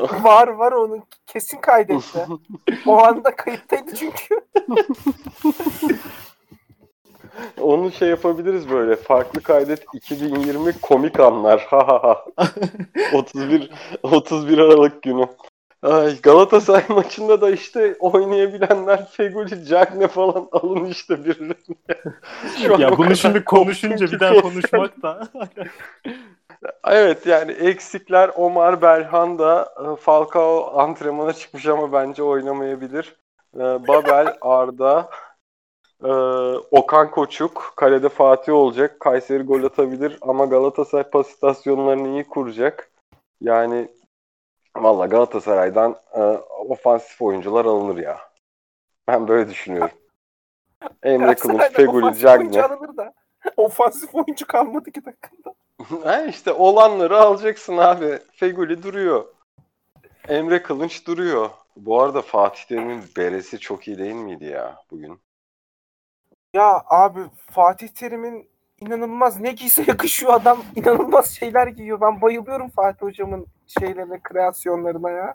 Var 0.00 0.48
var 0.48 0.72
onun 0.72 1.02
kesin 1.26 1.60
kaydetti. 1.60 2.26
o 2.86 3.02
anda 3.04 3.36
kayıttaydı 3.36 3.94
çünkü. 3.94 4.40
Onu 7.60 7.92
şey 7.92 8.08
yapabiliriz 8.08 8.70
böyle. 8.70 8.96
Farklı 8.96 9.40
kaydet 9.42 9.84
2020 9.94 10.72
komik 10.82 11.20
anlar. 11.20 11.60
Ha 11.70 11.88
ha 11.88 12.02
ha. 12.02 12.24
31 13.14 13.70
31 14.02 14.58
Aralık 14.58 15.02
günü. 15.02 15.26
Ay, 15.82 16.20
Galatasaray 16.20 16.84
maçında 16.88 17.40
da 17.40 17.50
işte 17.50 17.96
oynayabilenler 18.00 19.06
Feguli, 19.10 19.64
Cagne 19.64 20.08
falan 20.08 20.48
alın 20.52 20.84
işte 20.84 21.24
birilerine. 21.24 21.54
Ya 22.78 22.98
bunu 22.98 23.16
şimdi 23.16 23.44
konuşunca 23.44 24.06
bir 24.06 24.20
daha 24.20 24.34
sosyal- 24.34 24.42
konuşmak 24.42 25.02
da 25.02 25.28
Evet 26.84 27.26
yani 27.26 27.52
eksikler 27.52 28.30
Omar 28.36 28.82
Belhan 28.82 29.38
da 29.38 29.74
e, 29.84 29.96
Falcao 29.96 30.78
antrenmana 30.78 31.32
çıkmış 31.32 31.66
ama 31.66 31.92
bence 31.92 32.22
oynamayabilir. 32.22 33.16
E, 33.54 33.58
Babel, 33.60 34.34
Arda, 34.40 35.10
e, 36.04 36.08
Okan 36.70 37.10
Koçuk, 37.10 37.72
kalede 37.76 38.08
Fatih 38.08 38.52
olacak. 38.52 39.00
Kayseri 39.00 39.42
gol 39.42 39.62
atabilir 39.62 40.18
ama 40.20 40.44
Galatasaray 40.44 41.10
pas 41.10 41.28
istasyonlarını 41.28 42.08
iyi 42.08 42.24
kuracak. 42.24 42.90
Yani 43.40 43.88
valla 44.76 45.06
Galatasaray'dan 45.06 45.96
e, 46.14 46.20
ofansif 46.68 47.22
oyuncular 47.22 47.64
alınır 47.64 47.96
ya. 47.96 48.18
Ben 49.08 49.28
böyle 49.28 49.50
düşünüyorum. 49.50 49.96
Emre 51.02 51.34
Kılıç, 51.34 51.72
Feguli, 51.72 52.18
Cagne. 52.18 52.62
Ofansif 53.56 54.14
oyuncu 54.14 54.46
kalmadı 54.46 54.90
ki 54.90 55.02
takımda. 55.02 55.54
Ha 56.08 56.22
işte 56.22 56.52
olanları 56.52 57.18
alacaksın 57.18 57.76
abi. 57.76 58.18
Feguli 58.32 58.82
duruyor. 58.82 59.24
Emre 60.28 60.62
Kılınç 60.62 61.06
duruyor. 61.06 61.50
Bu 61.76 62.02
arada 62.02 62.22
Fatih 62.22 62.64
Terim'in 62.64 63.02
beresi 63.16 63.58
çok 63.58 63.88
iyi 63.88 63.98
değil 63.98 64.14
miydi 64.14 64.44
ya 64.44 64.82
bugün? 64.90 65.20
Ya 66.54 66.82
abi 66.88 67.20
Fatih 67.50 67.88
Terim'in 67.88 68.48
inanılmaz 68.80 69.40
ne 69.40 69.52
giyse 69.52 69.84
yakışıyor 69.86 70.32
adam. 70.34 70.64
inanılmaz 70.76 71.30
şeyler 71.30 71.66
giyiyor. 71.66 72.00
Ben 72.00 72.20
bayılıyorum 72.20 72.68
Fatih 72.70 73.02
hocamın 73.02 73.46
şeylerine, 73.80 74.20
kreasyonlarına 74.22 75.10
ya. 75.10 75.34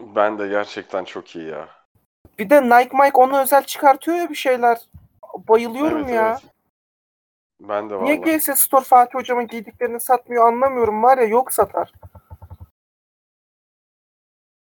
Ben 0.00 0.38
de 0.38 0.48
gerçekten 0.48 1.04
çok 1.04 1.36
iyi 1.36 1.48
ya. 1.48 1.68
Bir 2.38 2.50
de 2.50 2.62
Nike 2.62 2.96
Mike 2.96 3.16
ona 3.20 3.42
özel 3.42 3.62
çıkartıyor 3.64 4.16
ya 4.16 4.30
bir 4.30 4.34
şeyler. 4.34 4.78
Bayılıyorum 5.48 5.98
Evet, 6.04 6.14
ya. 6.14 6.38
evet. 6.42 6.52
Ben 7.60 7.90
de 7.90 7.94
Niye 8.04 8.20
vallahi. 8.20 8.38
GS 8.38 8.60
Store 8.60 8.84
Fatih 8.84 9.14
hocamın 9.14 9.46
giydiklerini 9.46 10.00
satmıyor 10.00 10.48
anlamıyorum. 10.48 11.02
Var 11.02 11.18
ya 11.18 11.24
yok 11.24 11.52
satar. 11.52 11.92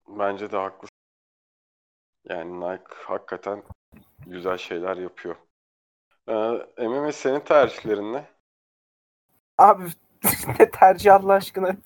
Bence 0.09 0.53
de 0.53 0.57
haklısın. 0.57 0.92
Yani 2.33 2.61
Nike 2.61 2.95
hakikaten 3.07 3.63
güzel 4.27 4.59
şeyler 4.59 4.97
yapıyor. 4.97 5.37
Ee, 6.29 6.89
MMS 6.89 7.17
senin 7.17 7.41
tercihlerin 7.41 8.13
ne? 8.13 8.25
Abi 9.59 9.83
ne 10.59 10.71
tercih 10.71 11.15
Allah 11.15 11.33
aşkına. 11.33 11.77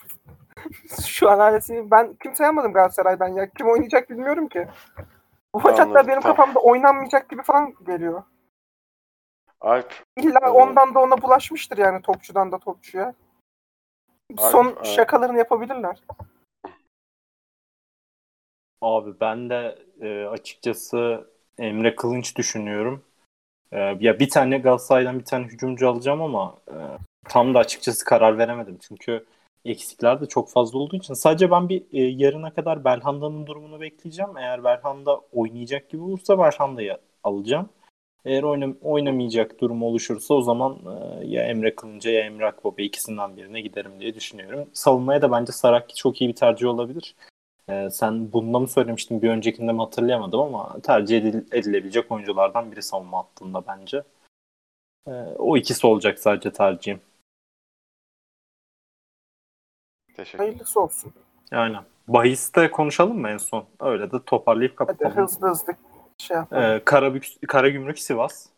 Şu 1.07 1.31
an 1.31 1.39
halesini 1.39 1.91
ben 1.91 2.15
kimse 2.23 2.45
yapmadım 2.45 2.73
Galatasaray'dan 2.73 3.29
ya. 3.29 3.51
Kim 3.51 3.69
oynayacak 3.69 4.11
bilmiyorum 4.11 4.49
ki. 4.49 4.69
Bu 5.55 5.61
maç 5.61 5.79
hatta 5.79 6.09
benim 6.09 6.21
tamam. 6.21 6.37
kafamda 6.37 6.61
oynanmayacak 6.61 7.29
gibi 7.29 7.43
falan 7.43 7.75
geliyor. 7.87 8.23
Alp, 9.61 9.95
İlla 10.17 10.39
Evet. 10.43 10.55
ondan 10.55 10.95
da 10.95 11.01
ona 11.01 11.23
bulaşmıştır 11.23 11.79
yani 11.79 12.03
topçudan 12.03 12.53
da 12.53 12.59
topçuya. 12.59 13.15
Son 14.39 14.67
Alp, 14.67 14.87
e- 14.87 14.89
şakalarını 14.89 15.39
yapabilirler. 15.39 16.03
Abi 18.81 19.21
ben 19.21 19.51
de 19.51 19.79
e, 20.01 20.25
açıkçası 20.27 21.27
Emre 21.59 21.97
Kılınç 21.97 22.37
düşünüyorum. 22.37 23.05
E, 23.73 23.79
ya 23.79 24.19
bir 24.19 24.31
tane 24.31 24.59
Galatasaray'dan 24.59 25.19
bir 25.19 25.25
tane 25.25 25.47
hücumcu 25.47 25.89
alacağım 25.89 26.23
ama 26.23 26.57
e, 26.69 26.77
tam 27.29 27.55
da 27.55 27.59
açıkçası 27.59 28.05
karar 28.05 28.39
veremedim. 28.39 28.79
Çünkü 28.81 29.25
eksikler 29.65 30.21
de 30.21 30.27
çok 30.27 30.51
fazla 30.51 30.79
olduğu 30.79 30.97
için. 30.97 31.15
Sadece 31.15 31.51
ben 31.51 31.69
bir 31.69 31.83
e, 31.93 32.03
yarına 32.03 32.55
kadar 32.55 32.85
Belhanda'nın 32.85 33.47
durumunu 33.47 33.81
bekleyeceğim. 33.81 34.37
Eğer 34.37 34.65
Belhanda 34.65 35.21
oynayacak 35.33 35.91
gibi 35.91 36.03
olursa 36.03 36.39
Belhanda'yı 36.39 36.99
alacağım. 37.25 37.69
Eğer 38.25 38.43
oynam- 38.43 38.77
oynamayacak 38.83 39.61
durum 39.61 39.83
oluşursa 39.83 40.35
o 40.35 40.43
zaman 40.43 40.79
e, 41.23 41.27
ya 41.27 41.45
Emre 41.45 41.75
Kılınç'a 41.75 42.11
ya 42.11 42.21
Emre 42.21 42.47
Akbaba 42.47 42.83
ikisinden 42.83 43.37
birine 43.37 43.61
giderim 43.61 44.01
diye 44.01 44.15
düşünüyorum. 44.15 44.69
Savunmaya 44.73 45.23
da 45.23 45.33
bence 45.33 45.53
Saraki 45.53 45.95
çok 45.95 46.21
iyi 46.21 46.29
bir 46.29 46.35
tercih 46.35 46.67
olabilir. 46.67 47.15
Ee, 47.69 47.91
sen 47.91 48.33
bunda 48.33 48.59
mı 48.59 48.69
söylemiştin 48.69 49.23
bir 49.23 49.31
öncekinde 49.31 49.73
mi 49.73 49.79
hatırlayamadım 49.79 50.41
ama 50.41 50.81
tercih 50.81 51.19
edil- 51.19 51.55
edilebilecek 51.57 52.13
oyunculardan 52.13 52.73
biri 52.73 52.83
savunma 52.83 53.19
hattında 53.19 53.67
bence. 53.67 54.03
Ee, 55.09 55.11
o 55.39 55.57
ikisi 55.57 55.87
olacak 55.87 56.19
sadece 56.19 56.53
tercihim. 56.53 57.01
teşekkür 60.17 60.39
Hayırlısı 60.39 60.81
olsun. 60.81 61.13
Aynen. 61.53 61.85
Bahis'te 62.09 62.71
konuşalım 62.71 63.19
mı 63.21 63.29
en 63.29 63.39
son? 63.39 63.67
Öyle 63.81 64.13
de 64.13 64.25
toparlayıp 64.25 64.73
Hadi 64.73 64.77
kapatalım. 64.77 65.17
hızlı 65.17 65.49
hızlı 65.49 65.75
şey 66.19 66.37
yapalım. 66.37 66.63
Ee, 66.63 66.85
Karabük, 66.85 67.29
Karagümrük 67.49 67.99
Sivas. 67.99 68.49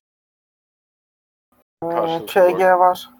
Ee, 1.82 2.26
KG 2.26 2.78
var. 2.78 3.10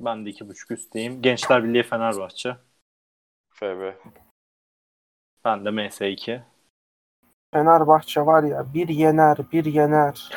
Ben 0.00 0.26
de 0.26 0.30
iki 0.30 0.48
buçuk 0.48 0.70
üstteyim. 0.70 1.22
Gençler 1.22 1.64
Birliği 1.64 1.82
Fenerbahçe. 1.82 2.56
FB. 3.50 3.94
Ben 5.46 5.64
de 5.64 5.68
MS2. 5.68 6.40
Fenerbahçe 7.54 8.26
var 8.26 8.42
ya 8.42 8.66
bir 8.74 8.88
yener 8.88 9.36
bir 9.52 9.64
yener. 9.64 10.30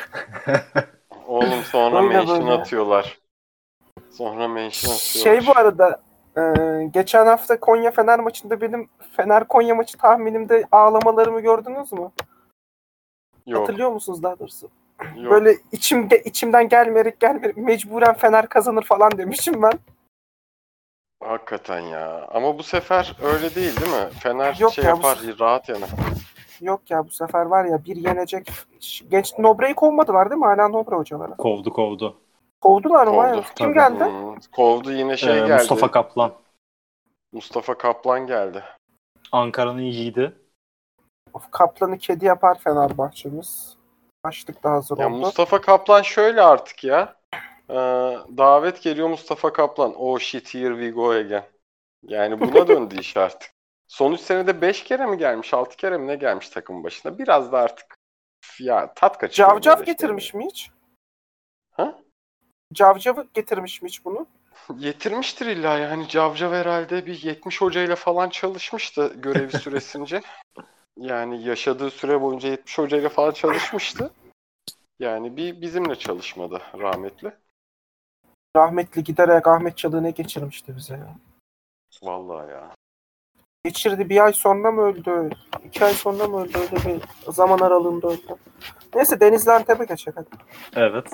Oğlum 1.26 1.62
sonra 1.64 2.02
Böyle 2.02 2.08
mention 2.08 2.40
böyle. 2.40 2.52
atıyorlar. 2.52 3.18
Sonra 4.10 4.48
mention 4.48 4.92
atıyorlar. 4.92 5.40
Şey 5.40 5.46
bu 5.46 5.58
arada 5.58 6.02
e, 6.36 6.42
geçen 6.84 7.26
hafta 7.26 7.60
Konya 7.60 7.90
Fener 7.90 8.20
maçında 8.20 8.60
benim 8.60 8.88
Fener 9.16 9.48
Konya 9.48 9.74
maçı 9.74 9.98
tahminimde 9.98 10.66
ağlamalarımı 10.72 11.40
gördünüz 11.40 11.92
mü? 11.92 12.10
Yok, 13.46 13.62
Hatırlıyor 13.62 13.90
musunuz 13.90 14.22
daha 14.22 14.38
doğrusu? 14.38 14.68
yok. 15.16 15.32
Böyle 15.32 15.56
içim 15.72 16.08
içimden 16.24 16.68
gelmeyerek 16.68 17.20
gelmeyerek 17.20 17.56
mecburen 17.56 18.14
Fener 18.14 18.46
kazanır 18.48 18.82
falan 18.82 19.18
demişim 19.18 19.62
ben. 19.62 19.72
Hakikaten 21.20 21.80
ya. 21.80 22.28
Ama 22.34 22.58
bu 22.58 22.62
sefer 22.62 23.16
öyle 23.22 23.54
değil 23.54 23.80
değil 23.80 23.92
mi? 23.92 24.10
Fener 24.20 24.56
Yok 24.60 24.72
şey 24.72 24.84
ya, 24.84 24.92
bu 24.92 24.96
yapar, 24.96 25.18
rahat 25.40 25.68
yana. 25.68 25.86
Yok 26.60 26.90
ya 26.90 27.04
bu 27.06 27.10
sefer 27.10 27.46
var 27.46 27.64
ya 27.64 27.84
bir 27.84 27.96
yenecek. 27.96 28.50
Genç 29.10 29.38
Nobre'yi 29.38 29.74
kovmadılar 29.74 30.30
değil 30.30 30.38
mi? 30.40 30.46
Hala 30.46 30.68
Nobre 30.68 30.96
hocaları. 30.96 31.36
Kovdu 31.36 31.72
kovdu. 31.72 32.16
Kovdular 32.60 33.06
mı? 33.06 33.12
Kovdu. 33.12 33.42
Kim 33.54 33.74
tabii. 33.74 33.74
geldi? 33.74 34.04
Hmm, 34.04 34.34
Kovdu 34.56 34.92
yine 34.92 35.16
şey 35.16 35.32
Ee, 35.38 35.46
geldi. 35.46 35.52
Mustafa 35.52 35.90
Kaplan. 35.90 36.32
Mustafa 37.32 37.78
Kaplan 37.78 38.26
geldi. 38.26 38.64
Ankara'nın 39.32 39.80
yiğidi. 39.80 40.32
Of, 41.34 41.50
Kaplan'ı 41.50 41.98
kedi 41.98 42.24
yapar 42.24 42.58
Fenerbahçemiz. 42.58 43.76
Başlık 44.24 44.62
da 44.62 44.70
hazır 44.70 44.98
Ya 44.98 45.08
oldu. 45.08 45.16
Mustafa 45.16 45.60
Kaplan 45.60 46.02
şöyle 46.02 46.42
artık 46.42 46.84
ya. 46.84 47.14
Ee, 47.70 47.74
davet 48.36 48.82
geliyor 48.82 49.08
Mustafa 49.08 49.52
Kaplan. 49.52 49.94
Oh 49.96 50.18
shit 50.18 50.54
here 50.54 50.74
we 50.74 50.90
go 50.90 51.10
again. 51.10 51.44
Yani 52.02 52.40
buna 52.40 52.68
döndü 52.68 53.00
iş 53.00 53.16
artık. 53.16 53.50
Son 53.88 54.12
3 54.12 54.20
senede 54.20 54.60
5 54.60 54.84
kere 54.84 55.06
mi 55.06 55.18
gelmiş, 55.18 55.54
6 55.54 55.76
kere 55.76 55.98
mi 55.98 56.06
ne 56.06 56.16
gelmiş 56.16 56.48
takımın 56.48 56.84
başına? 56.84 57.18
Biraz 57.18 57.52
da 57.52 57.58
artık 57.58 57.96
ya 58.60 58.94
tat 58.94 59.18
kaçırıyor. 59.18 59.60
Cavcav 59.60 59.84
getirmiş 59.84 60.34
mi 60.34 60.46
hiç? 60.46 60.70
Ha? 61.70 61.98
Cavcav'ı 62.72 63.26
getirmiş 63.34 63.82
mi 63.82 63.88
hiç 63.88 64.04
bunu? 64.04 64.26
Getirmiştir 64.78 65.46
illa 65.46 65.78
yani 65.78 66.08
Cavcav 66.08 66.52
herhalde 66.52 67.06
bir 67.06 67.22
70 67.22 67.60
hocayla 67.60 67.96
falan 67.96 68.28
çalışmıştı 68.28 69.14
görevi 69.16 69.52
süresince. 69.58 70.20
Yani 70.96 71.42
yaşadığı 71.42 71.90
süre 71.90 72.20
boyunca 72.20 72.48
70 72.48 72.78
hocayla 72.78 73.08
falan 73.08 73.32
çalışmıştı. 73.32 74.10
Yani 74.98 75.36
bir 75.36 75.60
bizimle 75.60 75.96
çalışmadı 75.96 76.62
rahmetli. 76.78 77.32
Rahmetli 78.60 79.04
giderek 79.04 79.46
Ahmet 79.46 79.76
Çalık'ı 79.78 80.02
ne 80.02 80.10
geçirmişti 80.10 80.76
bize 80.76 80.94
ya. 80.94 81.14
Vallahi 82.02 82.50
ya. 82.50 82.74
Geçirdi 83.64 84.08
bir 84.08 84.24
ay 84.24 84.32
sonra 84.32 84.72
mı 84.72 84.82
öldü? 84.82 85.30
İki 85.64 85.84
ay 85.84 85.94
sonra 85.94 86.26
mı 86.28 86.40
öldü? 86.42 86.58
Öyle 86.58 86.76
bir 86.84 87.32
zaman 87.32 87.58
aralığında 87.58 88.08
öldü. 88.08 88.36
Neyse 88.94 89.20
Denizli 89.20 89.52
Antep'e 89.52 89.84
geçelim 89.84 90.14
hadi. 90.30 90.42
Evet. 90.76 91.10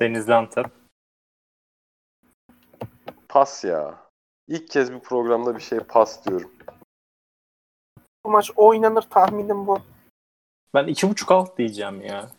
Denizli 0.00 0.34
Antep. 0.34 0.66
Pas 3.28 3.64
ya. 3.64 3.94
İlk 4.48 4.70
kez 4.70 4.92
bir 4.92 5.00
programda 5.00 5.56
bir 5.56 5.60
şey 5.60 5.78
pas 5.80 6.26
diyorum. 6.26 6.52
Bu 8.26 8.30
maç 8.30 8.50
oynanır 8.56 9.02
tahminim 9.02 9.66
bu. 9.66 9.78
Ben 10.74 10.86
iki 10.86 11.10
buçuk 11.10 11.30
alt 11.32 11.58
diyeceğim 11.58 12.00
ya. 12.00 12.30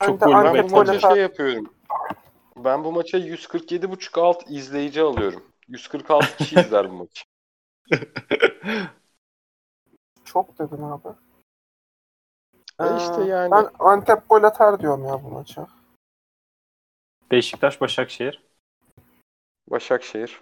Ben 0.00 0.06
Çok 0.06 0.20
de 0.20 0.24
gol 0.24 0.32
Ben 0.32 0.36
Antep 0.38 0.52
bu 0.52 0.54
bekledim. 0.54 0.68
gol 0.70 0.78
maça 0.86 0.92
atar. 0.98 1.14
şey 1.14 1.22
yapıyorum. 1.22 1.74
Ben 2.64 2.84
bu 2.84 2.92
maça 2.92 3.18
147.5 3.18 4.20
alt 4.20 4.50
izleyici 4.50 5.00
alıyorum. 5.00 5.44
146 5.68 6.36
kişi 6.36 6.60
izler 6.60 6.90
bu 6.90 6.94
maçı. 6.94 7.24
Çok 10.24 10.58
dedin 10.58 10.82
abi. 10.82 11.08
E 12.80 12.96
işte 12.96 13.22
Ee, 13.22 13.26
yani. 13.26 13.50
Ben 13.50 13.70
Antep 13.78 14.28
gol 14.28 14.42
atar 14.42 14.80
diyorum 14.80 15.04
ya 15.06 15.24
bu 15.24 15.28
maça. 15.28 15.66
Beşiktaş 17.30 17.80
Başakşehir. 17.80 18.42
Başakşehir. 19.70 20.40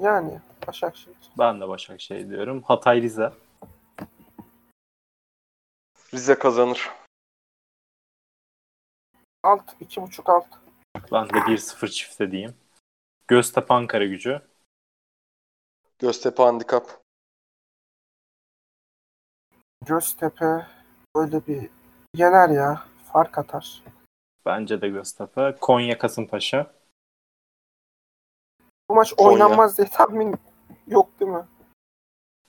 Yani 0.00 0.40
Başakşehir. 0.66 1.16
Ben 1.38 1.60
de 1.60 1.68
Başakşehir 1.68 2.28
diyorum. 2.28 2.62
Hatay 2.62 3.02
Rize. 3.02 3.32
Rize 6.14 6.38
kazanır. 6.38 6.99
Alt, 9.42 9.76
iki 9.80 10.02
buçuk 10.02 10.28
alt. 10.28 10.46
Ben 11.12 11.28
de 11.28 11.32
1-0 11.38 11.88
çifte 11.90 12.30
diyeyim. 12.30 12.54
Göztepe 13.28 13.74
Ankara 13.74 14.04
gücü. 14.04 14.42
Göztepe 15.98 16.42
handikap. 16.42 17.00
Göztepe 19.86 20.66
böyle 21.16 21.46
bir 21.46 21.70
yener 22.16 22.48
ya. 22.48 22.84
Fark 23.12 23.38
atar. 23.38 23.82
Bence 24.46 24.80
de 24.80 24.88
Göztepe. 24.88 25.56
Konya 25.60 25.98
Kasımpaşa. 25.98 26.74
Bu 28.90 28.94
maç 28.94 29.12
Konya. 29.12 29.30
oynanmaz 29.30 29.78
diye 29.78 29.88
tahmin 29.88 30.36
yok 30.86 31.20
değil 31.20 31.30
mi? 31.30 31.46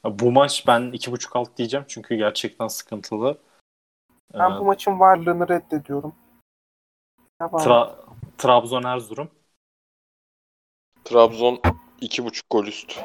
Bu 0.06 0.32
maç 0.32 0.68
ben 0.68 0.82
2.5 0.82 1.40
alt 1.40 1.58
diyeceğim 1.58 1.86
çünkü 1.90 2.16
gerçekten 2.16 2.68
sıkıntılı. 2.68 3.38
Ben 4.34 4.52
Ee, 4.52 4.60
bu 4.60 4.66
maçın 4.66 5.00
varlığını 5.00 5.48
reddediyorum. 5.50 6.16
Tra- 7.50 7.96
Trabzon 8.38 8.84
Erzurum. 8.84 9.30
Trabzon 11.04 11.56
2.5 12.02 12.42
gol 12.50 12.66
üst. 12.68 13.00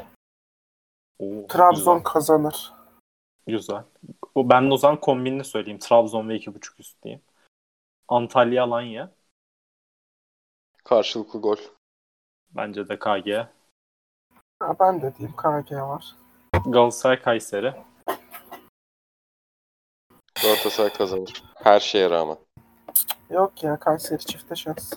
Oo, 1.19 1.47
Trabzon 1.47 1.99
Güzel. 1.99 2.13
kazanır. 2.13 2.73
güzel. 3.47 3.85
Ben 4.37 4.69
de 4.71 4.75
o 4.75 4.77
zaman 4.77 5.01
kombinini 5.01 5.45
söyleyeyim. 5.45 5.79
Trabzon 5.79 6.29
ve 6.29 6.37
2.5 6.37 6.81
üst 6.81 7.03
diyeyim. 7.03 7.23
Antalya 8.09 8.65
Alanya. 8.65 9.13
Karşılıklı 10.85 11.41
gol. 11.41 11.57
Bence 12.51 12.89
de 12.89 12.99
KG. 12.99 13.49
Ha, 14.61 14.77
ben 14.81 15.03
de 15.03 15.15
diyeyim 15.17 15.37
KG 15.37 15.73
var. 15.73 16.17
Galatasaray 16.67 17.23
Kayseri. 17.23 17.75
Galatasaray 20.43 20.93
kazanır. 20.93 21.43
Her 21.55 21.81
şeye 21.81 22.11
rağmen. 22.11 22.37
Yok 23.31 23.63
ya 23.63 23.77
Kayseri 23.77 24.25
çifte 24.25 24.57
şans. 24.57 24.93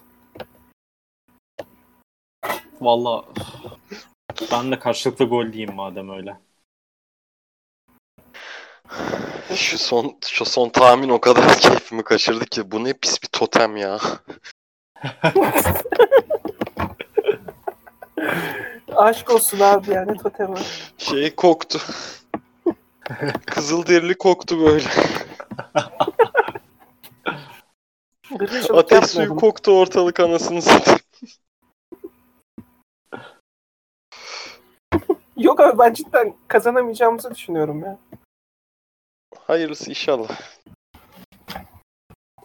Valla 2.81 3.25
ben 4.51 4.71
de 4.71 4.79
karşılıklı 4.79 5.25
gol 5.25 5.53
diyeyim 5.53 5.73
madem 5.75 6.09
öyle. 6.09 6.37
Şu 9.55 9.77
son 9.77 10.17
şu 10.25 10.45
son 10.45 10.69
tahmin 10.69 11.09
o 11.09 11.21
kadar 11.21 11.57
keyfimi 11.59 12.03
kaçırdı 12.03 12.45
ki. 12.45 12.71
Bu 12.71 12.83
ne 12.83 12.93
pis 12.93 13.23
bir 13.23 13.27
totem 13.27 13.77
ya. 13.77 13.99
Aşk 18.95 19.29
olsun 19.31 19.59
abi 19.59 19.91
yani 19.91 20.17
totemi. 20.17 20.57
Şey 20.97 21.35
koktu. 21.35 21.79
Kızılderili 23.45 24.17
koktu 24.17 24.59
böyle. 24.59 24.89
Ateş 28.33 28.65
suyu 28.65 28.77
yapmayalım. 28.95 29.37
koktu 29.37 29.71
ortalık 29.71 30.19
anasını 30.19 30.61
satayım. 30.61 30.99
Yok 35.37 35.59
abi 35.59 35.79
ben 35.79 35.93
cidden 35.93 36.33
kazanamayacağımızı 36.47 37.35
düşünüyorum 37.35 37.79
ya. 37.79 37.97
Hayırlısı 39.39 39.89
inşallah. 39.89 40.29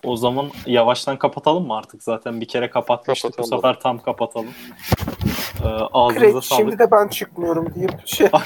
O 0.05 0.17
zaman 0.17 0.51
yavaştan 0.67 1.19
kapatalım 1.19 1.67
mı 1.67 1.77
artık? 1.77 2.03
Zaten 2.03 2.41
bir 2.41 2.49
kere 2.49 2.71
kapatmıştık. 2.71 3.37
Kapatalım. 3.37 3.53
Bu 3.53 3.57
sefer 3.57 3.81
tam 3.81 3.99
kapatalım. 3.99 4.55
Ee, 5.65 5.69
ağzınıza 5.93 6.21
Craig 6.21 6.45
sağlık. 6.45 6.45
şimdi 6.45 6.79
de 6.79 6.91
ben 6.91 7.09
çıkmıyorum 7.09 7.75
deyip 7.75 8.07
şey. 8.07 8.29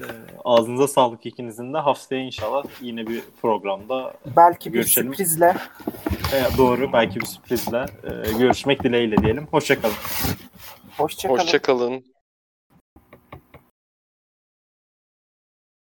Ee, 0.00 0.04
ağzınıza 0.44 0.88
sağlık 0.88 1.26
ikinizin 1.26 1.74
de. 1.74 1.78
Haftaya 1.78 2.20
inşallah 2.20 2.64
yine 2.80 3.06
bir 3.06 3.22
programda 3.42 4.14
Belki 4.36 4.72
bir 4.72 4.78
Görüşelim. 4.78 5.08
sürprizle. 5.14 5.56
e, 6.34 6.58
doğru 6.58 6.92
belki 6.92 7.20
bir 7.20 7.26
sürprizle 7.26 7.86
e, 8.04 8.38
görüşmek 8.38 8.82
dileğiyle 8.84 9.16
diyelim. 9.16 9.46
Hoşçakalın. 9.50 9.94
Hoşçakalın. 10.96 11.38
Hoşçakalın. 11.38 12.04